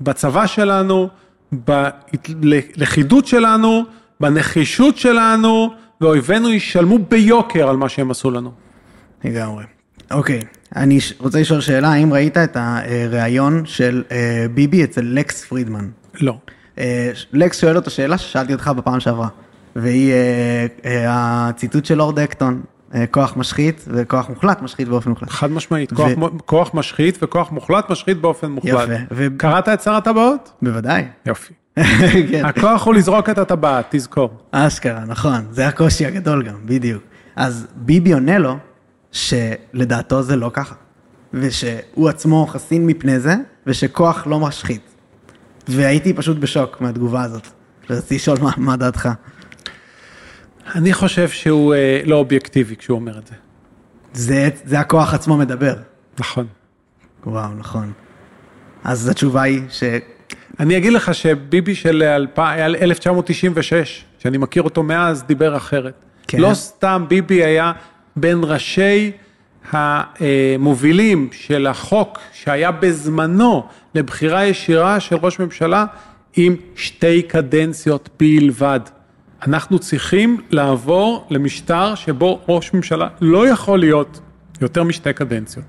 [0.00, 1.08] בצבא שלנו,
[1.52, 3.84] בלכידות שלנו,
[4.20, 8.52] בנחישות שלנו, ואויבינו ישלמו ביוקר על מה שהם עשו לנו.
[9.24, 9.64] לגמרי.
[10.10, 10.40] אוקיי,
[10.76, 15.88] אני רוצה לשאול שאלה, האם ראית את הריאיון של אה, ביבי אצל לקס פרידמן?
[16.20, 16.38] לא.
[16.78, 19.28] אה, לקס שואל אותו שאלה ששאלתי אותך בפעם שעברה,
[19.76, 20.12] והיא
[20.84, 22.62] אה, הציטוט של לורד אקטון,
[23.10, 25.30] כוח משחית וכוח מוחלט משחית באופן מוחלט.
[25.30, 26.46] חד משמעית, כוח, ו- ו...
[26.46, 28.72] כוח משחית וכוח מוחלט משחית באופן מוחלט.
[28.88, 30.52] יפה, ו- קראת את שר הטבעות?
[30.62, 31.04] בוודאי.
[31.26, 31.54] יופי.
[32.30, 32.44] כן.
[32.44, 34.30] הכוח הוא לזרוק את הטבעת, תזכור.
[34.50, 37.02] אשכרה, נכון, זה הקושי הגדול גם, בדיוק.
[37.36, 38.56] אז ביבי עונה לו
[39.12, 40.74] שלדעתו זה לא ככה,
[41.34, 43.34] ושהוא עצמו חסין מפני זה,
[43.66, 44.94] ושכוח לא משחית.
[45.68, 47.48] והייתי פשוט בשוק מהתגובה הזאת.
[47.90, 49.08] רציתי לשאול מה, מה דעתך.
[50.74, 53.34] אני חושב שהוא אה, לא אובייקטיבי כשהוא אומר את זה.
[54.12, 55.74] זה, זה הכוח עצמו מדבר.
[56.18, 56.46] נכון.
[57.26, 57.92] וואו, נכון.
[58.84, 59.82] אז התשובה היא ש...
[60.60, 65.94] אני אגיד לך שביבי של אלפ- 1996, שאני מכיר אותו מאז, דיבר אחרת.
[66.28, 66.38] כן.
[66.40, 67.72] לא סתם ביבי היה
[68.16, 69.12] בין ראשי
[69.70, 75.84] המובילים של החוק שהיה בזמנו לבחירה ישירה של ראש ממשלה
[76.36, 78.80] עם שתי קדנציות בלבד.
[79.46, 84.20] אנחנו צריכים לעבור למשטר שבו ראש ממשלה לא יכול להיות
[84.60, 85.64] יותר משתי קדנציות.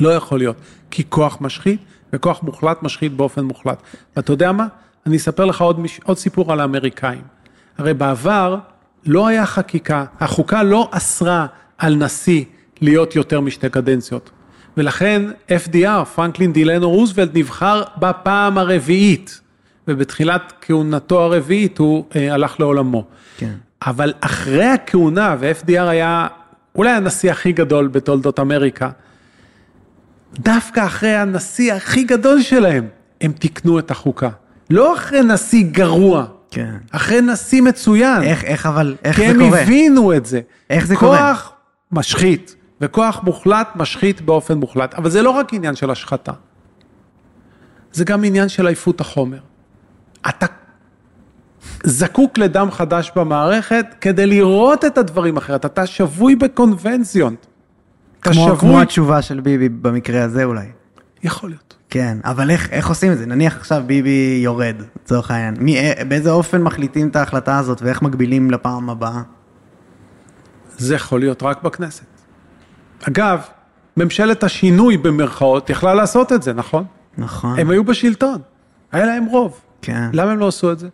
[0.00, 0.56] לא יכול להיות,
[0.90, 1.80] כי כוח משחית
[2.12, 3.82] וכוח מוחלט משחית באופן מוחלט.
[4.16, 4.66] ואתה יודע מה?
[5.06, 6.00] אני אספר לך עוד, מש...
[6.04, 7.22] עוד סיפור על האמריקאים.
[7.78, 8.56] הרי בעבר
[9.06, 11.46] לא היה חקיקה, החוקה לא אסרה
[11.78, 12.44] על נשיא
[12.80, 14.30] להיות יותר משתי קדנציות.
[14.76, 19.40] ולכן FDR, פרנקלין דילנו רוזוולט, נבחר בפעם הרביעית,
[19.90, 23.04] ובתחילת כהונתו הרביעית הוא אה, הלך לעולמו.
[23.36, 23.52] כן.
[23.86, 26.26] אבל אחרי הכהונה, ו-FDR היה
[26.74, 28.90] אולי הנשיא הכי גדול בתולדות אמריקה,
[30.38, 32.88] דווקא אחרי הנשיא הכי גדול שלהם,
[33.20, 34.28] הם תיקנו את החוקה.
[34.70, 36.74] לא אחרי נשיא גרוע, כן.
[36.90, 38.22] אחרי נשיא מצוין.
[38.22, 39.60] איך, איך אבל, איך כי זה הם קורה?
[39.60, 40.40] הבינו את זה.
[40.70, 41.34] איך זה כוח קורה?
[41.34, 41.52] כוח
[41.92, 44.94] משחית, וכוח מוחלט משחית באופן מוחלט.
[44.94, 46.32] אבל זה לא רק עניין של השחתה,
[47.92, 49.38] זה גם עניין של עייפות החומר.
[50.28, 50.46] אתה
[51.84, 55.64] זקוק לדם חדש במערכת כדי לראות את הדברים אחרת.
[55.64, 57.46] אתה שבוי בקונבנציות.
[58.20, 58.82] אתה כמו, כמו שבוי...
[58.82, 60.66] התשובה של ביבי במקרה הזה אולי.
[61.22, 61.76] יכול להיות.
[61.90, 63.26] כן, אבל איך, איך עושים את זה?
[63.26, 65.54] נניח עכשיו ביבי יורד, לצורך העניין.
[65.58, 69.22] מי, אה, באיזה אופן מחליטים את ההחלטה הזאת ואיך מגבילים לפעם הבאה?
[70.78, 72.04] זה יכול להיות רק בכנסת.
[73.08, 73.40] אגב,
[73.96, 76.84] ממשלת השינוי במרכאות יכלה לעשות את זה, נכון?
[77.18, 77.58] נכון.
[77.58, 78.38] הם היו בשלטון,
[78.92, 79.60] היה להם רוב.
[79.82, 80.88] כן, למה הם לא עשו את זה?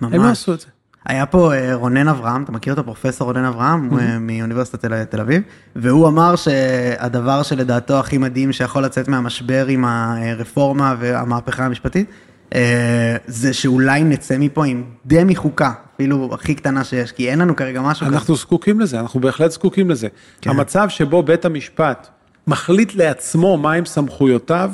[0.00, 0.30] הם לא ממש.
[0.30, 0.66] עשו את זה.
[1.06, 2.84] היה פה אה, רונן אברהם, אתה מכיר אותו?
[2.84, 5.42] פרופסור רונן אברהם, הוא אה, מאוניברסיטת תל, תל אביב,
[5.76, 12.10] והוא אמר שהדבר שלדעתו הכי מדהים שיכול לצאת מהמשבר עם הרפורמה והמהפכה המשפטית,
[12.54, 17.56] אה, זה שאולי נצא מפה עם דמי חוקה, אפילו הכי קטנה שיש, כי אין לנו
[17.56, 18.16] כרגע משהו כזה.
[18.16, 20.08] אנחנו זקוקים לזה, אנחנו בהחלט זקוקים לזה.
[20.40, 20.50] כן.
[20.50, 22.08] המצב שבו בית המשפט
[22.46, 24.70] מחליט לעצמו מהם סמכויותיו,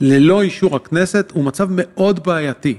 [0.00, 2.78] ללא אישור הכנסת, הוא מצב מאוד בעייתי.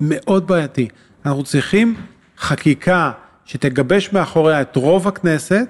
[0.00, 0.88] מאוד בעייתי.
[1.26, 1.94] אנחנו צריכים
[2.38, 3.10] חקיקה
[3.44, 5.66] שתגבש מאחוריה את רוב הכנסת,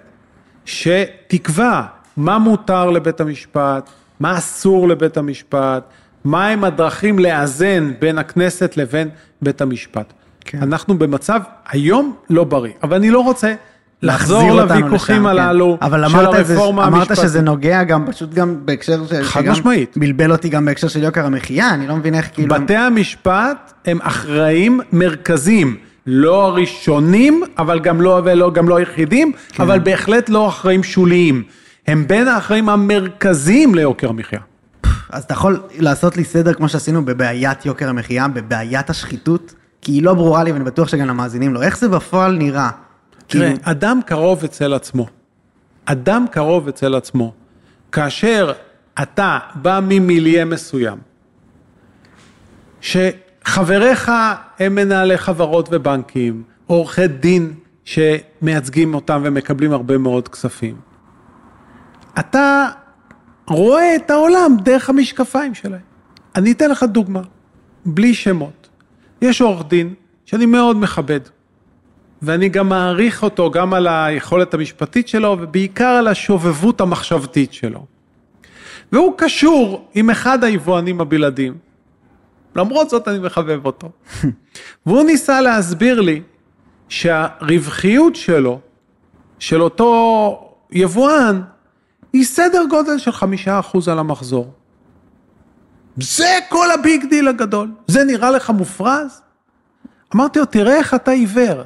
[0.65, 1.83] שתקבע
[2.17, 5.85] מה מותר לבית המשפט, מה אסור לבית המשפט,
[6.25, 9.09] מהם הדרכים לאזן בין הכנסת לבין
[9.43, 10.13] בית המשפט.
[10.41, 10.63] כן.
[10.63, 13.55] אנחנו במצב היום לא בריא, אבל אני לא רוצה
[14.03, 15.27] לחזור לוויכוחים כן.
[15.27, 17.25] הללו אבל של אמרת זה- הרפורמה אמרת המשפטית.
[17.29, 19.23] שזה נוגע גם, פשוט גם בהקשר של...
[19.23, 19.97] חד משמעית.
[19.97, 22.55] בלבל אותי גם בהקשר של יוקר המחיה, אני לא מבין איך כאילו...
[22.55, 25.77] בתי המשפט הם אחראים מרכזיים,
[26.07, 29.63] לא הראשונים, אבל גם לא, ולא, גם לא היחידים, כן.
[29.63, 31.43] אבל בהחלט לא אחראים שוליים.
[31.87, 34.41] הם בין האחראים המרכזיים ליוקר המחיה.
[35.11, 39.55] אז אתה יכול לעשות לי סדר כמו שעשינו בבעיית יוקר המחיה, בבעיית השחיתות?
[39.83, 41.63] כי היא לא ברורה לי ואני בטוח שגם למאזינים לא.
[41.63, 42.71] איך זה בפועל נראה?
[43.29, 45.07] תראה, כאילו, אדם קרוב אצל עצמו.
[45.85, 47.33] אדם קרוב אצל עצמו.
[47.93, 48.53] כאשר
[49.03, 50.99] אתה בא ממיליה מסוים,
[52.81, 54.13] שחבריך
[54.59, 60.77] הם מנהלי חברות ובנקים, עורכי דין שמייצגים אותם ומקבלים הרבה מאוד כספים.
[62.19, 62.69] אתה
[63.47, 65.81] רואה את העולם דרך המשקפיים שלהם.
[66.37, 67.23] אני אתן לך דוגמה,
[67.87, 68.69] בלי שמות.
[69.23, 69.95] יש עורך דין
[70.25, 71.21] שאני מאוד מכבד,
[72.23, 77.87] ואני גם מעריך אותו גם על היכולת המשפטית שלו ובעיקר על השובבות המחשבתית שלו.
[78.93, 81.55] והוא קשור עם אחד היבואנים הבלעדיים.
[82.57, 83.91] למרות זאת אני מחבב אותו.
[84.87, 86.23] והוא ניסה להסביר לי
[86.89, 88.61] שהרווחיות שלו,
[89.39, 91.43] של אותו יבואן,
[92.13, 94.53] היא סדר גודל של חמישה אחוז על המחזור.
[95.97, 97.71] זה כל ה big deal הגדול.
[97.87, 99.23] זה נראה לך מופרז?
[100.15, 101.63] אמרתי לו, תראה איך אתה עיוור.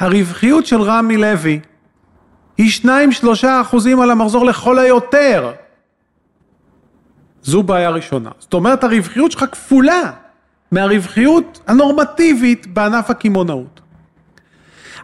[0.00, 1.60] הרווחיות של רמי לוי
[2.58, 2.86] היא 2-3
[3.62, 5.52] אחוזים על המחזור לכל היותר.
[7.42, 8.30] זו בעיה ראשונה.
[8.38, 10.10] זאת אומרת, הרווחיות שלך כפולה
[10.72, 13.80] מהרווחיות הנורמטיבית בענף הקמעונאות.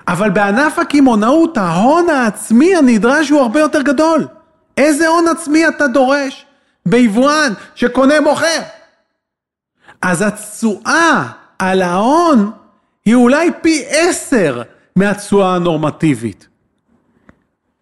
[0.09, 4.27] אבל בענף הקמעונאות ההון העצמי הנדרש הוא הרבה יותר גדול.
[4.77, 6.47] איזה הון עצמי אתה דורש
[6.87, 8.61] ביבואן שקונה מוכר?
[10.03, 11.27] אז התשואה
[11.59, 12.51] על ההון
[13.05, 14.63] היא אולי פי עשר
[14.97, 16.49] מהתשואה הנורמטיבית.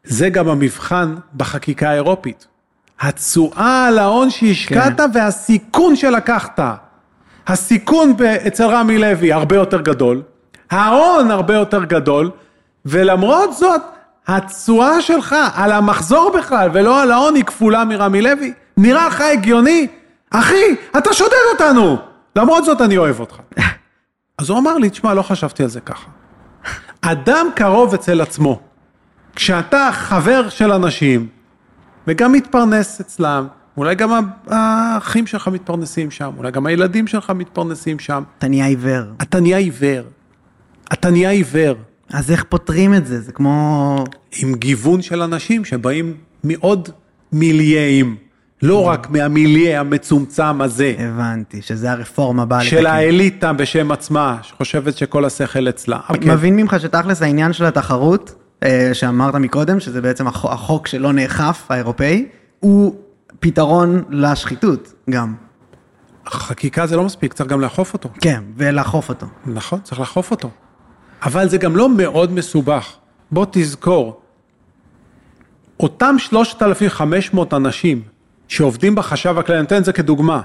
[0.05, 2.47] זה גם המבחן בחקיקה האירופית.
[3.01, 5.11] התשואה על ההון שהשקעת כן.
[5.15, 6.61] והסיכון שלקחת.
[7.47, 8.17] הסיכון
[8.47, 10.23] אצל רמי לוי הרבה יותר גדול,
[10.71, 12.31] ההון הרבה יותר גדול,
[12.87, 13.81] ולמרות זאת,
[14.27, 18.53] התשואה שלך על המחזור בכלל ולא על ההון היא כפולה מרמי לוי.
[18.77, 19.87] נראה לך הגיוני?
[20.31, 21.97] אחי, אתה שודד אותנו!
[22.37, 23.37] למרות זאת אני אוהב אותך.
[24.39, 26.07] אז הוא אמר לי, תשמע, לא חשבתי על זה ככה.
[27.13, 28.61] אדם קרוב אצל עצמו,
[29.35, 31.27] כשאתה חבר של אנשים
[32.07, 38.23] וגם מתפרנס אצלם, אולי גם האחים שלך מתפרנסים שם, אולי גם הילדים שלך מתפרנסים שם,
[38.39, 39.03] אתה נהיה עיוור.
[39.23, 40.05] אתה נהיה עיוור.
[40.93, 41.75] אתה נהיה עיוור.
[42.13, 43.21] אז איך פותרים את זה?
[43.21, 44.05] זה כמו...
[44.43, 46.89] עם גיוון של אנשים שבאים מעוד
[47.33, 48.17] מיליאים,
[48.65, 55.25] לא רק מהמיליה המצומצם הזה, הבנתי, שזה הרפורמה באה של האליטה בשם עצמה, שחושבת שכל
[55.25, 55.99] השכל אצלה.
[56.21, 61.67] כן, מבין ממך שתכלס העניין של התחרות, אה, שאמרת מקודם, שזה בעצם החוק שלא נאכף,
[61.69, 62.27] האירופאי,
[62.61, 62.95] הוא
[63.41, 65.35] פתרון לשחיתות גם.
[66.29, 68.09] חקיקה זה לא מספיק, צריך גם לאכוף אותו.
[68.21, 69.27] כן, ולאכוף אותו.
[69.47, 70.51] נכון, צריך לאכוף אותו.
[71.23, 72.93] אבל זה גם לא מאוד מסובך.
[73.31, 74.21] בוא תזכור,
[75.81, 78.14] אותם 3,500 אנשים
[78.49, 80.41] שעובדים בחשב הכללי, אני נותן את זה כדוגמה,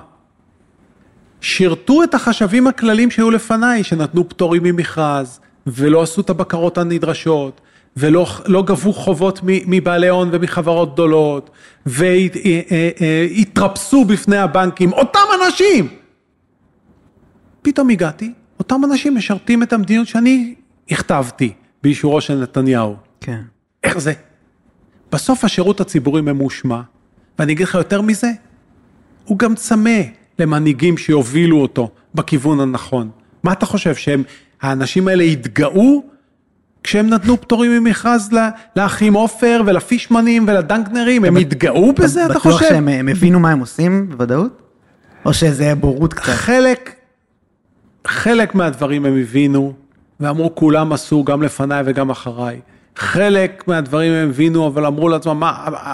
[1.42, 7.62] שירתו את החשבים הכלליים שהיו לפניי, שנתנו פטורים ממכרז, ולא עשו את הבקרות הנדרשות,
[7.98, 11.50] ולא לא גבו חובות מבעלי הון ומחברות גדולות,
[11.86, 15.88] והתרפסו בפני הבנקים, אותם אנשים!
[17.62, 20.56] פתאום הגעתי, אותם אנשים משרתים את המדיניות שאני
[20.92, 21.54] הכתבתי
[21.84, 22.96] באישורו של נתניהו.
[23.22, 23.42] כן.
[23.84, 24.14] איך זה?
[25.12, 26.82] בסוף השירות הציבורי ממושמע,
[27.40, 28.32] ואני אגיד לך יותר מזה,
[29.26, 30.00] הוא גם צמא
[30.40, 33.10] למנהיגים שיובילו אותו בכיוון הנכון.
[33.44, 34.24] מה אתה חושב, שהם,
[34.62, 36.04] האנשים האלה התגאו
[36.84, 38.30] כשהם נתנו פטורים ממכרז
[38.76, 41.26] לאחים עופר ולפישמנים ולדנקנרים?
[41.26, 42.70] הם התגאו בזה, אתה בטוח חושב?
[42.70, 44.62] שהם הם הבינו מה הם עושים בוודאות?
[45.26, 46.24] או שזה בורות קצת?
[46.24, 46.96] חלק,
[48.08, 49.74] חלק מהדברים הם הבינו,
[50.20, 52.60] ואמרו כולם עשו גם לפניי וגם אחריי.
[52.96, 55.54] חלק מהדברים הם הבינו, אבל אמרו לעצמם, מה,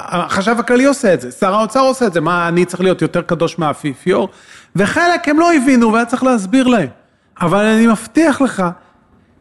[0.10, 3.22] החשב הכללי עושה את זה, שר האוצר עושה את זה, מה, אני צריך להיות יותר
[3.22, 4.30] קדוש מהאפיפיור?
[4.76, 6.88] וחלק הם לא הבינו, והיה צריך להסביר להם.
[7.42, 8.64] אבל אני מבטיח לך,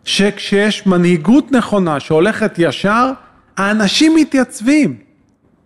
[0.05, 3.11] שכשיש מנהיגות נכונה שהולכת ישר,
[3.57, 4.97] האנשים מתייצבים.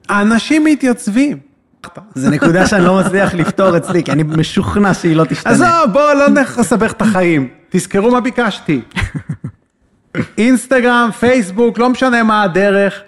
[0.08, 1.38] האנשים מתייצבים.
[2.14, 5.52] זו נקודה שאני לא מצליח לפתור אצלי, כי אני משוכנע שהיא לא תשתנה.
[5.52, 7.48] עזוב, בואו לא נסבך את החיים.
[7.70, 8.80] תזכרו מה ביקשתי.
[10.38, 13.02] אינסטגרם, פייסבוק, לא משנה מה הדרך,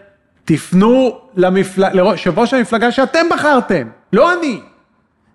[0.44, 1.89] תפנו למפל...
[1.93, 4.60] ליושב ראש המפלגה שאתם בחרתם, לא אני.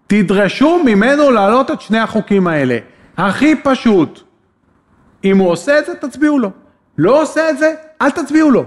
[0.07, 2.77] תדרשו ממנו להעלות את שני החוקים האלה.
[3.17, 4.21] הכי פשוט.
[5.23, 6.51] אם הוא עושה את זה, תצביעו לו.
[6.97, 8.65] לא עושה את זה, אל תצביעו לו.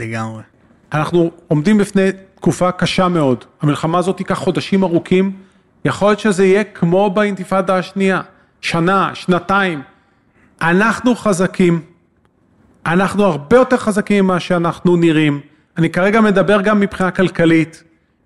[0.00, 0.42] לגמרי.
[0.92, 3.44] אנחנו עומדים בפני תקופה קשה מאוד.
[3.62, 5.32] המלחמה הזאת תיקח חודשים ארוכים.
[5.84, 8.20] יכול להיות שזה יהיה כמו באינתיפאדה השנייה,
[8.60, 9.82] שנה, שנתיים.
[10.62, 11.89] אנחנו חזקים.
[12.86, 15.40] אנחנו הרבה יותר חזקים ממה שאנחנו נראים.
[15.78, 17.82] אני כרגע מדבר גם מבחינה כלכלית.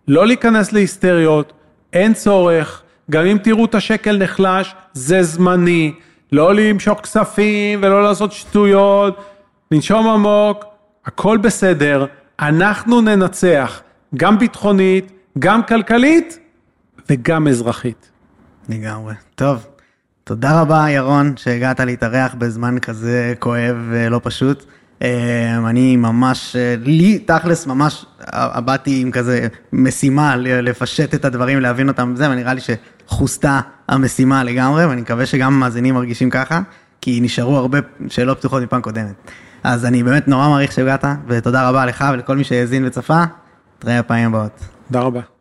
[0.09, 1.52] לא להיכנס להיסטריות,
[1.93, 2.82] אין צורך.
[3.10, 5.94] גם אם תראו את השקל נחלש, זה זמני.
[6.32, 9.24] לא למשוך כספים ולא לעשות שטויות,
[9.70, 10.64] לנשום עמוק,
[11.06, 12.06] הכל בסדר.
[12.40, 13.82] אנחנו ננצח,
[14.14, 16.39] גם ביטחונית, גם כלכלית
[17.10, 18.10] וגם אזרחית.
[18.68, 19.14] לגמרי.
[19.35, 19.66] טוב,
[20.24, 24.64] תודה רבה ירון שהגעת להתארח בזמן כזה כואב ולא פשוט.
[25.02, 31.88] אה, אני ממש, לי תכלס ממש אה, באתי עם כזה משימה לפשט את הדברים, להבין
[31.88, 36.60] אותם וזה, ונראה לי שחוסתה המשימה לגמרי, ואני מקווה שגם המאזינים מרגישים ככה,
[37.01, 37.78] כי נשארו הרבה
[38.09, 39.30] שאלות פתוחות מפעם קודמת.
[39.64, 43.24] אז אני באמת נורא מעריך שהגעת, ותודה רבה לך ולכל מי שהאזין וצפה,
[43.78, 44.60] נתראה בפעמים הבאות.
[44.86, 45.34] תודה רבה.